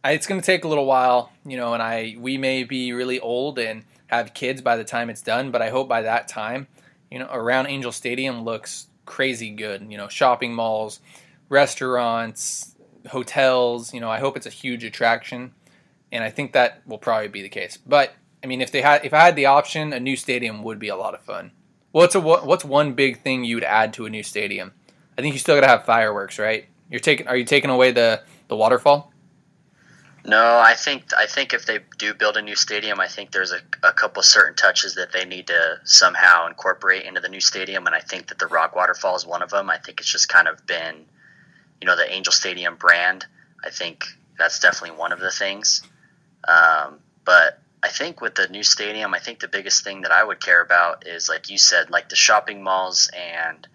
I, 0.04 0.14
it's 0.14 0.26
going 0.26 0.42
to 0.42 0.46
take 0.46 0.64
a 0.64 0.68
little 0.68 0.86
while, 0.88 1.32
you 1.46 1.58
know, 1.58 1.74
and 1.76 1.84
I 1.84 2.16
we 2.20 2.38
may 2.40 2.64
be 2.64 2.92
really 2.94 3.20
old 3.20 3.60
and 3.60 3.84
have 4.08 4.34
kids 4.34 4.62
by 4.62 4.78
the 4.78 4.84
time 4.84 5.10
it's 5.12 5.22
done, 5.22 5.52
but 5.52 5.62
I 5.62 5.70
hope 5.70 5.88
by 5.88 6.02
that 6.02 6.28
time, 6.28 6.68
you 7.12 7.20
know, 7.20 7.28
around 7.32 7.68
Angel 7.68 7.92
Stadium 7.92 8.44
looks 8.44 8.88
crazy 9.06 9.52
good. 9.52 9.86
You 9.92 9.98
know, 9.98 10.08
shopping 10.08 10.56
malls, 10.56 11.00
restaurants, 11.50 12.76
hotels. 13.10 13.94
You 13.94 14.00
know, 14.00 14.10
I 14.10 14.20
hope 14.20 14.38
it's 14.38 14.46
a 14.46 14.52
huge 14.52 14.84
attraction, 14.84 15.54
and 16.12 16.24
I 16.24 16.30
think 16.30 16.54
that 16.54 16.82
will 16.86 16.98
probably 16.98 17.28
be 17.28 17.42
the 17.42 17.50
case. 17.50 17.78
But 17.78 18.14
I 18.44 18.48
mean, 18.48 18.62
if 18.62 18.72
they 18.72 18.82
had, 18.82 19.06
if 19.06 19.14
I 19.14 19.20
had 19.20 19.36
the 19.36 19.48
option, 19.48 19.94
a 19.94 20.00
new 20.00 20.16
stadium 20.16 20.64
would 20.64 20.80
be 20.80 20.88
a 20.88 20.96
lot 20.96 21.14
of 21.14 21.22
fun. 21.22 21.52
What's 21.92 22.16
a 22.16 22.20
what's 22.20 22.66
one 22.66 22.94
big 22.94 23.22
thing 23.22 23.44
you'd 23.44 23.64
add 23.64 23.94
to 23.94 24.06
a 24.06 24.10
new 24.10 24.24
stadium? 24.24 24.74
I 25.18 25.22
think 25.22 25.34
you 25.34 25.40
still 25.40 25.56
got 25.56 25.62
to 25.62 25.68
have 25.68 25.86
fireworks, 25.86 26.38
right? 26.38 26.66
You're 26.90 27.00
taking, 27.00 27.28
are 27.28 27.38
you 27.38 27.46
taking 27.46 27.70
away 27.70 27.92
the 27.92 28.22
the 28.48 28.56
waterfall? 28.56 29.12
No, 30.28 30.58
I 30.60 30.74
think 30.74 31.14
I 31.16 31.28
think 31.28 31.54
if 31.54 31.66
they 31.68 31.80
do 31.98 32.14
build 32.14 32.36
a 32.36 32.42
new 32.42 32.56
stadium, 32.56 33.00
I 33.00 33.08
think 33.08 33.32
there's 33.32 33.52
a, 33.52 33.60
a 33.84 33.94
couple 33.94 34.22
of 34.22 34.26
certain 34.26 34.56
touches 34.56 34.96
that 34.96 35.12
they 35.12 35.24
need 35.24 35.48
to 35.48 35.80
somehow 35.84 36.48
incorporate 36.48 37.04
into 37.06 37.22
the 37.22 37.30
new 37.30 37.40
stadium, 37.40 37.86
and 37.86 37.96
I 37.96 38.00
think 38.00 38.28
that 38.28 38.40
the 38.40 38.48
rock 38.48 38.76
waterfall 38.76 39.16
is 39.16 39.26
one 39.26 39.44
of 39.44 39.52
them. 39.52 39.70
I 39.70 39.78
think 39.78 40.00
it's 40.00 40.12
just 40.12 40.28
kind 40.28 40.48
of 40.48 40.66
been, 40.66 41.06
you 41.80 41.86
know, 41.86 41.96
the 41.96 42.12
Angel 42.12 42.34
Stadium 42.34 42.76
brand. 42.76 43.26
I 43.64 43.70
think 43.70 44.06
that's 44.38 44.60
definitely 44.60 44.98
one 44.98 45.12
of 45.12 45.20
the 45.20 45.32
things. 45.32 45.84
Um, 46.48 47.00
but 47.24 47.60
I 47.84 47.90
think 47.90 48.22
with 48.22 48.36
the 48.36 48.48
new 48.48 48.64
stadium, 48.64 49.14
I 49.14 49.20
think 49.20 49.40
the 49.40 49.48
biggest 49.48 49.84
thing 49.84 50.02
that 50.02 50.12
I 50.12 50.24
would 50.24 50.42
care 50.44 50.62
about 50.62 51.08
is, 51.08 51.30
like 51.30 51.50
you 51.50 51.58
said, 51.58 51.90
like 51.90 52.10
the 52.10 52.16
shopping 52.16 52.64
malls 52.64 53.10
and 53.16 53.68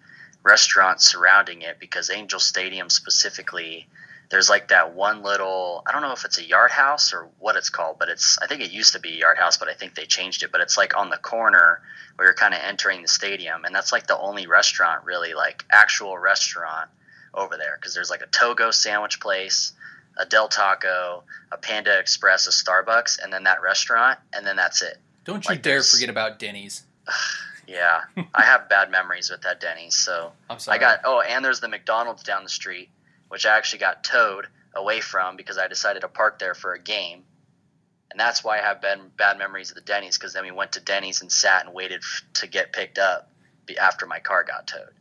restaurants 0.43 1.11
surrounding 1.11 1.61
it, 1.61 1.79
because 1.79 2.09
Angel 2.09 2.39
Stadium 2.39 2.89
specifically 2.89 3.87
there's 4.31 4.49
like 4.49 4.69
that 4.69 4.95
one 4.95 5.23
little 5.23 5.83
I 5.85 5.91
don't 5.91 6.01
know 6.01 6.13
if 6.13 6.23
it's 6.23 6.39
a 6.39 6.43
yard 6.43 6.71
house 6.71 7.13
or 7.13 7.27
what 7.39 7.57
it's 7.57 7.69
called, 7.69 7.99
but 7.99 8.07
it's 8.07 8.39
I 8.41 8.47
think 8.47 8.61
it 8.61 8.71
used 8.71 8.93
to 8.93 8.99
be 8.99 9.13
a 9.13 9.17
yard 9.17 9.37
house, 9.37 9.57
but 9.57 9.67
I 9.67 9.73
think 9.73 9.93
they 9.93 10.05
changed 10.05 10.41
it. 10.41 10.51
But 10.51 10.61
it's 10.61 10.77
like 10.77 10.97
on 10.97 11.09
the 11.09 11.17
corner 11.17 11.81
where 12.15 12.27
you're 12.27 12.33
kind 12.33 12.53
of 12.53 12.61
entering 12.63 13.01
the 13.01 13.09
stadium, 13.09 13.65
and 13.65 13.75
that's 13.75 13.91
like 13.91 14.07
the 14.07 14.17
only 14.17 14.47
restaurant 14.47 15.03
really 15.03 15.33
like 15.33 15.65
actual 15.69 16.17
restaurant 16.17 16.89
over 17.33 17.57
there 17.57 17.77
because 17.79 17.93
there's 17.93 18.09
like 18.09 18.21
a 18.21 18.27
Togo 18.27 18.71
sandwich 18.71 19.19
place, 19.19 19.73
a 20.17 20.25
Del 20.25 20.47
Taco, 20.47 21.23
a 21.51 21.57
Panda 21.57 21.97
Express, 21.99 22.47
a 22.47 22.51
Starbucks, 22.51 23.21
and 23.21 23.31
then 23.31 23.43
that 23.45 23.61
restaurant, 23.61 24.19
and 24.33 24.45
then 24.45 24.55
that's 24.55 24.81
it. 24.81 24.97
Don't 25.23 25.45
you 25.45 25.49
Like 25.49 25.61
dare 25.61 25.81
forget 25.83 26.09
about 26.09 26.39
Denny's. 26.39 26.83
Yeah, 27.67 28.01
I 28.33 28.41
have 28.41 28.67
bad 28.67 28.91
memories 28.91 29.29
with 29.29 29.43
that 29.43 29.61
Denny's, 29.61 29.95
so 29.95 30.33
I'm 30.49 30.59
sorry. 30.59 30.77
I 30.77 30.79
got 30.81 30.99
oh, 31.05 31.21
and 31.21 31.45
there's 31.45 31.61
the 31.61 31.69
McDonald's 31.69 32.21
down 32.23 32.43
the 32.43 32.49
street, 32.49 32.89
which 33.29 33.45
I 33.45 33.55
actually 33.55 33.79
got 33.79 34.03
towed 34.03 34.47
away 34.75 34.99
from 34.99 35.37
because 35.37 35.57
I 35.57 35.67
decided 35.69 36.01
to 36.01 36.09
park 36.09 36.37
there 36.37 36.53
for 36.53 36.73
a 36.73 36.79
game, 36.79 37.23
and 38.09 38.19
that's 38.19 38.43
why 38.43 38.59
I 38.59 38.61
have 38.61 38.81
bad 38.81 39.15
bad 39.15 39.37
memories 39.37 39.69
of 39.71 39.75
the 39.75 39.81
Denny's 39.81 40.17
because 40.17 40.33
then 40.33 40.43
we 40.43 40.51
went 40.51 40.73
to 40.73 40.81
Denny's 40.81 41.21
and 41.21 41.31
sat 41.31 41.65
and 41.65 41.73
waited 41.73 42.01
f- 42.01 42.23
to 42.35 42.47
get 42.47 42.73
picked 42.73 42.97
up 42.97 43.29
after 43.79 44.05
my 44.05 44.19
car 44.19 44.43
got 44.43 44.67
towed. 44.67 44.93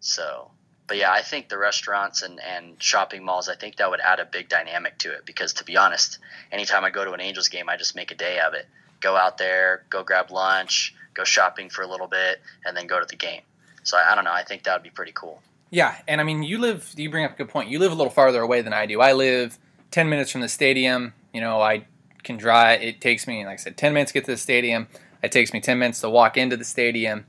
So, 0.00 0.50
but 0.86 0.96
yeah, 0.96 1.10
I 1.10 1.22
think 1.22 1.48
the 1.48 1.58
restaurants 1.58 2.22
and 2.22 2.40
and 2.40 2.82
shopping 2.82 3.24
malls, 3.24 3.48
I 3.48 3.56
think 3.56 3.76
that 3.76 3.90
would 3.90 4.00
add 4.00 4.20
a 4.20 4.24
big 4.24 4.48
dynamic 4.48 4.98
to 4.98 5.12
it 5.12 5.24
because 5.24 5.54
to 5.54 5.64
be 5.64 5.76
honest, 5.76 6.18
anytime 6.52 6.84
I 6.84 6.90
go 6.90 7.04
to 7.04 7.12
an 7.12 7.20
Angels 7.20 7.48
game, 7.48 7.68
I 7.68 7.76
just 7.76 7.96
make 7.96 8.10
a 8.10 8.14
day 8.14 8.38
of 8.40 8.54
it. 8.54 8.66
Go 9.00 9.16
out 9.16 9.38
there, 9.38 9.84
go 9.90 10.02
grab 10.02 10.30
lunch, 10.30 10.94
go 11.14 11.24
shopping 11.24 11.70
for 11.70 11.82
a 11.82 11.86
little 11.86 12.06
bit, 12.06 12.40
and 12.64 12.76
then 12.76 12.86
go 12.86 13.00
to 13.00 13.06
the 13.06 13.16
game. 13.16 13.42
So 13.82 13.96
I, 13.96 14.12
I 14.12 14.14
don't 14.14 14.24
know. 14.24 14.32
I 14.32 14.44
think 14.44 14.64
that 14.64 14.74
would 14.74 14.82
be 14.82 14.90
pretty 14.90 15.12
cool. 15.12 15.42
Yeah, 15.70 15.96
and 16.06 16.20
I 16.20 16.24
mean, 16.24 16.42
you 16.42 16.58
live. 16.58 16.92
You 16.96 17.10
bring 17.10 17.24
up 17.24 17.32
a 17.32 17.36
good 17.36 17.48
point. 17.48 17.68
You 17.68 17.78
live 17.78 17.92
a 17.92 17.94
little 17.94 18.12
farther 18.12 18.40
away 18.40 18.62
than 18.62 18.72
I 18.72 18.86
do. 18.86 19.00
I 19.00 19.12
live 19.12 19.58
ten 19.90 20.08
minutes 20.08 20.30
from 20.30 20.40
the 20.40 20.48
stadium. 20.48 21.14
You 21.32 21.40
know, 21.40 21.60
I 21.60 21.86
can 22.22 22.36
drive. 22.36 22.82
It 22.82 23.00
takes 23.00 23.26
me, 23.26 23.44
like 23.44 23.54
I 23.54 23.56
said, 23.56 23.76
ten 23.76 23.92
minutes 23.92 24.12
to 24.12 24.14
get 24.14 24.24
to 24.26 24.32
the 24.32 24.36
stadium. 24.36 24.88
It 25.22 25.32
takes 25.32 25.52
me 25.52 25.60
ten 25.60 25.78
minutes 25.78 26.00
to 26.02 26.10
walk 26.10 26.36
into 26.36 26.56
the 26.56 26.64
stadium. 26.64 27.26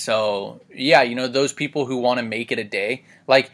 So 0.00 0.60
yeah, 0.74 1.02
you 1.02 1.14
know, 1.14 1.28
those 1.28 1.52
people 1.52 1.84
who 1.84 1.98
want 1.98 2.18
to 2.18 2.24
make 2.24 2.50
it 2.50 2.58
a 2.58 2.64
day, 2.64 3.04
like 3.26 3.50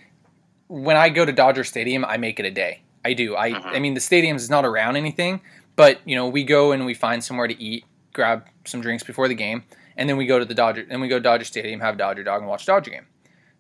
when 0.69 0.97
I 0.97 1.09
go 1.09 1.25
to 1.25 1.33
Dodger 1.33 1.65
Stadium, 1.65 2.05
I 2.05 2.17
make 2.17 2.39
it 2.39 2.47
a 2.47 2.51
day. 2.51 2.83
I 3.05 3.13
do. 3.13 3.37
I 3.37 3.51
Mhm. 3.53 3.67
I 3.67 3.79
mean, 3.79 3.95
the 3.95 4.01
stadium 4.01 4.37
is 4.37 4.49
not 4.49 4.65
around 4.65 4.97
anything, 4.97 5.41
but 5.75 6.01
you 6.05 6.15
know, 6.15 6.29
we 6.29 6.45
go 6.45 6.73
and 6.73 6.87
we 6.87 6.95
find 6.95 7.23
somewhere 7.23 7.49
to 7.49 7.61
eat, 7.61 7.85
grab 8.13 8.47
some 8.65 8.81
drinks 8.81 9.03
before 9.05 9.29
the 9.29 9.35
game, 9.35 9.65
and 9.97 10.09
then 10.09 10.17
we 10.17 10.27
go 10.27 10.39
to 10.39 10.45
the 10.45 10.55
Dodger. 10.55 10.85
Then 10.89 11.01
we 11.01 11.09
go 11.09 11.17
to 11.17 11.23
Dodger 11.23 11.45
Stadium, 11.45 11.81
have 11.81 11.97
Dodger 11.99 12.25
Dog, 12.25 12.41
and 12.43 12.49
watch 12.49 12.65
Dodger 12.67 12.91
game. 12.91 13.07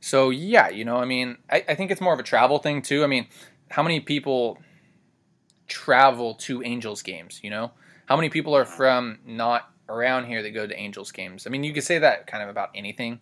So 0.00 0.30
yeah, 0.30 0.68
you 0.68 0.84
know, 0.84 0.96
I 0.98 1.04
mean, 1.04 1.38
I, 1.50 1.64
I 1.68 1.74
think 1.74 1.90
it's 1.90 2.00
more 2.00 2.12
of 2.14 2.20
a 2.20 2.24
travel 2.24 2.58
thing 2.58 2.82
too. 2.82 3.02
I 3.02 3.08
mean, 3.08 3.26
how 3.70 3.82
many 3.82 3.98
people 4.00 4.58
travel 5.66 6.34
to 6.34 6.62
Angels 6.62 7.02
games? 7.02 7.40
You 7.42 7.50
know, 7.50 7.72
how 8.06 8.16
many 8.16 8.28
people 8.28 8.54
are 8.54 8.64
from 8.64 9.18
not 9.26 9.70
around 9.88 10.26
here 10.26 10.42
that 10.42 10.50
go 10.50 10.66
to 10.66 10.78
Angels 10.78 11.12
games. 11.12 11.46
I 11.46 11.50
mean, 11.50 11.64
you 11.64 11.72
could 11.72 11.84
say 11.84 11.98
that 11.98 12.26
kind 12.26 12.42
of 12.42 12.48
about 12.48 12.70
anything 12.74 13.20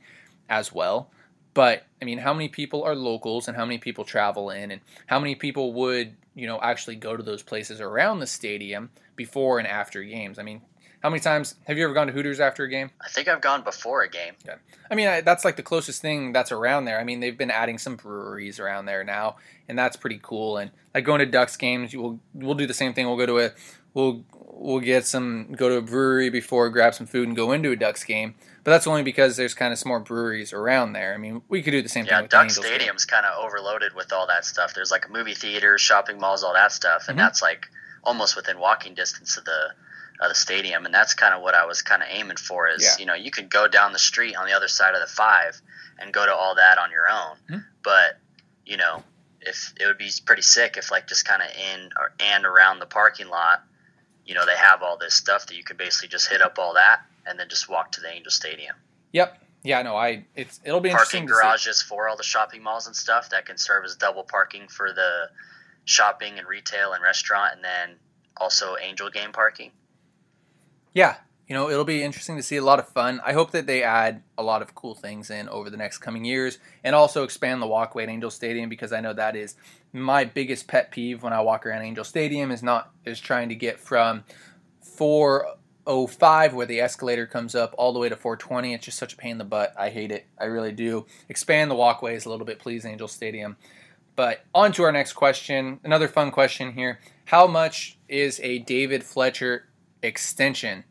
as 0.48 0.72
well. 0.72 1.10
But 1.54 1.84
I 2.02 2.04
mean, 2.04 2.18
how 2.18 2.34
many 2.34 2.48
people 2.48 2.82
are 2.82 2.94
locals 2.94 3.46
and 3.46 3.56
how 3.56 3.64
many 3.64 3.78
people 3.78 4.04
travel 4.04 4.50
in 4.50 4.70
and 4.70 4.80
how 5.06 5.20
many 5.20 5.36
people 5.36 5.72
would, 5.74 6.16
you 6.34 6.46
know, 6.46 6.60
actually 6.60 6.96
go 6.96 7.16
to 7.16 7.22
those 7.22 7.42
places 7.42 7.80
around 7.80 8.18
the 8.18 8.26
stadium 8.26 8.90
before 9.14 9.58
and 9.58 9.68
after 9.68 10.02
games? 10.02 10.38
I 10.38 10.42
mean, 10.42 10.62
how 11.04 11.10
many 11.10 11.20
times 11.20 11.54
have 11.66 11.76
you 11.76 11.84
ever 11.84 11.92
gone 11.92 12.06
to 12.06 12.14
Hooters 12.14 12.40
after 12.40 12.64
a 12.64 12.68
game? 12.68 12.90
I 12.98 13.08
think 13.08 13.28
I've 13.28 13.42
gone 13.42 13.62
before 13.62 14.02
a 14.02 14.08
game. 14.08 14.32
Yeah. 14.44 14.54
I 14.90 14.94
mean, 14.94 15.06
I, 15.06 15.20
that's 15.20 15.44
like 15.44 15.56
the 15.56 15.62
closest 15.62 16.00
thing 16.00 16.32
that's 16.32 16.50
around 16.50 16.86
there. 16.86 16.98
I 16.98 17.04
mean, 17.04 17.20
they've 17.20 17.36
been 17.36 17.50
adding 17.50 17.76
some 17.76 17.96
breweries 17.96 18.58
around 18.58 18.86
there 18.86 19.04
now, 19.04 19.36
and 19.68 19.78
that's 19.78 19.98
pretty 19.98 20.18
cool. 20.22 20.56
And 20.56 20.70
like 20.94 21.04
going 21.04 21.18
to 21.18 21.26
Ducks 21.26 21.58
games, 21.58 21.94
we'll 21.94 22.20
we'll 22.32 22.54
do 22.54 22.66
the 22.66 22.72
same 22.72 22.94
thing. 22.94 23.06
We'll 23.06 23.18
go 23.18 23.26
to 23.26 23.38
a 23.38 23.52
we'll 23.94 24.24
we'll 24.56 24.80
get 24.80 25.04
some 25.06 25.52
go 25.52 25.68
to 25.68 25.76
a 25.76 25.82
brewery 25.82 26.28
before, 26.30 26.68
grab 26.70 26.94
some 26.94 27.06
food, 27.06 27.26
and 27.28 27.36
go 27.36 27.52
into 27.52 27.70
a 27.70 27.76
Ducks 27.76 28.04
game. 28.04 28.34
But 28.62 28.70
that's 28.70 28.86
only 28.86 29.02
because 29.02 29.36
there's 29.36 29.52
kind 29.54 29.72
of 29.72 29.78
some 29.78 29.90
more 29.90 30.00
breweries 30.00 30.52
around 30.52 30.94
there. 30.94 31.12
I 31.12 31.18
mean, 31.18 31.42
we 31.48 31.62
could 31.62 31.72
do 31.72 31.82
the 31.82 31.88
same 31.88 32.06
Yeah, 32.06 32.20
thing. 32.22 32.28
Yeah, 32.32 32.42
Duck. 32.44 32.50
Stadium's 32.50 33.04
kind 33.04 33.26
of 33.26 33.44
overloaded 33.44 33.94
with 33.94 34.10
all 34.12 34.26
that 34.28 34.44
stuff. 34.46 34.72
There's 34.74 34.90
like 34.90 35.06
a 35.06 35.10
movie 35.10 35.34
theater, 35.34 35.76
shopping 35.76 36.18
malls, 36.18 36.42
all 36.42 36.54
that 36.54 36.72
stuff, 36.72 37.08
and 37.08 37.18
Mhm. 37.18 37.22
that's 37.22 37.42
like 37.42 37.66
almost 38.02 38.36
within 38.36 38.58
walking 38.58 38.94
distance 38.94 39.36
of 39.36 39.44
the 39.44 39.70
of 40.20 40.28
the 40.28 40.34
stadium. 40.34 40.86
And 40.86 40.94
that's 40.94 41.12
kind 41.12 41.34
of 41.34 41.42
what 41.42 41.54
I 41.56 41.66
was 41.66 41.82
kind 41.82 42.00
of 42.00 42.08
aiming 42.10 42.36
for. 42.36 42.68
Is 42.68 42.82
Yeah. 42.84 42.94
you 43.00 43.06
know 43.06 43.14
you 43.14 43.30
could 43.32 43.50
go 43.50 43.66
down 43.66 43.92
the 43.92 43.98
street 43.98 44.34
on 44.36 44.46
the 44.46 44.52
other 44.52 44.68
side 44.68 44.94
of 44.94 45.00
the 45.00 45.08
five 45.08 45.60
and 45.98 46.12
go 46.14 46.24
to 46.24 46.32
all 46.34 46.54
that 46.54 46.78
on 46.78 46.90
your 46.92 47.08
own, 47.08 47.36
Mhm. 47.50 47.64
but 47.82 48.18
you 48.64 48.76
know 48.76 49.02
if 49.40 49.74
it 49.78 49.86
would 49.86 49.98
be 49.98 50.10
pretty 50.24 50.40
sick 50.40 50.76
if 50.78 50.90
like 50.90 51.06
just 51.08 51.26
kind 51.26 51.42
of 51.42 51.48
in 51.50 51.90
or 51.98 52.12
and 52.20 52.46
around 52.46 52.78
the 52.78 52.86
parking 52.86 53.28
lot, 53.28 53.62
you 54.24 54.34
know 54.34 54.46
they 54.46 54.56
have 54.56 54.82
all 54.82 54.96
this 54.96 55.14
stuff 55.14 55.46
that 55.46 55.56
you 55.56 55.64
can 55.64 55.76
basically 55.76 56.08
just 56.08 56.28
hit 56.28 56.42
up 56.42 56.58
all 56.58 56.74
that 56.74 57.00
and 57.26 57.38
then 57.38 57.48
just 57.48 57.68
walk 57.68 57.92
to 57.92 58.00
the 58.00 58.08
Angel 58.08 58.30
Stadium. 58.30 58.74
Yep. 59.12 59.42
Yeah. 59.62 59.82
No. 59.82 59.96
I. 59.96 60.24
It's. 60.34 60.60
It'll 60.64 60.80
be 60.80 60.90
parking 60.90 61.22
interesting 61.22 61.26
to 61.28 61.34
see. 61.34 61.40
garages 61.40 61.82
for 61.82 62.08
all 62.08 62.16
the 62.16 62.22
shopping 62.22 62.62
malls 62.62 62.86
and 62.86 62.94
stuff 62.94 63.30
that 63.30 63.46
can 63.46 63.58
serve 63.58 63.84
as 63.84 63.96
double 63.96 64.24
parking 64.24 64.68
for 64.68 64.92
the 64.92 65.30
shopping 65.84 66.38
and 66.38 66.46
retail 66.46 66.92
and 66.92 67.02
restaurant, 67.02 67.54
and 67.54 67.64
then 67.64 67.96
also 68.36 68.76
Angel 68.82 69.10
game 69.10 69.32
parking. 69.32 69.70
Yeah, 70.92 71.16
you 71.48 71.54
know, 71.54 71.68
it'll 71.68 71.84
be 71.84 72.02
interesting 72.02 72.36
to 72.36 72.42
see 72.42 72.56
a 72.56 72.64
lot 72.64 72.78
of 72.78 72.88
fun. 72.88 73.20
I 73.24 73.32
hope 73.32 73.50
that 73.50 73.66
they 73.66 73.82
add 73.82 74.22
a 74.38 74.42
lot 74.42 74.62
of 74.62 74.74
cool 74.74 74.94
things 74.94 75.30
in 75.30 75.48
over 75.48 75.68
the 75.68 75.76
next 75.76 75.98
coming 75.98 76.24
years 76.24 76.58
and 76.82 76.94
also 76.94 77.22
expand 77.22 77.60
the 77.60 77.66
walkway 77.66 78.04
at 78.04 78.08
Angel 78.08 78.30
Stadium 78.30 78.68
because 78.68 78.92
I 78.92 79.00
know 79.00 79.12
that 79.12 79.36
is 79.36 79.56
my 79.94 80.24
biggest 80.24 80.66
pet 80.66 80.90
peeve 80.90 81.22
when 81.22 81.32
I 81.32 81.40
walk 81.40 81.64
around 81.64 81.82
Angel 81.82 82.04
Stadium 82.04 82.50
is 82.50 82.62
not 82.62 82.90
is 83.04 83.20
trying 83.20 83.48
to 83.50 83.54
get 83.54 83.78
from 83.78 84.24
405 84.82 86.52
where 86.52 86.66
the 86.66 86.80
escalator 86.80 87.26
comes 87.26 87.54
up 87.54 87.74
all 87.78 87.92
the 87.92 88.00
way 88.00 88.08
to 88.08 88.16
420. 88.16 88.74
It's 88.74 88.84
just 88.84 88.98
such 88.98 89.14
a 89.14 89.16
pain 89.16 89.32
in 89.32 89.38
the 89.38 89.44
butt. 89.44 89.72
I 89.78 89.90
hate 89.90 90.10
it. 90.10 90.26
I 90.36 90.46
really 90.46 90.72
do. 90.72 91.06
Expand 91.28 91.70
the 91.70 91.76
walkways 91.76 92.26
a 92.26 92.28
little 92.28 92.44
bit, 92.44 92.58
please, 92.58 92.84
Angel 92.84 93.06
Stadium. 93.06 93.56
But 94.16 94.44
on 94.52 94.72
to 94.72 94.82
our 94.82 94.92
next 94.92 95.12
question. 95.12 95.78
Another 95.84 96.08
fun 96.08 96.32
question 96.32 96.72
here. 96.72 96.98
How 97.26 97.46
much 97.46 97.96
is 98.08 98.40
a 98.42 98.58
David 98.58 99.04
Fletcher 99.04 99.68
extension? 100.02 100.84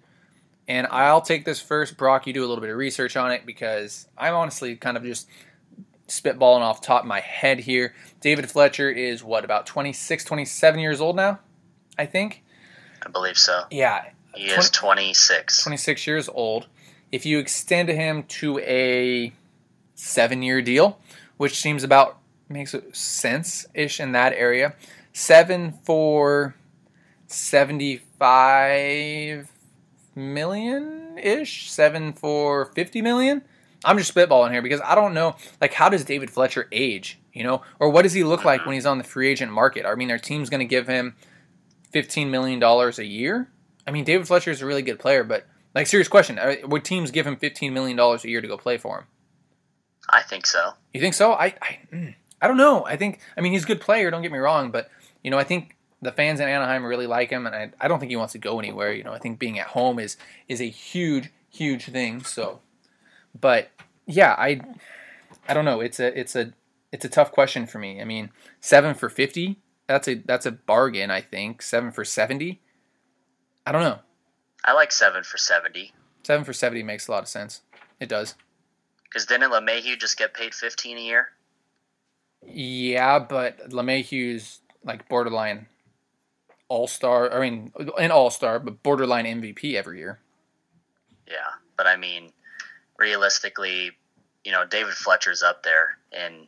And 0.65 0.87
I'll 0.87 1.21
take 1.21 1.43
this 1.43 1.59
first. 1.59 1.97
Brock, 1.97 2.25
you 2.25 2.31
do 2.31 2.39
a 2.39 2.47
little 2.47 2.61
bit 2.61 2.69
of 2.69 2.77
research 2.77 3.17
on 3.17 3.31
it 3.31 3.45
because 3.45 4.07
I'm 4.17 4.33
honestly 4.33 4.77
kind 4.77 4.95
of 4.95 5.03
just 5.03 5.27
spitballing 6.21 6.61
off 6.61 6.81
the 6.81 6.87
top 6.87 7.03
of 7.03 7.07
my 7.07 7.19
head 7.19 7.59
here. 7.59 7.93
David 8.21 8.49
Fletcher 8.49 8.89
is 8.89 9.23
what, 9.23 9.43
about 9.43 9.65
26, 9.65 10.23
27 10.23 10.79
years 10.79 11.01
old 11.01 11.15
now? 11.15 11.39
I 11.97 12.05
think. 12.05 12.43
I 13.05 13.09
believe 13.09 13.37
so. 13.37 13.63
Yeah, 13.69 14.05
He 14.33 14.45
is 14.45 14.69
26. 14.69 15.63
26 15.63 16.07
years 16.07 16.29
old. 16.29 16.67
If 17.11 17.25
you 17.25 17.39
extend 17.39 17.89
him 17.89 18.23
to 18.23 18.59
a 18.59 19.33
seven 19.95 20.41
year 20.41 20.61
deal, 20.61 20.99
which 21.37 21.59
seems 21.59 21.83
about 21.83 22.19
makes 22.49 22.75
sense 22.93 23.65
ish 23.73 23.99
in 23.99 24.13
that 24.13 24.33
area, 24.33 24.75
seven 25.11 25.73
for 25.83 26.55
75 27.27 29.51
million 30.15 31.17
ish, 31.17 31.71
seven 31.71 32.13
for 32.13 32.65
50 32.65 33.01
million. 33.01 33.41
I'm 33.85 33.97
just 33.97 34.13
spitballing 34.13 34.51
here 34.51 34.61
because 34.61 34.81
I 34.81 34.95
don't 34.95 35.13
know, 35.13 35.35
like, 35.59 35.73
how 35.73 35.89
does 35.89 36.05
David 36.05 36.29
Fletcher 36.29 36.67
age, 36.71 37.19
you 37.33 37.43
know, 37.43 37.61
or 37.79 37.89
what 37.89 38.03
does 38.03 38.13
he 38.13 38.23
look 38.23 38.45
like 38.45 38.65
when 38.65 38.75
he's 38.75 38.85
on 38.85 38.97
the 38.97 39.03
free 39.03 39.29
agent 39.29 39.51
market? 39.51 39.85
I 39.85 39.95
mean, 39.95 40.11
our 40.11 40.17
team's 40.17 40.49
going 40.49 40.59
to 40.59 40.65
give 40.65 40.87
him 40.87 41.15
$15 41.93 42.29
million 42.29 42.61
a 42.63 43.03
year. 43.03 43.49
I 43.85 43.91
mean, 43.91 44.03
David 44.05 44.27
Fletcher 44.27 44.51
is 44.51 44.61
a 44.61 44.65
really 44.65 44.81
good 44.81 44.99
player, 44.99 45.23
but 45.23 45.47
like, 45.75 45.87
serious 45.87 46.07
question: 46.07 46.39
Would 46.65 46.85
teams 46.85 47.11
give 47.11 47.25
him 47.25 47.35
fifteen 47.35 47.73
million 47.73 47.97
dollars 47.97 48.23
a 48.23 48.29
year 48.29 48.41
to 48.41 48.47
go 48.47 48.57
play 48.57 48.77
for 48.77 48.99
him? 48.99 49.05
I 50.09 50.21
think 50.21 50.45
so. 50.45 50.73
You 50.93 51.01
think 51.01 51.13
so? 51.13 51.33
I, 51.33 51.55
I, 51.61 51.79
mm, 51.91 52.15
I 52.41 52.47
don't 52.47 52.57
know. 52.57 52.85
I 52.85 52.97
think, 52.97 53.19
I 53.37 53.41
mean, 53.41 53.53
he's 53.53 53.63
a 53.63 53.67
good 53.67 53.81
player. 53.81 54.11
Don't 54.11 54.21
get 54.21 54.31
me 54.31 54.37
wrong, 54.37 54.69
but 54.69 54.89
you 55.23 55.31
know, 55.31 55.39
I 55.39 55.43
think 55.43 55.75
the 56.01 56.11
fans 56.11 56.39
in 56.39 56.47
Anaheim 56.47 56.85
really 56.85 57.07
like 57.07 57.29
him, 57.29 57.47
and 57.47 57.55
I, 57.55 57.71
I 57.79 57.87
don't 57.87 57.99
think 57.99 58.11
he 58.11 58.15
wants 58.15 58.33
to 58.33 58.39
go 58.39 58.59
anywhere. 58.59 58.93
You 58.93 59.03
know, 59.03 59.13
I 59.13 59.19
think 59.19 59.39
being 59.39 59.57
at 59.59 59.67
home 59.67 59.99
is 59.99 60.17
is 60.47 60.61
a 60.61 60.69
huge, 60.69 61.31
huge 61.49 61.85
thing. 61.85 62.23
So, 62.23 62.59
but 63.39 63.69
yeah, 64.05 64.35
I, 64.37 64.61
I 65.47 65.53
don't 65.53 65.65
know. 65.65 65.81
It's 65.81 65.99
a, 65.99 66.17
it's 66.17 66.35
a, 66.35 66.53
it's 66.91 67.05
a 67.05 67.09
tough 67.09 67.31
question 67.31 67.65
for 67.65 67.79
me. 67.79 68.01
I 68.01 68.05
mean, 68.05 68.29
seven 68.61 68.93
for 68.93 69.09
fifty. 69.09 69.59
That's 69.87 70.07
a 70.07 70.15
that's 70.15 70.45
a 70.45 70.51
bargain. 70.51 71.11
I 71.11 71.21
think 71.21 71.61
seven 71.61 71.91
for 71.91 72.05
seventy. 72.05 72.61
I 73.65 73.71
don't 73.71 73.81
know. 73.81 73.99
I 74.65 74.73
like 74.73 74.91
seven 74.91 75.23
for 75.23 75.37
70. 75.37 75.91
Seven 76.23 76.45
for 76.45 76.53
seventy 76.53 76.83
makes 76.83 77.07
a 77.07 77.11
lot 77.11 77.23
of 77.23 77.29
sense. 77.29 77.61
It 77.99 78.09
does. 78.09 78.35
Because 79.03 79.25
didn't 79.25 79.51
LeMahieu 79.51 79.99
just 79.99 80.17
get 80.17 80.33
paid 80.33 80.53
15 80.53 80.97
a 80.97 81.01
year? 81.01 81.27
Yeah, 82.45 83.19
but 83.19 83.69
LeMahieu's 83.69 84.61
like 84.83 85.07
borderline 85.07 85.67
all 86.67 86.87
star. 86.87 87.31
I 87.31 87.39
mean, 87.39 87.71
an 87.99 88.11
all 88.11 88.29
star, 88.29 88.59
but 88.59 88.81
borderline 88.83 89.25
MVP 89.25 89.75
every 89.75 89.99
year. 89.99 90.19
Yeah, 91.27 91.51
but 91.77 91.87
I 91.87 91.95
mean, 91.95 92.31
realistically, 93.03 93.91
you 94.45 94.51
know, 94.53 94.65
David 94.65 94.93
Fletcher's 94.93 95.43
up 95.43 95.63
there 95.63 95.97
in 96.11 96.47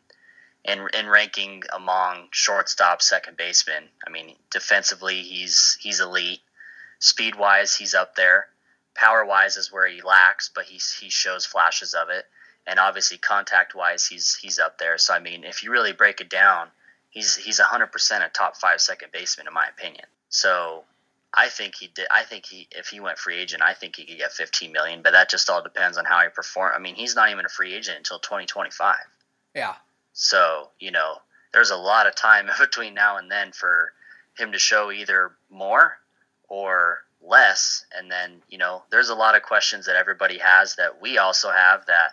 in 0.63 0.88
in 0.98 1.08
ranking 1.08 1.63
among 1.74 2.30
shortstop, 2.32 3.02
second 3.02 3.36
baseman. 3.36 3.84
I 4.08 4.10
mean, 4.10 4.36
defensively, 4.52 5.22
he's 5.22 5.78
he's 5.82 6.00
elite. 6.00 6.39
Speed 7.00 7.36
wise, 7.36 7.76
he's 7.76 7.94
up 7.94 8.15
there. 8.15 8.48
Power 8.96 9.26
wise 9.26 9.58
is 9.58 9.72
where 9.72 9.88
he 9.88 10.02
lacks, 10.02 10.50
but 10.56 10.63
he's 10.63 10.94
he 10.94 11.10
shows 11.10 11.46
flashes 11.46 11.94
of 11.94 12.10
it. 12.10 12.26
And 12.65 12.80
obviously, 12.80 13.18
contact 13.18 13.76
wise, 13.76 14.08
he's 14.08 14.36
he's 14.36 14.58
up 14.58 14.78
there. 14.78 14.98
So 14.98 15.13
I 15.13 15.20
mean, 15.20 15.44
if 15.44 15.62
you 15.62 15.72
really 15.72 15.91
break 15.91 16.22
it 16.22 16.30
down, 16.30 16.70
he's 17.10 17.36
he's 17.36 17.60
hundred 17.60 17.91
percent 17.91 18.24
a 18.24 18.30
top 18.30 18.56
five 18.56 18.80
second 18.80 19.12
baseman 19.12 19.48
in 19.48 19.54
my 19.54 19.68
opinion. 19.68 20.06
So 20.30 20.86
I 21.36 21.50
think 21.50 21.76
he 21.76 21.88
did. 21.88 22.08
I 22.10 22.24
think 22.24 22.45
he, 22.45 22.67
if 22.71 22.88
he 22.88 23.00
went 23.00 23.17
free 23.17 23.38
agent, 23.38 23.62
I 23.62 23.74
think 23.74 23.95
he 23.95 24.06
could 24.06 24.17
get 24.17 24.32
15 24.32 24.71
million. 24.71 25.02
But 25.02 25.12
that 25.12 25.30
just 25.30 25.50
all 25.50 25.62
depends 25.62 25.98
on 25.98 26.06
how 26.06 26.21
he 26.21 26.30
perform. 26.30 26.71
I 26.76 26.80
mean, 26.80 26.95
he's 26.95 27.15
not 27.15 27.30
even 27.30 27.45
a 27.45 27.50
free 27.50 27.74
agent 27.74 27.98
until 27.98 28.19
2025. 28.19 28.95
Yeah, 29.54 29.76
So 30.13 30.69
you 30.80 30.91
know, 30.91 31.17
there's 31.54 31.71
a 31.71 31.78
lot 31.78 32.08
of 32.08 32.15
time 32.15 32.50
between 32.60 32.93
now 32.93 33.17
and 33.17 33.30
then 33.30 33.52
for 33.52 33.91
him 34.38 34.52
to 34.52 34.60
show 34.60 34.91
either 34.91 35.32
more 35.50 35.98
or 36.48 37.04
less. 37.21 37.86
And 37.98 38.10
then 38.10 38.41
you 38.50 38.58
know, 38.58 38.84
there's 38.89 39.10
a 39.10 39.15
lot 39.15 39.36
of 39.36 39.43
questions 39.43 39.86
that 39.86 39.95
everybody 39.95 40.38
has 40.39 40.76
that 40.76 41.02
we 41.02 41.17
also 41.17 41.52
have 41.52 41.86
that 41.88 42.12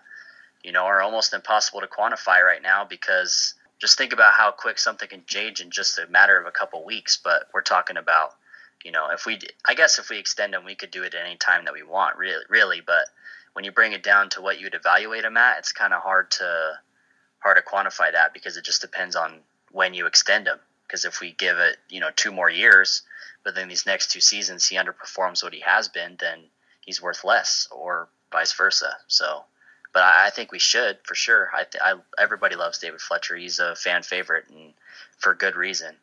you 0.64 0.72
know 0.72 0.84
are 0.84 1.02
almost 1.02 1.32
impossible 1.32 1.80
to 1.80 1.86
quantify 1.86 2.42
right 2.42 2.62
now 2.62 2.84
because 2.84 3.54
just 3.78 3.98
think 3.98 4.12
about 4.12 4.34
how 4.34 4.52
quick 4.52 4.78
something 4.78 5.08
can 5.08 5.24
change 5.26 5.60
in 5.60 5.70
just 5.70 5.98
a 5.98 6.06
matter 6.06 6.38
of 6.38 6.46
a 6.46 6.52
couple 6.52 6.84
weeks. 6.84 7.16
But 7.22 7.48
we're 7.52 7.62
talking 7.62 7.96
about 7.96 8.34
you 8.84 8.90
know, 8.90 9.08
if 9.10 9.26
we, 9.26 9.38
I 9.66 9.74
guess 9.74 9.98
if 9.98 10.10
we 10.10 10.18
extend 10.18 10.54
him, 10.54 10.64
we 10.64 10.74
could 10.74 10.90
do 10.90 11.02
it 11.02 11.14
any 11.14 11.36
time 11.36 11.64
that 11.64 11.74
we 11.74 11.82
want, 11.82 12.16
really, 12.16 12.44
really. 12.48 12.80
But 12.80 13.06
when 13.52 13.64
you 13.64 13.72
bring 13.72 13.92
it 13.92 14.02
down 14.02 14.30
to 14.30 14.40
what 14.40 14.60
you'd 14.60 14.74
evaluate 14.74 15.24
him 15.24 15.36
at, 15.36 15.58
it's 15.58 15.72
kind 15.72 15.92
of 15.92 16.02
hard 16.02 16.30
to 16.32 16.78
hard 17.38 17.56
to 17.56 17.62
quantify 17.62 18.12
that 18.12 18.32
because 18.32 18.56
it 18.56 18.64
just 18.64 18.80
depends 18.80 19.16
on 19.16 19.40
when 19.72 19.94
you 19.94 20.06
extend 20.06 20.46
him. 20.46 20.58
Because 20.86 21.04
if 21.04 21.20
we 21.20 21.32
give 21.32 21.58
it, 21.58 21.76
you 21.88 22.00
know, 22.00 22.10
two 22.14 22.30
more 22.30 22.50
years, 22.50 23.02
but 23.44 23.54
then 23.54 23.68
these 23.68 23.86
next 23.86 24.10
two 24.10 24.20
seasons 24.20 24.66
he 24.66 24.76
underperforms 24.76 25.42
what 25.42 25.54
he 25.54 25.60
has 25.60 25.88
been, 25.88 26.16
then 26.20 26.44
he's 26.84 27.02
worth 27.02 27.24
less, 27.24 27.68
or 27.70 28.08
vice 28.30 28.52
versa. 28.52 28.96
So, 29.08 29.44
but 29.92 30.02
I, 30.02 30.30
think 30.30 30.52
we 30.52 30.58
should 30.58 30.98
for 31.04 31.14
sure. 31.14 31.50
I, 31.52 31.64
I 31.80 31.94
everybody 32.18 32.56
loves 32.56 32.78
David 32.78 33.00
Fletcher. 33.00 33.36
He's 33.36 33.58
a 33.58 33.74
fan 33.74 34.02
favorite, 34.02 34.46
and 34.48 34.72
for 35.18 35.34
good 35.34 35.56
reason. 35.56 35.94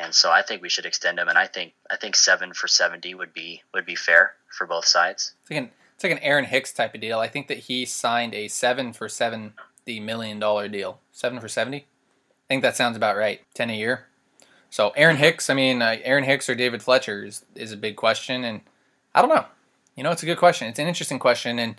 And 0.00 0.14
so 0.14 0.30
I 0.30 0.40
think 0.40 0.62
we 0.62 0.70
should 0.70 0.86
extend 0.86 1.18
him, 1.18 1.28
and 1.28 1.36
I 1.36 1.46
think 1.46 1.74
I 1.90 1.96
think 1.96 2.16
seven 2.16 2.54
for 2.54 2.66
seventy 2.66 3.14
would 3.14 3.34
be 3.34 3.62
would 3.74 3.84
be 3.84 3.94
fair 3.94 4.32
for 4.48 4.66
both 4.66 4.86
sides. 4.86 5.34
it's 5.42 5.50
like 5.50 5.58
an 5.58 5.70
it's 5.94 6.02
like 6.02 6.12
an 6.12 6.18
Aaron 6.20 6.46
Hicks 6.46 6.72
type 6.72 6.94
of 6.94 7.02
deal. 7.02 7.18
I 7.18 7.28
think 7.28 7.48
that 7.48 7.58
he 7.58 7.84
signed 7.84 8.34
a 8.34 8.48
seven 8.48 8.94
for 8.94 9.10
seventy 9.10 10.00
million 10.00 10.38
dollar 10.38 10.68
deal. 10.68 11.00
Seven 11.12 11.38
for 11.38 11.48
seventy. 11.48 11.78
I 11.78 12.48
think 12.48 12.62
that 12.62 12.76
sounds 12.76 12.96
about 12.96 13.18
right. 13.18 13.42
Ten 13.52 13.68
a 13.68 13.76
year. 13.76 14.06
So 14.70 14.90
Aaron 14.96 15.18
Hicks. 15.18 15.50
I 15.50 15.54
mean, 15.54 15.82
uh, 15.82 15.98
Aaron 16.02 16.24
Hicks 16.24 16.48
or 16.48 16.54
David 16.54 16.82
Fletcher 16.82 17.24
is, 17.24 17.44
is 17.54 17.72
a 17.72 17.76
big 17.76 17.96
question, 17.96 18.42
and 18.42 18.62
I 19.14 19.20
don't 19.20 19.28
know. 19.28 19.44
You 19.96 20.02
know, 20.02 20.12
it's 20.12 20.22
a 20.22 20.26
good 20.26 20.38
question. 20.38 20.66
It's 20.68 20.78
an 20.78 20.88
interesting 20.88 21.18
question, 21.18 21.58
and 21.58 21.78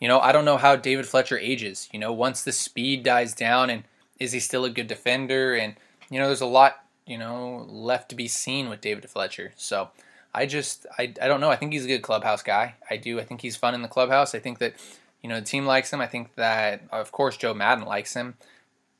you 0.00 0.08
know, 0.08 0.20
I 0.20 0.32
don't 0.32 0.44
know 0.44 0.58
how 0.58 0.76
David 0.76 1.06
Fletcher 1.06 1.38
ages. 1.38 1.88
You 1.92 1.98
know, 1.98 2.12
once 2.12 2.44
the 2.44 2.52
speed 2.52 3.04
dies 3.04 3.32
down, 3.32 3.70
and 3.70 3.84
is 4.20 4.32
he 4.32 4.40
still 4.40 4.66
a 4.66 4.70
good 4.70 4.86
defender? 4.86 5.54
And 5.54 5.76
you 6.10 6.18
know, 6.18 6.26
there's 6.26 6.42
a 6.42 6.46
lot 6.46 6.83
you 7.06 7.18
know 7.18 7.66
left 7.68 8.08
to 8.10 8.14
be 8.14 8.28
seen 8.28 8.68
with 8.68 8.80
David 8.80 9.08
Fletcher. 9.08 9.52
So 9.56 9.90
I 10.34 10.46
just 10.46 10.86
I, 10.98 11.12
I 11.20 11.28
don't 11.28 11.40
know. 11.40 11.50
I 11.50 11.56
think 11.56 11.72
he's 11.72 11.84
a 11.84 11.88
good 11.88 12.02
clubhouse 12.02 12.42
guy. 12.42 12.74
I 12.90 12.96
do. 12.96 13.20
I 13.20 13.24
think 13.24 13.40
he's 13.40 13.56
fun 13.56 13.74
in 13.74 13.82
the 13.82 13.88
clubhouse. 13.88 14.34
I 14.34 14.40
think 14.40 14.58
that 14.58 14.74
you 15.22 15.28
know 15.28 15.36
the 15.36 15.46
team 15.46 15.66
likes 15.66 15.92
him. 15.92 16.00
I 16.00 16.06
think 16.06 16.34
that 16.34 16.82
of 16.90 17.12
course 17.12 17.36
Joe 17.36 17.54
Maddon 17.54 17.84
likes 17.84 18.14
him. 18.14 18.34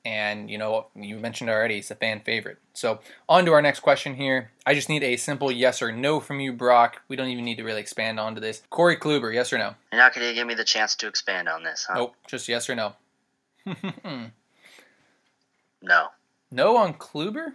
And 0.07 0.51
you 0.51 0.59
know, 0.59 0.89
you 0.95 1.19
mentioned 1.19 1.49
already, 1.49 1.77
he's 1.77 1.91
a 1.91 1.95
fan 1.95 2.21
favorite. 2.21 2.59
So, 2.75 3.01
on 3.27 3.47
to 3.47 3.53
our 3.55 3.63
next 3.63 3.81
question 3.81 4.15
here. 4.17 4.51
I 4.67 4.75
just 4.75 4.91
need 4.91 5.03
a 5.03 5.17
simple 5.17 5.51
yes 5.51 5.81
or 5.81 5.93
no 5.93 6.21
from 6.21 6.41
you, 6.41 6.53
Brock. 6.53 7.01
We 7.09 7.17
don't 7.17 7.29
even 7.29 7.47
need 7.47 7.57
to 7.57 7.65
really 7.65 7.81
expand 7.81 8.21
onto 8.21 8.39
this. 8.39 8.63
Corey 8.69 8.99
Kluber, 8.99 9.33
yes 9.33 9.51
or 9.51 9.57
no? 9.57 9.75
You're 9.93 10.03
not 10.03 10.15
going 10.15 10.29
to 10.29 10.35
give 10.35 10.47
me 10.47 10.53
the 10.53 10.65
chance 10.65 10.95
to 10.97 11.09
expand 11.09 11.49
on 11.49 11.63
this, 11.63 11.87
huh? 11.89 11.95
Nope, 11.95 12.17
just 12.27 12.49
yes 12.49 12.69
or 12.69 12.75
no. 12.75 12.93
no. 15.83 16.09
No 16.51 16.77
on 16.77 16.93
Kluber? 16.95 17.55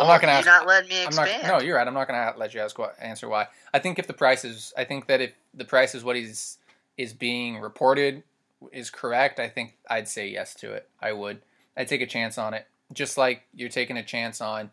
I'm 0.00 0.06
not 0.06 0.20
going 0.20 0.32
to 0.32 0.38
ask. 0.38 0.46
You're 0.46 0.54
not 0.54 0.66
letting 0.66 0.88
me 0.88 1.04
I'm 1.04 1.14
not, 1.14 1.28
expand. 1.28 1.48
no, 1.48 1.60
you're 1.60 1.76
right. 1.76 1.86
I'm 1.86 1.94
not 1.94 2.08
going 2.08 2.32
to 2.32 2.38
let 2.38 2.54
you 2.54 2.60
ask 2.60 2.78
what, 2.78 2.96
answer 3.00 3.28
why. 3.28 3.48
I 3.72 3.78
think 3.78 3.98
if 3.98 4.06
the 4.06 4.12
price 4.12 4.44
is, 4.44 4.72
I 4.76 4.84
think 4.84 5.06
that 5.06 5.20
if 5.20 5.32
the 5.54 5.64
price 5.64 5.94
is 5.94 6.04
what 6.04 6.16
he's 6.16 6.58
is 6.96 7.12
being 7.12 7.60
reported 7.60 8.22
is 8.72 8.90
correct, 8.90 9.38
I 9.38 9.48
think 9.48 9.76
I'd 9.88 10.08
say 10.08 10.28
yes 10.28 10.54
to 10.56 10.72
it. 10.72 10.88
I 11.00 11.12
would. 11.12 11.40
I'd 11.76 11.88
take 11.88 12.00
a 12.00 12.06
chance 12.06 12.38
on 12.38 12.54
it, 12.54 12.66
just 12.92 13.16
like 13.16 13.42
you're 13.54 13.68
taking 13.68 13.96
a 13.96 14.02
chance 14.02 14.40
on 14.40 14.72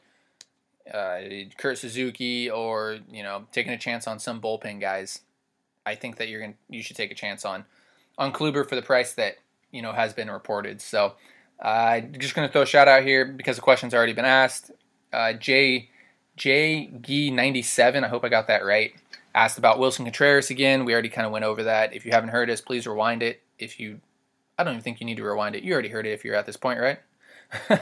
uh, 0.91 1.19
Kurt 1.57 1.77
Suzuki 1.77 2.49
or 2.49 2.99
you 3.09 3.23
know 3.23 3.45
taking 3.51 3.73
a 3.73 3.77
chance 3.77 4.07
on 4.07 4.19
some 4.19 4.41
bullpen 4.41 4.81
guys. 4.81 5.21
I 5.85 5.95
think 5.95 6.17
that 6.17 6.29
you're 6.29 6.41
going 6.41 6.55
you 6.69 6.81
should 6.81 6.95
take 6.95 7.11
a 7.11 7.15
chance 7.15 7.45
on 7.45 7.65
on 8.17 8.31
Kluber 8.31 8.67
for 8.67 8.75
the 8.75 8.81
price 8.81 9.13
that 9.13 9.37
you 9.71 9.81
know 9.81 9.91
has 9.91 10.13
been 10.13 10.29
reported. 10.29 10.81
So 10.81 11.13
I'm 11.59 12.11
uh, 12.13 12.17
just 12.17 12.35
going 12.35 12.47
to 12.47 12.51
throw 12.51 12.63
a 12.63 12.65
shout 12.65 12.87
out 12.87 13.03
here 13.03 13.25
because 13.25 13.55
the 13.55 13.61
question's 13.61 13.93
already 13.93 14.13
been 14.13 14.25
asked. 14.25 14.71
Uh, 15.15 15.33
J 15.33 15.89
J 16.35 16.91
G 17.01 17.31
97 17.31 18.03
I 18.03 18.07
hope 18.09 18.25
I 18.25 18.29
got 18.29 18.47
that 18.47 18.65
right. 18.65 18.93
Asked 19.33 19.57
about 19.57 19.79
Willson 19.79 20.05
Contreras 20.05 20.49
again. 20.49 20.85
We 20.85 20.93
already 20.93 21.09
kind 21.09 21.25
of 21.25 21.31
went 21.31 21.45
over 21.45 21.63
that. 21.63 21.93
If 21.93 22.05
you 22.05 22.11
haven't 22.11 22.29
heard 22.29 22.49
us, 22.49 22.61
please 22.61 22.85
rewind 22.85 23.23
it. 23.23 23.41
If 23.57 23.79
you, 23.79 24.01
I 24.57 24.63
don't 24.63 24.73
even 24.73 24.83
think 24.83 24.99
you 24.99 25.05
need 25.05 25.17
to 25.17 25.23
rewind 25.23 25.55
it. 25.55 25.63
You 25.63 25.73
already 25.73 25.89
heard 25.89 26.05
it 26.05 26.11
if 26.11 26.23
you're 26.23 26.35
at 26.35 26.45
this 26.45 26.57
point, 26.57 26.79
right? 26.79 26.99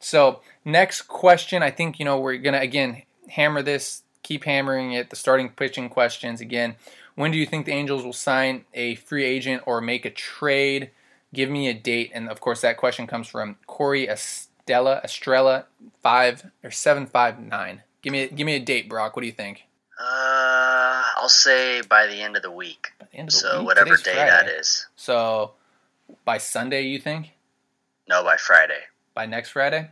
so 0.00 0.40
next 0.64 1.02
question, 1.02 1.62
I 1.62 1.70
think 1.70 1.98
you 1.98 2.04
know 2.04 2.18
we're 2.20 2.36
gonna 2.36 2.58
again 2.58 3.02
hammer 3.30 3.62
this, 3.62 4.02
keep 4.22 4.44
hammering 4.44 4.92
it. 4.92 5.10
The 5.10 5.16
starting 5.16 5.48
pitching 5.48 5.88
questions 5.88 6.40
again. 6.40 6.76
When 7.14 7.30
do 7.30 7.38
you 7.38 7.46
think 7.46 7.64
the 7.64 7.72
Angels 7.72 8.04
will 8.04 8.12
sign 8.12 8.64
a 8.74 8.96
free 8.96 9.24
agent 9.24 9.62
or 9.66 9.80
make 9.80 10.04
a 10.04 10.10
trade? 10.10 10.90
Give 11.32 11.48
me 11.48 11.68
a 11.68 11.74
date, 11.74 12.10
and 12.14 12.28
of 12.28 12.40
course 12.40 12.60
that 12.60 12.76
question 12.76 13.06
comes 13.06 13.28
from 13.28 13.56
Corey 13.66 14.06
Estella 14.64 15.02
Estrella 15.04 15.66
five 16.02 16.50
or 16.62 16.70
seven 16.70 17.04
five 17.06 17.38
nine. 17.38 17.82
Give 18.00 18.12
me 18.12 18.28
give 18.28 18.46
me 18.46 18.54
a 18.56 18.60
date, 18.60 18.88
Brock. 18.88 19.14
What 19.14 19.20
do 19.20 19.26
you 19.26 19.32
think? 19.32 19.64
Uh, 20.00 21.02
I'll 21.16 21.28
say 21.28 21.82
by 21.82 22.06
the 22.06 22.22
end 22.22 22.34
of 22.34 22.42
the 22.42 22.50
week. 22.50 22.92
The 22.98 23.20
of 23.20 23.26
the 23.26 23.30
so 23.32 23.58
week? 23.58 23.66
whatever 23.66 23.90
Today's 23.96 24.02
day 24.02 24.14
Friday. 24.14 24.30
that 24.30 24.48
is. 24.48 24.86
So 24.96 25.52
by 26.24 26.38
Sunday, 26.38 26.82
you 26.82 26.98
think? 26.98 27.32
No, 28.08 28.24
by 28.24 28.38
Friday. 28.38 28.80
By 29.12 29.26
next 29.26 29.50
Friday? 29.50 29.90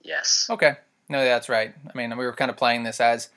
Yes. 0.00 0.46
Okay. 0.48 0.76
No, 1.08 1.24
that's 1.24 1.48
right. 1.48 1.74
I 1.92 1.98
mean, 1.98 2.16
we 2.16 2.24
were 2.24 2.32
kind 2.32 2.50
of 2.52 2.56
playing 2.56 2.84
this 2.84 3.00
as 3.00 3.30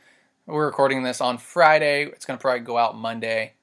we're 0.46 0.66
recording 0.66 1.02
this 1.02 1.22
on 1.22 1.40
Friday. 1.40 2.04
It's 2.06 2.26
going 2.26 2.38
to 2.38 2.42
probably 2.42 2.62
go 2.62 2.78
out 2.78 2.96
Monday. 2.96 3.54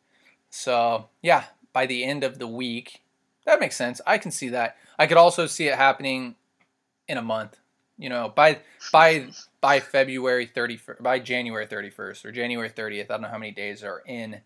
So, 0.51 1.09
yeah, 1.23 1.45
by 1.73 1.87
the 1.87 2.05
end 2.05 2.25
of 2.25 2.39
the 2.39 2.47
week, 2.47 3.03
that 3.47 3.61
makes 3.61 3.77
sense. 3.77 4.01
I 4.07 4.19
can 4.19 4.31
see 4.33 4.49
that. 4.51 4.77
I 4.99 5.07
could 5.07 5.17
also 5.17 5.47
see 5.47 5.69
it 5.69 5.77
happening 5.77 6.35
in 7.13 7.19
a 7.19 7.23
month. 7.23 7.59
You 7.99 8.09
know, 8.09 8.33
by 8.35 8.59
by 8.91 9.27
by 9.61 9.79
February 9.79 10.51
31st, 10.53 11.03
by 11.03 11.21
January 11.21 11.67
31st 11.67 12.25
or 12.25 12.33
January 12.33 12.71
30th. 12.71 13.05
I 13.05 13.05
don't 13.05 13.23
know 13.23 13.29
how 13.29 13.39
many 13.39 13.53
days 13.53 13.85
are 13.85 14.03
in 14.07 14.41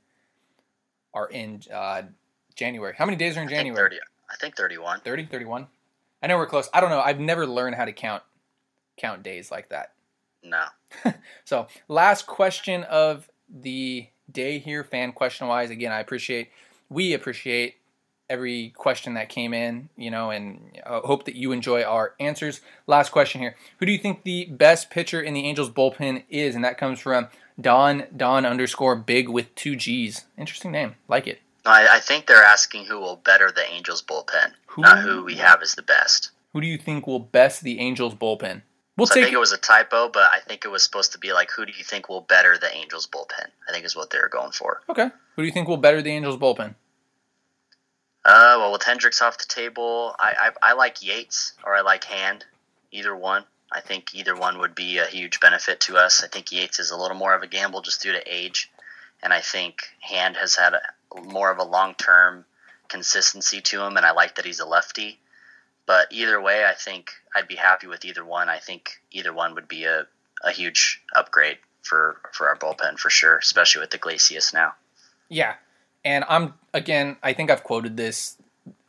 are 1.14 1.28
in 1.28 1.62
uh, 1.72 2.02
January. 2.54 2.94
How 2.98 3.06
many 3.06 3.16
days 3.16 3.36
are 3.36 3.40
in 3.40 3.46
I 3.46 3.50
think 3.50 3.58
January? 3.58 3.90
30. 3.90 3.96
I 4.28 4.36
think 4.36 4.56
31. 4.56 5.00
30, 5.00 5.26
31? 5.26 5.68
I 6.22 6.26
know 6.26 6.36
we're 6.36 6.46
close. 6.46 6.68
I 6.74 6.80
don't 6.80 6.90
know. 6.90 7.00
I've 7.00 7.20
never 7.20 7.46
learned 7.46 7.76
how 7.76 7.86
to 7.86 7.92
count 7.92 8.22
count 8.98 9.22
days 9.22 9.50
like 9.50 9.70
that. 9.70 9.92
No. 10.42 10.64
So, 11.44 11.68
last 11.88 12.26
question 12.26 12.82
of 12.84 13.28
the 13.48 14.08
day 14.30 14.58
here, 14.58 14.82
fan 14.82 15.12
question 15.12 15.46
wise. 15.46 15.70
Again, 15.70 15.92
I 15.92 16.00
appreciate, 16.00 16.50
we 16.88 17.12
appreciate 17.12 17.76
every 18.28 18.70
question 18.76 19.14
that 19.14 19.28
came 19.28 19.54
in, 19.54 19.88
you 19.96 20.10
know, 20.10 20.30
and 20.30 20.60
uh, 20.84 21.00
hope 21.00 21.24
that 21.24 21.36
you 21.36 21.52
enjoy 21.52 21.82
our 21.82 22.14
answers. 22.18 22.60
Last 22.86 23.10
question 23.10 23.40
here. 23.40 23.56
Who 23.78 23.86
do 23.86 23.92
you 23.92 23.98
think 23.98 24.22
the 24.22 24.46
best 24.46 24.90
pitcher 24.90 25.20
in 25.20 25.34
the 25.34 25.44
Angels 25.46 25.70
bullpen 25.70 26.24
is? 26.28 26.54
And 26.54 26.64
that 26.64 26.78
comes 26.78 27.00
from 27.00 27.28
Don, 27.60 28.04
Don 28.16 28.44
underscore 28.44 28.96
big 28.96 29.28
with 29.28 29.54
two 29.54 29.76
G's. 29.76 30.24
Interesting 30.36 30.72
name. 30.72 30.96
Like 31.08 31.26
it. 31.26 31.40
I, 31.64 31.96
I 31.96 32.00
think 32.00 32.26
they're 32.26 32.44
asking 32.44 32.86
who 32.86 32.98
will 33.00 33.16
better 33.16 33.50
the 33.50 33.68
Angels 33.70 34.02
bullpen, 34.02 34.52
Who- 34.66 34.82
not 34.82 34.98
who 34.98 35.24
we 35.24 35.36
have 35.36 35.62
is 35.62 35.74
the 35.74 35.82
best. 35.82 36.30
Who 36.52 36.60
do 36.60 36.66
you 36.66 36.78
think 36.78 37.06
will 37.06 37.18
best 37.20 37.62
the 37.62 37.80
Angels 37.80 38.14
bullpen? 38.14 38.62
We'll 38.96 39.06
So 39.06 39.20
I 39.20 39.24
think 39.24 39.34
it 39.34 39.38
was 39.38 39.52
a 39.52 39.58
typo, 39.58 40.08
but 40.08 40.22
I 40.32 40.38
think 40.40 40.64
it 40.64 40.68
was 40.68 40.82
supposed 40.82 41.12
to 41.12 41.18
be 41.18 41.34
like, 41.34 41.50
who 41.50 41.66
do 41.66 41.72
you 41.76 41.84
think 41.84 42.08
will 42.08 42.22
better 42.22 42.56
the 42.56 42.74
Angels 42.74 43.06
bullpen? 43.06 43.48
I 43.68 43.72
think 43.72 43.84
is 43.84 43.94
what 43.94 44.08
they 44.08 44.18
were 44.18 44.30
going 44.30 44.52
for. 44.52 44.80
Okay. 44.88 45.10
Who 45.34 45.42
do 45.42 45.46
you 45.46 45.52
think 45.52 45.68
will 45.68 45.76
better 45.76 46.00
the 46.00 46.12
Angels 46.12 46.38
bullpen? 46.38 46.74
Uh, 48.26 48.56
well, 48.58 48.72
with 48.72 48.82
Hendriks 48.82 49.22
off 49.22 49.38
the 49.38 49.46
table, 49.46 50.12
I, 50.18 50.50
I 50.62 50.70
I 50.70 50.72
like 50.72 51.00
Yates 51.00 51.52
or 51.64 51.76
I 51.76 51.82
like 51.82 52.02
Hand. 52.02 52.44
Either 52.90 53.14
one. 53.14 53.44
I 53.70 53.80
think 53.80 54.14
either 54.14 54.34
one 54.34 54.58
would 54.58 54.74
be 54.74 54.98
a 54.98 55.06
huge 55.06 55.38
benefit 55.38 55.78
to 55.82 55.96
us. 55.96 56.24
I 56.24 56.26
think 56.26 56.50
Yates 56.50 56.80
is 56.80 56.90
a 56.90 56.96
little 56.96 57.16
more 57.16 57.34
of 57.34 57.44
a 57.44 57.46
gamble 57.46 57.82
just 57.82 58.02
due 58.02 58.10
to 58.10 58.22
age, 58.26 58.68
and 59.22 59.32
I 59.32 59.40
think 59.40 59.82
Hand 60.00 60.36
has 60.38 60.56
had 60.56 60.74
a, 60.74 60.80
more 61.22 61.52
of 61.52 61.58
a 61.58 61.64
long 61.64 61.94
term 61.94 62.44
consistency 62.88 63.60
to 63.60 63.82
him, 63.82 63.96
and 63.96 64.04
I 64.04 64.10
like 64.10 64.34
that 64.34 64.44
he's 64.44 64.60
a 64.60 64.66
lefty. 64.66 65.20
But 65.86 66.08
either 66.10 66.40
way, 66.40 66.64
I 66.64 66.74
think 66.74 67.12
I'd 67.32 67.46
be 67.46 67.54
happy 67.54 67.86
with 67.86 68.04
either 68.04 68.24
one. 68.24 68.48
I 68.48 68.58
think 68.58 69.00
either 69.12 69.32
one 69.32 69.54
would 69.54 69.68
be 69.68 69.84
a, 69.84 70.04
a 70.42 70.50
huge 70.50 71.00
upgrade 71.14 71.58
for 71.82 72.20
for 72.32 72.48
our 72.48 72.56
bullpen 72.56 72.98
for 72.98 73.08
sure, 73.08 73.38
especially 73.38 73.82
with 73.82 73.94
Iglesias 73.94 74.52
now. 74.52 74.74
Yeah. 75.28 75.54
And 76.06 76.24
I'm 76.28 76.54
again, 76.72 77.16
I 77.20 77.32
think 77.32 77.50
I've 77.50 77.64
quoted 77.64 77.96
this 77.96 78.38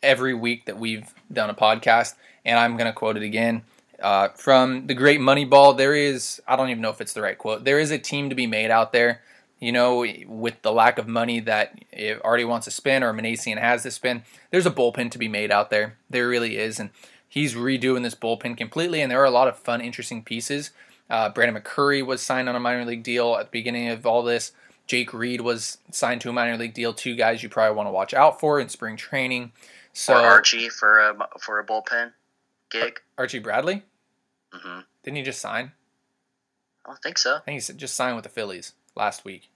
every 0.04 0.36
week 0.36 0.66
that 0.66 0.78
we've 0.78 1.12
done 1.34 1.50
a 1.50 1.54
podcast, 1.56 2.14
and 2.46 2.60
I'm 2.60 2.78
going 2.78 2.86
to 2.86 2.94
quote 2.94 3.18
it 3.18 3.24
again. 3.24 3.64
Uh, 4.00 4.28
from 4.30 4.86
the 4.86 4.94
great 4.94 5.20
Moneyball, 5.20 5.76
there 5.76 5.96
is, 5.96 6.40
I 6.48 6.56
don't 6.56 6.70
even 6.70 6.84
know 6.84 6.92
if 6.92 7.02
it's 7.02 7.14
the 7.14 7.24
right 7.24 7.36
quote, 7.36 7.64
there 7.64 7.80
is 7.80 7.90
a 7.90 7.98
team 7.98 8.30
to 8.30 8.36
be 8.36 8.46
made 8.46 8.70
out 8.70 8.94
there. 8.94 9.22
You 9.60 9.72
know, 9.72 10.06
with 10.28 10.62
the 10.62 10.72
lack 10.72 11.00
of 11.00 11.08
money 11.08 11.40
that 11.40 11.84
it 11.92 12.22
already 12.22 12.46
wants 12.46 12.66
to 12.66 12.72
spend 12.72 13.04
or 13.04 13.12
Minasian 13.12 13.58
has 13.58 13.82
to 13.82 13.90
spend, 13.90 14.22
there's 14.52 14.68
a 14.68 14.72
bullpen 14.72 15.10
to 15.10 15.18
be 15.18 15.28
made 15.28 15.50
out 15.50 15.72
there. 15.72 15.98
There 16.12 16.28
really 16.28 16.58
is. 16.58 16.80
And 16.80 16.92
he's 17.28 17.56
redoing 17.56 18.04
this 18.04 18.14
bullpen 18.14 18.56
completely, 18.56 19.02
and 19.02 19.12
there 19.12 19.20
are 19.20 19.26
a 19.26 19.32
lot 19.32 19.48
of 19.48 19.58
fun, 19.58 19.82
interesting 19.82 20.24
pieces. 20.24 20.70
Uh, 21.10 21.30
Brandon 21.30 21.60
McCurry 21.60 22.06
was 22.06 22.22
signed 22.22 22.48
on 22.48 22.56
a 22.56 22.60
minor 22.60 22.86
league 22.86 23.02
deal 23.02 23.36
at 23.38 23.48
the 23.48 23.52
beginning 23.52 23.90
of 23.90 24.06
all 24.06 24.22
this. 24.22 24.52
Jake 24.88 25.14
Reed 25.14 25.42
was 25.42 25.78
signed 25.92 26.22
to 26.22 26.30
a 26.30 26.34
minor 26.34 26.58
league 26.58 26.74
deal. 26.74 26.94
Two 26.94 27.16
guys 27.16 27.44
you 27.44 27.50
probably 27.50 27.76
want 27.76 27.88
to 27.88 27.92
watch 27.92 28.14
out 28.14 28.40
for 28.40 28.60
in 28.60 28.70
spring 28.70 28.96
training. 28.96 29.52
So 29.94 30.14
or 30.16 30.26
Archie 30.26 30.70
for 30.70 31.00
a 31.00 31.16
for 31.40 31.60
a 31.60 31.66
bullpen 31.66 32.14
gig. 32.72 33.00
Archie 33.18 33.40
Bradley, 33.40 33.84
Mm-hmm. 34.54 34.80
didn't 35.04 35.18
he 35.18 35.24
just 35.24 35.42
sign? 35.42 35.72
I 36.86 36.90
don't 36.90 37.02
think 37.04 37.18
so. 37.18 37.36
I 37.36 37.40
think 37.42 37.62
he 37.62 37.74
just 37.74 37.96
signed 37.96 38.16
with 38.16 38.24
the 38.24 38.30
Phillies 38.30 38.74
last 38.96 39.26
week. 39.26 39.50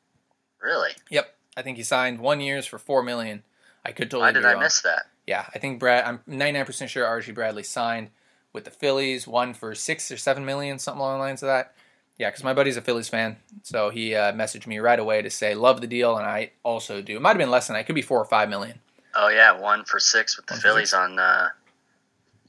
Really? 0.61 0.91
Yep, 1.09 1.33
I 1.55 1.61
think 1.61 1.77
he 1.77 1.83
signed 1.83 2.19
one 2.19 2.41
years 2.41 2.65
for 2.65 2.77
four 2.77 3.01
million. 3.01 3.43
I 3.85 3.93
could 3.93 4.11
totally 4.11 4.27
Why 4.27 4.31
did 4.33 4.45
I 4.45 4.53
wrong. 4.53 4.63
miss 4.63 4.81
that? 4.81 5.03
Yeah, 5.25 5.45
I 5.55 5.59
think 5.59 5.79
Brad. 5.79 6.03
I'm 6.05 6.19
99% 6.29 6.87
sure 6.89 7.05
Archie 7.05 7.31
Bradley 7.31 7.63
signed 7.63 8.09
with 8.53 8.65
the 8.65 8.71
Phillies, 8.71 9.27
one 9.27 9.53
for 9.53 9.73
six 9.75 10.11
or 10.11 10.17
seven 10.17 10.45
million, 10.45 10.77
something 10.77 10.99
along 10.99 11.19
the 11.19 11.23
lines 11.23 11.41
of 11.41 11.47
that. 11.47 11.73
Yeah, 12.21 12.29
because 12.29 12.43
my 12.43 12.53
buddy's 12.53 12.77
a 12.77 12.81
Phillies 12.81 13.09
fan, 13.09 13.37
so 13.63 13.89
he 13.89 14.13
uh, 14.13 14.31
messaged 14.33 14.67
me 14.67 14.77
right 14.77 14.99
away 14.99 15.23
to 15.23 15.31
say 15.31 15.55
love 15.55 15.81
the 15.81 15.87
deal, 15.87 16.17
and 16.17 16.27
I 16.27 16.51
also 16.61 17.01
do. 17.01 17.15
It 17.15 17.19
might 17.19 17.31
have 17.31 17.39
been 17.39 17.49
less 17.49 17.65
than 17.65 17.73
that. 17.73 17.79
It 17.79 17.85
could 17.85 17.95
be 17.95 18.03
four 18.03 18.19
or 18.19 18.25
five 18.25 18.47
million. 18.47 18.79
Oh 19.15 19.29
yeah, 19.29 19.59
one 19.59 19.85
for 19.85 19.97
six 19.99 20.37
with 20.37 20.45
the 20.45 20.53
One 20.53 20.61
Phillies 20.61 20.93
on 20.93 21.17
uh, 21.17 21.49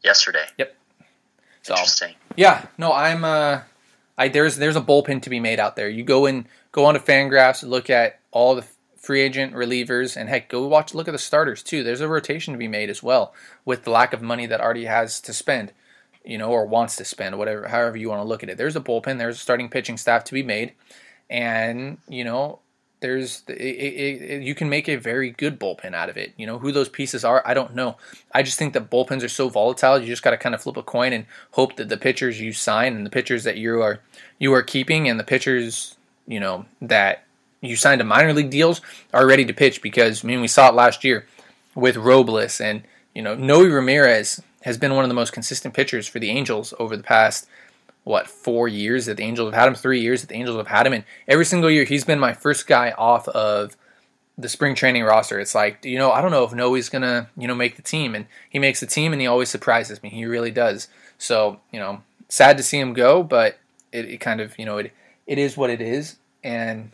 yesterday. 0.05 0.45
So 1.63 1.73
Interesting. 1.73 2.17
yeah, 2.37 2.67
no, 2.77 2.93
I'm. 2.93 3.25
Uh, 3.25 3.63
I 4.19 4.29
there's 4.29 4.57
there's 4.57 4.77
a 4.77 4.83
bullpen 4.83 5.23
to 5.23 5.31
be 5.31 5.41
made 5.41 5.59
out 5.59 5.75
there. 5.75 5.89
You 5.89 6.05
go 6.05 6.27
and 6.27 6.45
go 6.71 6.85
onto 6.85 7.01
Fangraphs, 7.01 7.67
look 7.67 7.89
at 7.89 8.21
all 8.31 8.55
the 8.55 8.67
free 8.99 9.23
agent 9.23 9.55
relievers, 9.55 10.19
and 10.19 10.29
heck, 10.29 10.51
go 10.51 10.67
watch 10.67 10.93
look 10.93 11.09
at 11.09 11.13
the 11.13 11.19
starters 11.19 11.63
too. 11.63 11.83
There's 11.83 12.03
a 12.03 12.09
rotation 12.09 12.53
to 12.53 12.59
be 12.59 12.69
made 12.69 12.91
as 12.91 13.03
well 13.03 13.33
with 13.65 13.85
the 13.85 13.91
lack 13.91 14.13
of 14.13 14.21
money 14.21 14.45
that 14.45 14.61
Artie 14.61 14.85
has 14.85 15.19
to 15.23 15.33
spend, 15.33 15.73
you 16.25 16.39
know, 16.39 16.51
or 16.51 16.67
wants 16.67 16.97
to 16.97 17.05
spend, 17.05 17.37
whatever, 17.39 17.69
however 17.69 17.97
you 17.97 18.09
want 18.09 18.21
to 18.21 18.29
look 18.29 18.43
at 18.43 18.51
it. 18.51 18.57
There's 18.57 18.77
a 18.77 18.81
bullpen. 18.81 19.19
There's 19.19 19.37
a 19.37 19.41
starting 19.41 19.69
pitching 19.69 19.97
staff 19.97 20.25
to 20.25 20.33
be 20.33 20.43
made, 20.43 20.73
and 21.29 21.99
you 22.09 22.25
know, 22.25 22.61
there's 23.03 23.43
it, 23.49 23.55
it, 23.55 24.23
it, 24.23 24.43
you 24.43 24.55
can 24.55 24.71
make 24.71 24.89
a 24.89 24.97
very 24.97 25.31
good 25.31 25.61
bullpen 25.61 25.93
out 25.93 26.09
of 26.09 26.17
it. 26.17 26.33
You 26.39 26.47
know 26.47 26.59
who 26.59 26.73
those 26.73 26.89
pieces 26.89 27.25
are, 27.25 27.43
I 27.45 27.53
don't 27.53 27.75
know. 27.75 27.97
I 28.33 28.43
just 28.43 28.59
think 28.59 28.73
that 28.73 28.91
bullpens 28.91 29.23
are 29.23 29.29
so 29.29 29.51
volatile. 29.51 29.99
You 29.99 30.07
just 30.07 30.23
got 30.23 30.31
to 30.31 30.39
kind 30.39 30.55
of 30.55 30.63
flip 30.63 30.79
a 30.79 30.83
coin 30.83 31.13
and 31.13 31.27
hope 31.51 31.77
that 31.77 31.91
the 31.91 31.99
pitchers 31.99 32.41
you 32.41 32.53
sign 32.53 32.97
and 32.97 33.05
the 33.05 33.11
pitchers 33.11 33.45
that 33.45 33.59
you 33.59 33.83
are 33.83 34.01
you 34.39 34.55
are 34.55 34.63
keeping 34.63 35.09
and 35.09 35.21
the 35.21 35.25
pitchers 35.25 35.97
you 36.27 36.41
know 36.41 36.65
that 36.81 37.25
you 37.61 37.77
signed 37.77 37.99
to 37.99 38.05
minor 38.05 38.33
league 38.33 38.51
deals 38.51 38.81
are 39.13 39.27
ready 39.27 39.45
to 39.45 39.53
pitch. 39.53 39.83
Because 39.83 40.25
I 40.25 40.29
mean 40.29 40.41
we 40.41 40.49
saw 40.49 40.69
it 40.69 40.75
last 40.75 41.05
year 41.05 41.27
with 41.75 41.97
Robles 41.97 42.61
and 42.61 42.85
you 43.15 43.21
know 43.21 43.35
Noe 43.35 43.65
Ramirez 43.65 44.41
has 44.63 44.79
been 44.79 44.95
one 44.95 45.05
of 45.05 45.09
the 45.09 45.15
most 45.15 45.33
consistent 45.33 45.75
pitchers 45.75 46.07
for 46.07 46.19
the 46.19 46.31
Angels 46.31 46.75
over 46.79 46.97
the 46.97 47.03
past 47.03 47.49
what 48.05 48.27
four 48.27 48.67
years 48.67 49.07
that 49.07 49.17
the 49.17 49.23
Angels 49.23 49.53
have 49.53 49.61
had 49.61 49.69
him, 49.69 49.75
three 49.75 50.01
years 50.01 50.23
that 50.23 50.29
the 50.29 50.35
Angels 50.35 50.57
have 50.57 50.67
had 50.67 50.87
him, 50.87 50.93
and 50.93 51.05
every 51.29 51.45
single 51.45 51.71
year 51.71 51.85
he's 51.85 52.05
been 52.05 52.19
my 52.19 52.33
first 52.33 52.67
guy 52.67 52.93
off 52.93 53.29
of 53.29 53.77
the 54.37 54.49
spring 54.49 54.75
training 54.75 55.05
roster. 55.05 55.39
It's 55.39 55.55
like 55.55 55.85
you 55.85 55.99
know 55.99 56.11
I 56.11 56.21
don't 56.21 56.31
know 56.31 56.45
if 56.45 56.53
Noe's 56.53 56.89
gonna 56.89 57.29
you 57.37 57.47
know 57.47 57.55
make 57.55 57.77
the 57.77 57.83
team, 57.83 58.15
and 58.15 58.27
he 58.51 58.59
makes 58.59 58.81
the 58.81 58.87
team, 58.87 59.13
and 59.13 59.21
he 59.21 59.27
always 59.27 59.51
surprises 59.51 60.03
me. 60.03 60.09
He 60.09 60.25
really 60.25 60.51
does. 60.51 60.89
So 61.19 61.61
you 61.71 61.79
know, 61.79 62.03
sad 62.29 62.57
to 62.57 62.63
see 62.63 62.79
him 62.79 62.93
go, 62.93 63.23
but 63.23 63.59
it, 63.93 64.07
it 64.07 64.19
kind 64.19 64.41
of 64.41 64.59
you 64.59 64.65
know 64.65 64.79
it 64.79 64.93
it 65.27 65.39
is 65.39 65.57
what 65.57 65.71
it 65.71 65.81
is, 65.81 66.17
and 66.43 66.91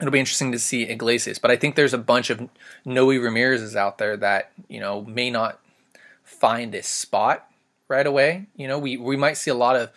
it'll 0.00 0.12
be 0.12 0.20
interesting 0.20 0.52
to 0.52 0.58
see 0.58 0.82
Iglesias. 0.82 1.38
But 1.38 1.50
I 1.50 1.56
think 1.56 1.74
there's 1.74 1.94
a 1.94 1.98
bunch 1.98 2.30
of 2.30 2.48
Noe 2.84 3.08
Ramirez's 3.08 3.74
out 3.74 3.98
there 3.98 4.16
that 4.18 4.52
you 4.68 4.78
know 4.78 5.02
may 5.02 5.30
not 5.30 5.58
find 6.24 6.74
a 6.74 6.82
spot 6.82 7.48
right 7.88 8.06
away. 8.06 8.46
You 8.56 8.66
know, 8.66 8.78
we 8.78 8.96
we 8.96 9.16
might 9.16 9.36
see 9.36 9.50
a 9.50 9.54
lot 9.54 9.76
of 9.76 9.90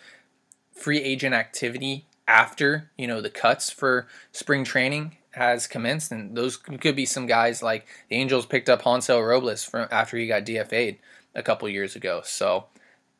free 0.72 1.00
agent 1.00 1.34
activity 1.34 2.06
after 2.28 2.90
you 2.96 3.06
know 3.06 3.20
the 3.20 3.30
cuts 3.30 3.70
for 3.70 4.06
spring 4.30 4.62
training 4.62 5.16
has 5.32 5.66
commenced, 5.66 6.12
and 6.12 6.36
those 6.36 6.56
could 6.56 6.94
be 6.94 7.06
some 7.06 7.26
guys 7.26 7.62
like 7.62 7.86
the 8.08 8.16
Angels 8.16 8.46
picked 8.46 8.68
up 8.68 8.82
Hansel 8.82 9.22
Robles 9.22 9.64
from 9.64 9.88
after 9.90 10.16
he 10.16 10.26
got 10.26 10.44
DFA'd 10.44 10.98
a 11.34 11.42
couple 11.42 11.68
years 11.68 11.96
ago. 11.96 12.22
So, 12.24 12.66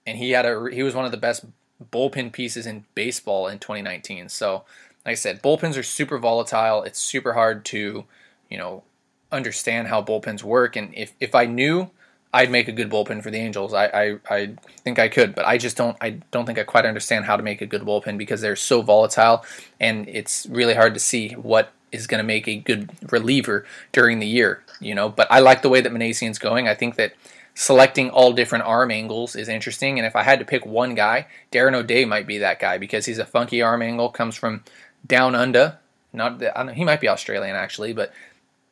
and 0.06 0.18
he 0.18 0.30
had 0.30 0.46
a 0.46 0.68
he 0.72 0.82
was 0.82 0.94
one 0.94 1.04
of 1.04 1.11
the 1.11 1.16
best 1.16 1.44
bullpen 1.92 2.32
pieces 2.32 2.66
in 2.66 2.84
baseball 2.94 3.46
in 3.46 3.59
2019. 3.59 4.28
So, 4.28 4.64
like 5.06 5.12
I 5.12 5.14
said, 5.14 5.42
bullpens 5.42 5.78
are 5.78 5.82
super 5.82 6.18
volatile. 6.18 6.82
It's 6.82 7.00
super 7.00 7.32
hard 7.32 7.64
to 7.66 8.04
you 8.50 8.59
know 8.59 8.84
understand 9.30 9.88
how 9.88 10.02
bullpens 10.02 10.42
work, 10.42 10.76
and 10.76 10.94
if 10.94 11.14
if 11.20 11.34
I 11.34 11.46
knew 11.46 11.90
I'd 12.33 12.51
make 12.51 12.68
a 12.68 12.72
good 12.72 12.91
bullpen 12.91 13.22
for 13.22 13.31
the 13.31 13.39
Angels. 13.39 13.72
I, 13.72 13.87
I, 13.87 14.18
I 14.29 14.55
think 14.85 14.99
I 14.99 15.09
could, 15.09 15.35
but 15.35 15.47
I 15.47 15.57
just 15.57 15.76
don't 15.76 15.97
I 16.01 16.11
don't 16.31 16.45
think 16.45 16.59
I 16.59 16.64
quite 16.64 16.85
understand 16.85 17.24
how 17.24 17.37
to 17.37 17.43
make 17.43 17.62
a 17.62 17.66
good 17.66 17.83
bullpen 17.83 18.18
because 18.18 18.41
they're 18.41 18.57
so 18.57 18.83
volatile 18.83 19.45
and 19.81 20.09
it's 20.09 20.47
really 20.51 20.74
hard 20.74 20.95
to 20.95 21.01
see 21.01 21.31
what 21.31 21.72
is 21.91 22.07
going 22.07 22.18
to 22.18 22.26
make 22.26 22.47
a 22.47 22.57
good 22.57 22.91
reliever 23.11 23.64
during 23.93 24.18
the 24.18 24.26
year, 24.26 24.62
you 24.81 24.95
know. 24.95 25.09
But 25.09 25.26
I 25.31 25.41
like 25.41 25.62
the 25.62 25.68
way 25.68 25.81
that 25.81 25.93
Minasian's 25.93 26.39
going. 26.39 26.68
I 26.68 26.74
think 26.74 26.97
that 26.97 27.14
selecting 27.55 28.11
all 28.11 28.33
different 28.33 28.64
arm 28.64 28.91
angles 28.91 29.35
is 29.35 29.49
interesting. 29.49 29.99
And 29.99 30.07
if 30.07 30.14
I 30.14 30.22
had 30.22 30.39
to 30.39 30.45
pick 30.45 30.64
one 30.64 30.95
guy, 30.95 31.26
Darren 31.51 31.74
O'Day 31.74 32.05
might 32.05 32.26
be 32.26 32.39
that 32.39 32.61
guy 32.61 32.79
because 32.79 33.07
he's 33.07 33.18
a 33.18 33.26
funky 33.26 33.62
arm 33.62 33.83
angle, 33.83 34.11
comes 34.11 34.37
from 34.37 34.62
down 35.07 35.35
under. 35.35 35.79
Not 36.12 36.39
the, 36.39 36.72
he 36.74 36.85
might 36.85 37.01
be 37.01 37.09
Australian 37.09 37.57
actually, 37.57 37.93
but 37.93 38.12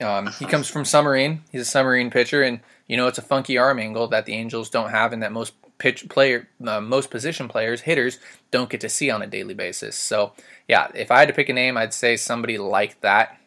um, 0.00 0.26
he 0.38 0.44
comes 0.44 0.68
from 0.68 0.84
Submarine. 0.84 1.42
He's 1.50 1.62
a 1.62 1.66
Submarine 1.66 2.10
pitcher, 2.10 2.42
and 2.42 2.60
you 2.86 2.96
know, 2.96 3.06
it's 3.06 3.18
a 3.18 3.22
funky 3.22 3.58
arm 3.58 3.78
angle 3.78 4.08
that 4.08 4.26
the 4.26 4.34
Angels 4.34 4.70
don't 4.70 4.90
have 4.90 5.12
and 5.12 5.22
that 5.22 5.32
most 5.32 5.54
pitch 5.78 6.08
player, 6.08 6.48
uh, 6.66 6.80
most 6.80 7.10
position 7.10 7.48
players, 7.48 7.82
hitters 7.82 8.18
don't 8.50 8.70
get 8.70 8.80
to 8.80 8.88
see 8.88 9.10
on 9.10 9.22
a 9.22 9.26
daily 9.26 9.54
basis. 9.54 9.96
So, 9.96 10.32
yeah, 10.68 10.88
if 10.94 11.10
I 11.10 11.18
had 11.18 11.28
to 11.28 11.34
pick 11.34 11.48
a 11.48 11.52
name, 11.52 11.76
I'd 11.76 11.92
say 11.92 12.16
somebody 12.16 12.58
like 12.58 13.00
that 13.00 13.38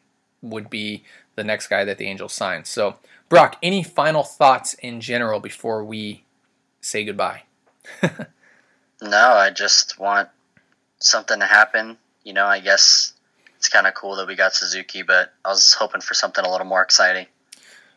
would 0.42 0.70
be 0.70 1.04
the 1.36 1.44
next 1.44 1.68
guy 1.68 1.86
that 1.86 1.98
the 1.98 2.06
Angels 2.06 2.34
sign. 2.34 2.66
So, 2.66 2.98
Brock, 3.30 3.58
any 3.62 3.84
final 3.84 4.24
thoughts 4.24 4.74
in 4.76 5.02
general 5.02 5.40
before 5.40 5.84
we 5.84 6.24
say 6.82 7.04
goodbye? 7.04 7.44
no, 9.02 9.34
I 9.34 9.50
just 9.52 10.00
want 10.00 10.30
something 11.00 11.40
to 11.40 11.46
happen. 11.46 11.98
You 12.24 12.34
know, 12.34 12.46
I 12.46 12.60
guess 12.60 13.14
it's 13.60 13.68
kind 13.68 13.86
of 13.88 13.94
cool 13.94 14.16
that 14.16 14.28
we 14.28 14.36
got 14.36 14.54
Suzuki, 14.54 15.02
but 15.02 15.34
I 15.44 15.50
was 15.50 15.74
hoping 15.74 16.00
for 16.00 16.14
something 16.14 16.46
a 16.46 16.50
little 16.50 16.66
more 16.66 16.82
exciting. 16.82 17.28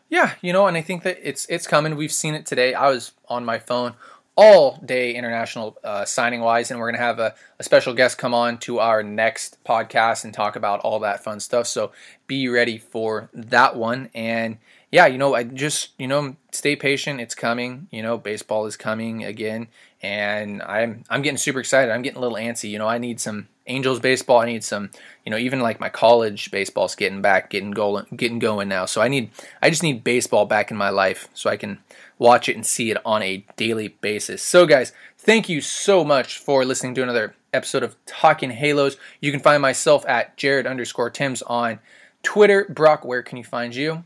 Yeah, 0.09 0.33
you 0.41 0.51
know, 0.51 0.67
and 0.67 0.75
I 0.75 0.81
think 0.81 1.03
that 1.03 1.17
it's 1.23 1.45
it's 1.49 1.65
coming. 1.65 1.95
We've 1.95 2.11
seen 2.11 2.35
it 2.35 2.45
today. 2.45 2.73
I 2.73 2.89
was 2.89 3.13
on 3.29 3.45
my 3.45 3.59
phone 3.59 3.93
all 4.35 4.77
day 4.83 5.15
international 5.15 5.77
uh, 5.85 6.03
signing 6.03 6.41
wise, 6.41 6.69
and 6.69 6.81
we're 6.81 6.91
gonna 6.91 7.01
have 7.01 7.19
a, 7.19 7.33
a, 7.59 7.63
special 7.63 7.93
guest 7.93 8.17
come 8.17 8.33
on 8.33 8.57
to 8.57 8.79
our 8.79 9.03
next 9.03 9.57
podcast 9.63 10.25
and 10.25 10.33
talk 10.33 10.57
about 10.57 10.81
all 10.81 10.99
that 10.99 11.23
fun 11.23 11.39
stuff. 11.39 11.65
So 11.65 11.93
be 12.27 12.49
ready 12.49 12.77
for 12.77 13.29
that 13.33 13.77
one. 13.77 14.09
And 14.13 14.57
yeah, 14.93 15.07
you 15.07 15.17
know, 15.17 15.33
I 15.33 15.43
just 15.43 15.89
you 15.97 16.07
know 16.07 16.35
stay 16.51 16.75
patient. 16.75 17.19
It's 17.19 17.33
coming. 17.33 17.87
You 17.89 18.03
know, 18.03 18.19
baseball 18.19 18.67
is 18.67 18.77
coming 18.77 19.23
again, 19.23 19.69
and 20.03 20.61
I'm 20.61 21.03
I'm 21.09 21.23
getting 21.23 21.37
super 21.37 21.59
excited. 21.59 21.91
I'm 21.91 22.03
getting 22.03 22.19
a 22.19 22.21
little 22.21 22.37
antsy. 22.37 22.69
You 22.69 22.77
know, 22.77 22.87
I 22.87 22.99
need 22.99 23.19
some 23.19 23.47
Angels 23.65 23.99
baseball. 23.99 24.41
I 24.41 24.45
need 24.45 24.63
some, 24.63 24.91
you 25.25 25.31
know, 25.31 25.37
even 25.37 25.61
like 25.61 25.79
my 25.79 25.89
college 25.89 26.51
baseball's 26.51 26.93
getting 26.93 27.23
back, 27.23 27.49
getting 27.49 27.71
going, 27.71 28.05
getting 28.15 28.37
going 28.37 28.67
now. 28.67 28.85
So 28.85 29.01
I 29.01 29.07
need, 29.07 29.31
I 29.63 29.71
just 29.71 29.81
need 29.81 30.03
baseball 30.03 30.45
back 30.45 30.69
in 30.69 30.77
my 30.77 30.89
life 30.89 31.27
so 31.33 31.49
I 31.49 31.57
can 31.57 31.79
watch 32.19 32.47
it 32.47 32.55
and 32.55 32.65
see 32.65 32.91
it 32.91 32.97
on 33.03 33.23
a 33.23 33.45
daily 33.55 33.87
basis. 33.87 34.43
So 34.43 34.67
guys, 34.67 34.91
thank 35.17 35.47
you 35.47 35.61
so 35.61 36.03
much 36.03 36.37
for 36.37 36.65
listening 36.65 36.93
to 36.95 37.03
another 37.03 37.35
episode 37.53 37.83
of 37.83 37.95
Talking 38.05 38.51
Halos. 38.51 38.97
You 39.21 39.31
can 39.31 39.39
find 39.39 39.61
myself 39.61 40.05
at 40.07 40.35
Jared 40.35 40.67
underscore 40.67 41.09
Tim's 41.09 41.41
on 41.41 41.79
Twitter. 42.21 42.65
Brock, 42.65 43.05
where 43.05 43.23
can 43.23 43.37
you 43.37 43.45
find 43.45 43.73
you? 43.73 44.03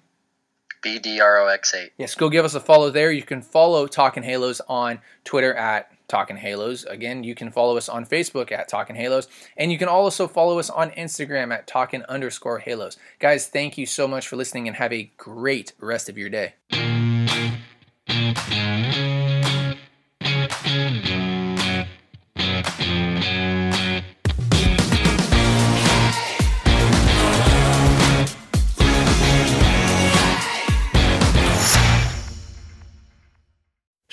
BDROX8. 0.83 1.91
Yes, 1.97 2.15
go 2.15 2.29
give 2.29 2.45
us 2.45 2.55
a 2.55 2.59
follow 2.59 2.89
there. 2.89 3.11
You 3.11 3.23
can 3.23 3.41
follow 3.41 3.87
Talking 3.87 4.23
Halos 4.23 4.61
on 4.67 4.99
Twitter 5.23 5.53
at 5.53 5.91
Talking 6.07 6.37
Halos. 6.37 6.85
Again, 6.85 7.23
you 7.23 7.35
can 7.35 7.51
follow 7.51 7.77
us 7.77 7.89
on 7.89 8.05
Facebook 8.05 8.51
at 8.51 8.67
Talking 8.67 8.95
Halos, 8.95 9.27
and 9.57 9.71
you 9.71 9.77
can 9.77 9.87
also 9.87 10.27
follow 10.27 10.59
us 10.59 10.69
on 10.69 10.91
Instagram 10.91 11.53
at 11.53 11.67
Talking 11.67 12.03
underscore 12.03 12.59
Halos. 12.59 12.97
Guys, 13.19 13.47
thank 13.47 13.77
you 13.77 13.85
so 13.85 14.07
much 14.07 14.27
for 14.27 14.35
listening 14.35 14.67
and 14.67 14.77
have 14.77 14.93
a 14.93 15.11
great 15.17 15.73
rest 15.79 16.09
of 16.09 16.17
your 16.17 16.29
day. 16.29 16.53